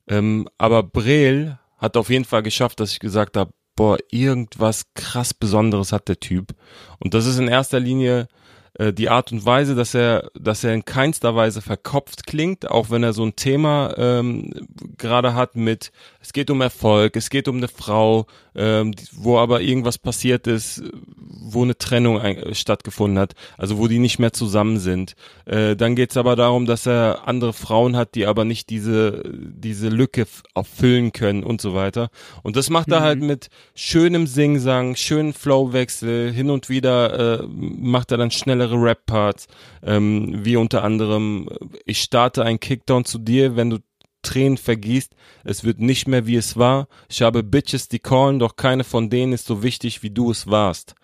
Ähm, 0.08 0.48
aber 0.58 0.82
Brel 0.82 1.60
hat 1.78 1.98
auf 1.98 2.10
jeden 2.10 2.26
Fall 2.26 2.41
geschafft, 2.41 2.80
dass 2.80 2.91
ich 2.91 3.00
gesagt 3.00 3.38
habe, 3.38 3.52
boah, 3.76 3.98
irgendwas 4.10 4.86
krass 4.95 5.34
Besonderes 5.34 5.91
hat 5.91 6.08
der 6.08 6.19
Typ. 6.19 6.56
Und 7.00 7.13
das 7.13 7.26
ist 7.26 7.38
in 7.38 7.48
erster 7.48 7.80
Linie 7.80 8.28
äh, 8.73 8.93
die 8.93 9.10
Art 9.10 9.32
und 9.32 9.45
Weise, 9.45 9.75
dass 9.75 9.93
er, 9.93 10.29
dass 10.34 10.63
er 10.63 10.73
in 10.73 10.86
keinster 10.86 11.36
Weise 11.36 11.62
verkopft 11.62 12.27
klingt, 12.27 12.69
auch 12.69 12.89
wenn 12.89 13.03
er 13.03 13.13
so 13.13 13.23
ein 13.23 13.36
Thema 13.36 13.93
ähm, 13.97 14.51
gerade 14.97 15.34
hat 15.34 15.55
mit, 15.55 15.91
es 16.21 16.34
geht 16.34 16.49
um 16.49 16.62
Erfolg, 16.62 17.15
es 17.15 17.29
geht 17.29 17.47
um 17.47 17.58
eine 17.58 17.67
Frau, 17.67 18.25
ähm, 18.55 18.93
wo 19.13 19.38
aber 19.38 19.62
irgendwas 19.62 19.97
passiert 19.97 20.47
ist, 20.47 20.84
wo 21.17 21.63
eine 21.63 21.77
Trennung 21.77 22.19
ein, 22.19 22.38
äh, 22.38 22.55
stattgefunden 22.55 23.17
hat, 23.17 23.36
also 23.58 23.77
wo 23.77 23.88
die 23.88 23.99
nicht 23.99 24.19
mehr 24.19 24.34
zusammen 24.34 24.79
sind. 24.79 25.15
Äh, 25.45 25.75
dann 25.75 25.95
geht's 25.95 26.17
aber 26.17 26.36
darum, 26.36 26.65
dass 26.65 26.86
er 26.86 27.27
andere 27.27 27.53
Frauen 27.53 27.95
hat, 27.95 28.15
die 28.15 28.25
aber 28.25 28.43
nicht 28.43 28.69
diese, 28.69 29.23
diese 29.34 29.88
Lücke 29.89 30.27
auffüllen 30.53 31.13
können 31.13 31.43
und 31.43 31.62
so 31.62 31.73
weiter. 31.73 32.10
Und 32.43 32.58
das 32.58 32.69
macht 32.69 32.91
er 32.91 33.01
halt 33.01 33.21
mit 33.21 33.49
schönem 33.73 34.27
Singsang, 34.27 34.95
schönen 34.95 35.34
Flowwechsel, 35.34 36.32
hin 36.32 36.49
und 36.49 36.69
wieder 36.69 37.39
äh, 37.39 37.47
macht 37.47 38.12
er 38.12 38.17
dann 38.17 38.32
schnellere 38.32 38.75
Rap-Parts, 38.75 39.47
ähm, 39.84 40.39
wie 40.43 40.58
unter 40.58 40.84
anderem, 40.84 41.47
äh, 41.49 41.65
ich 41.86 42.01
starte 42.01 42.43
ein 42.43 42.60
Kickdown 42.60 43.05
zu 43.05 43.19
dir, 43.19 43.55
wenn 43.55 43.69
du 43.69 43.77
Tränen 44.21 44.58
vergießt, 44.58 45.13
es 45.43 45.63
wird 45.63 45.79
nicht 45.79 46.08
mehr 46.08 46.25
wie 46.27 46.36
es 46.36 46.58
war. 46.58 46.88
Ich 47.10 47.21
habe 47.21 47.43
Bitches, 47.43 47.88
die 47.88 47.99
callen, 47.99 48.39
doch 48.39 48.55
keine 48.55 48.84
von 48.84 49.10
denen 49.10 49.34
ist 49.34 49.45
so 49.45 49.63
wichtig, 49.63 50.03
wie 50.03 50.10
du 50.10 50.32
es 50.32 50.47
warst. 50.47 50.95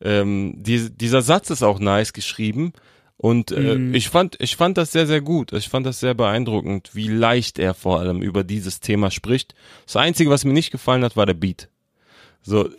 Ähm, 0.00 0.54
die, 0.56 0.90
dieser 0.90 1.22
Satz 1.22 1.50
ist 1.50 1.62
auch 1.62 1.78
nice 1.78 2.12
geschrieben 2.12 2.72
und 3.16 3.52
äh, 3.52 3.76
Mhm. 3.76 3.94
ich 3.94 4.08
fand, 4.08 4.36
ich 4.40 4.56
fand 4.56 4.78
das 4.78 4.92
sehr, 4.92 5.06
sehr 5.06 5.20
gut. 5.20 5.52
Ich 5.52 5.68
fand 5.68 5.84
das 5.86 6.00
sehr 6.00 6.14
beeindruckend, 6.14 6.90
wie 6.94 7.08
leicht 7.08 7.58
er 7.58 7.74
vor 7.74 7.98
allem 8.00 8.22
über 8.22 8.44
dieses 8.44 8.80
Thema 8.80 9.10
spricht. 9.10 9.54
Das 9.86 9.96
Einzige, 9.96 10.30
was 10.30 10.44
mir 10.44 10.52
nicht 10.54 10.70
gefallen 10.70 11.04
hat, 11.04 11.16
war 11.16 11.26
der 11.26 11.34
Beat. 11.34 11.68
So, 12.42 12.70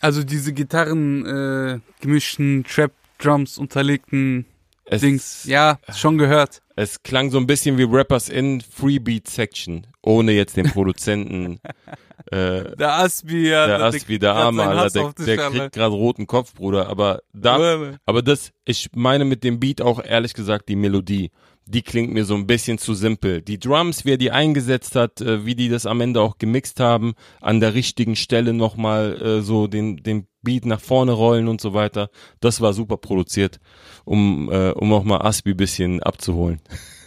Also 0.00 0.22
diese 0.22 0.52
Gitarren 0.52 1.26
äh, 1.26 1.80
gemischten 2.00 2.64
Trap 2.64 2.92
Drums 3.18 3.58
unterlegten 3.58 4.44
es, 4.84 5.00
Dings. 5.00 5.44
Ja, 5.44 5.78
schon 5.94 6.18
gehört. 6.18 6.62
es 6.76 7.02
klang 7.02 7.30
so 7.30 7.38
ein 7.38 7.46
bisschen 7.46 7.78
wie 7.78 7.84
Rappers 7.84 8.28
in 8.28 8.60
Freebeat 8.60 9.28
Section, 9.28 9.86
ohne 10.02 10.32
jetzt 10.32 10.56
den 10.56 10.70
Produzenten 10.70 11.60
äh, 12.30 12.76
Der 12.76 12.92
Aspi, 12.94 13.48
ja. 13.48 13.66
der 13.66 13.80
Aspi, 13.82 14.18
der 14.18 14.34
Arme, 14.34 14.64
Alter, 14.64 15.12
der, 15.16 15.26
der 15.26 15.36
kriegt 15.50 15.72
gerade 15.72 15.94
roten 15.94 16.26
Kopf, 16.26 16.54
Bruder. 16.54 16.88
Aber 16.88 17.22
da, 17.32 17.98
aber 18.04 18.22
das, 18.22 18.52
ich 18.64 18.90
meine 18.94 19.24
mit 19.24 19.44
dem 19.44 19.60
Beat 19.60 19.80
auch 19.80 20.02
ehrlich 20.02 20.34
gesagt 20.34 20.68
die 20.68 20.76
Melodie. 20.76 21.30
Die 21.66 21.82
klingt 21.82 22.12
mir 22.12 22.24
so 22.24 22.34
ein 22.34 22.46
bisschen 22.46 22.78
zu 22.78 22.94
simpel. 22.94 23.40
Die 23.40 23.58
Drums, 23.58 24.04
wie 24.04 24.12
er 24.12 24.18
die 24.18 24.30
eingesetzt 24.30 24.96
hat, 24.96 25.20
äh, 25.20 25.46
wie 25.46 25.54
die 25.54 25.68
das 25.68 25.86
am 25.86 26.00
Ende 26.00 26.20
auch 26.20 26.38
gemixt 26.38 26.78
haben, 26.80 27.14
an 27.40 27.60
der 27.60 27.74
richtigen 27.74 28.16
Stelle 28.16 28.52
nochmal 28.52 29.20
äh, 29.20 29.40
so 29.40 29.66
den, 29.66 29.96
den 29.96 30.26
Beat 30.42 30.66
nach 30.66 30.80
vorne 30.80 31.12
rollen 31.12 31.48
und 31.48 31.60
so 31.60 31.72
weiter. 31.72 32.10
Das 32.40 32.60
war 32.60 32.74
super 32.74 32.98
produziert, 32.98 33.60
um, 34.04 34.50
äh, 34.52 34.70
um 34.70 34.92
auch 34.92 35.04
mal 35.04 35.22
Aspi 35.22 35.54
bisschen 35.54 36.02
abzuholen. 36.02 36.60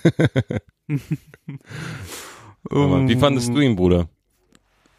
Aber 2.70 3.08
wie 3.08 3.16
fandest 3.16 3.50
du 3.50 3.60
ihn, 3.60 3.76
Bruder? 3.76 4.10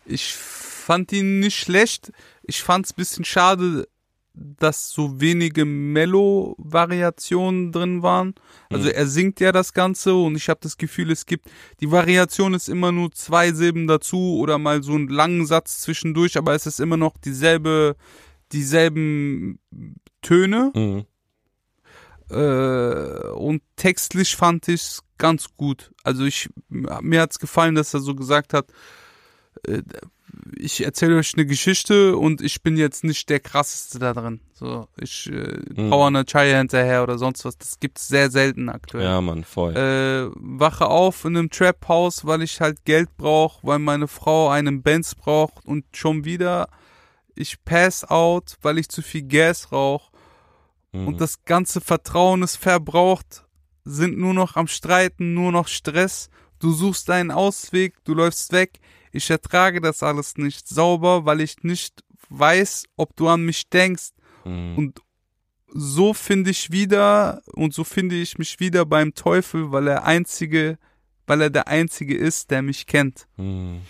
Ich 0.06 0.32
fand 0.32 1.12
ihn 1.12 1.40
nicht 1.40 1.58
schlecht. 1.58 2.12
Ich 2.42 2.62
fand's 2.62 2.92
bisschen 2.92 3.24
schade, 3.24 3.88
dass 4.58 4.90
so 4.90 5.20
wenige 5.20 5.64
Mellow-Variationen 5.64 7.72
drin 7.72 8.02
waren. 8.02 8.34
Also 8.70 8.88
Mhm. 8.88 8.94
er 8.94 9.06
singt 9.06 9.40
ja 9.40 9.52
das 9.52 9.72
Ganze 9.72 10.14
und 10.14 10.36
ich 10.36 10.48
habe 10.48 10.60
das 10.62 10.76
Gefühl, 10.76 11.10
es 11.10 11.26
gibt, 11.26 11.46
die 11.80 11.90
Variation 11.90 12.54
ist 12.54 12.68
immer 12.68 12.92
nur 12.92 13.12
zwei 13.12 13.52
Silben 13.52 13.86
dazu 13.86 14.36
oder 14.38 14.58
mal 14.58 14.82
so 14.82 14.94
einen 14.94 15.08
langen 15.08 15.46
Satz 15.46 15.80
zwischendurch, 15.80 16.36
aber 16.36 16.54
es 16.54 16.66
ist 16.66 16.80
immer 16.80 16.96
noch 16.96 17.16
dieselbe, 17.18 17.96
dieselben 18.52 19.58
Töne. 20.22 20.72
Mhm. 20.74 21.04
Äh, 22.30 23.28
und 23.30 23.62
textlich 23.76 24.36
fand 24.36 24.68
ich's 24.68 25.02
ganz 25.16 25.46
gut. 25.56 25.92
Also 26.04 26.24
ich 26.24 26.50
mir 26.68 27.22
hat's 27.22 27.38
gefallen, 27.38 27.74
dass 27.74 27.94
er 27.94 28.00
so 28.00 28.14
gesagt 28.14 28.52
hat, 28.52 28.66
äh, 29.66 29.82
ich 30.56 30.84
erzähle 30.84 31.16
euch 31.16 31.32
eine 31.34 31.46
Geschichte 31.46 32.16
und 32.16 32.40
ich 32.40 32.62
bin 32.62 32.76
jetzt 32.76 33.04
nicht 33.04 33.28
der 33.28 33.40
krasseste 33.40 33.98
da 33.98 34.12
drin. 34.14 34.40
So, 34.54 34.88
ich 35.00 35.30
äh, 35.30 35.58
Mhm. 35.76 35.90
hau 35.92 36.04
eine 36.06 36.24
Chaya 36.24 36.58
hinterher 36.58 37.02
oder 37.02 37.18
sonst 37.18 37.44
was. 37.44 37.56
Das 37.58 37.78
gibt's 37.80 38.08
sehr 38.08 38.30
selten 38.30 38.68
aktuell. 38.68 39.04
Ja, 39.04 39.20
Mann, 39.20 39.44
voll. 39.44 39.76
Äh, 39.76 40.30
wache 40.36 40.86
auf 40.88 41.24
in 41.24 41.36
einem 41.36 41.50
Trap-Haus, 41.50 42.24
weil 42.24 42.42
ich 42.42 42.60
halt 42.60 42.84
Geld 42.84 43.16
brauche, 43.16 43.66
weil 43.66 43.78
meine 43.78 44.08
Frau 44.08 44.48
einen 44.50 44.82
Benz 44.82 45.14
braucht 45.14 45.64
und 45.64 45.84
schon 45.94 46.24
wieder 46.24 46.68
ich 47.34 47.62
pass 47.64 48.04
out, 48.04 48.56
weil 48.62 48.78
ich 48.78 48.88
zu 48.88 49.00
viel 49.00 49.22
Gas 49.22 49.70
rauche 49.70 50.10
Mhm. 50.92 51.06
und 51.06 51.20
das 51.20 51.44
ganze 51.44 51.80
Vertrauen 51.80 52.42
ist 52.42 52.56
verbraucht, 52.56 53.44
sind 53.84 54.18
nur 54.18 54.34
noch 54.34 54.56
am 54.56 54.66
Streiten, 54.66 55.34
nur 55.34 55.52
noch 55.52 55.68
Stress. 55.68 56.30
Du 56.58 56.72
suchst 56.72 57.08
einen 57.10 57.30
Ausweg, 57.30 57.94
du 58.04 58.14
läufst 58.14 58.50
weg. 58.52 58.80
Ich 59.12 59.30
ertrage 59.30 59.80
das 59.80 60.02
alles 60.02 60.36
nicht 60.36 60.68
sauber, 60.68 61.24
weil 61.24 61.40
ich 61.40 61.62
nicht 61.62 62.04
weiß, 62.28 62.84
ob 62.96 63.16
du 63.16 63.28
an 63.28 63.44
mich 63.44 63.68
denkst. 63.68 64.10
Mhm. 64.44 64.76
Und 64.76 65.00
so 65.72 66.14
finde 66.14 66.50
ich 66.50 66.70
wieder 66.72 67.42
und 67.52 67.74
so 67.74 67.84
finde 67.84 68.16
ich 68.16 68.38
mich 68.38 68.58
wieder 68.60 68.84
beim 68.86 69.14
Teufel, 69.14 69.70
weil 69.70 69.86
er 69.88 70.04
einzige, 70.04 70.78
weil 71.26 71.42
er 71.42 71.50
der 71.50 71.68
einzige 71.68 72.16
ist, 72.16 72.50
der 72.50 72.62
mich 72.62 72.86
kennt. 72.86 73.26
Mhm. 73.36 73.82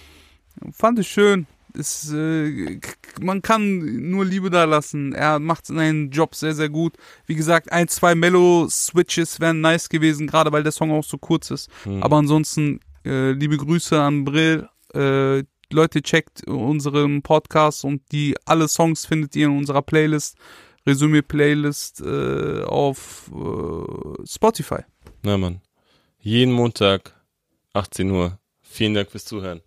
Fand 0.73 0.99
ich 0.99 1.09
schön. 1.09 1.47
Es, 1.75 2.11
äh, 2.13 2.81
man 3.21 3.43
kann 3.43 4.11
nur 4.11 4.25
Liebe 4.25 4.51
da 4.51 4.65
lassen. 4.65 5.13
Er 5.13 5.39
macht 5.39 5.67
seinen 5.67 6.11
Job 6.11 6.35
sehr, 6.35 6.55
sehr 6.55 6.69
gut. 6.69 6.95
Wie 7.27 7.37
gesagt, 7.37 7.71
ein, 7.71 7.87
zwei 7.87 8.15
Mellow-Switches 8.15 9.39
wären 9.39 9.61
nice 9.61 9.89
gewesen, 9.89 10.27
gerade 10.27 10.51
weil 10.51 10.63
der 10.63 10.73
Song 10.73 10.91
auch 10.91 11.05
so 11.05 11.19
kurz 11.19 11.51
ist. 11.51 11.71
Mhm. 11.85 12.03
Aber 12.03 12.17
ansonsten, 12.17 12.81
äh, 13.05 13.31
liebe 13.33 13.57
Grüße 13.57 14.01
an 14.01 14.25
Brill. 14.25 14.69
Äh, 14.95 15.45
Leute, 15.71 16.03
checkt 16.03 16.47
unseren 16.47 17.23
Podcast 17.23 17.85
und 17.85 18.03
die 18.11 18.35
alle 18.47 18.69
Songs 18.69 19.05
findet 19.05 19.37
ihr 19.37 19.47
in 19.47 19.59
unserer 19.59 19.83
Playlist, 19.83 20.37
Resümee-Playlist 20.87 22.01
äh, 22.01 22.63
auf 22.65 23.31
äh, 23.35 24.27
Spotify. 24.27 24.81
Na, 25.23 25.37
Mann. 25.37 25.61
Jeden 26.21 26.53
Montag, 26.53 27.15
18 27.75 28.11
Uhr. 28.11 28.39
Vielen 28.63 28.95
Dank 28.95 29.11
fürs 29.11 29.27
Zuhören. 29.27 29.61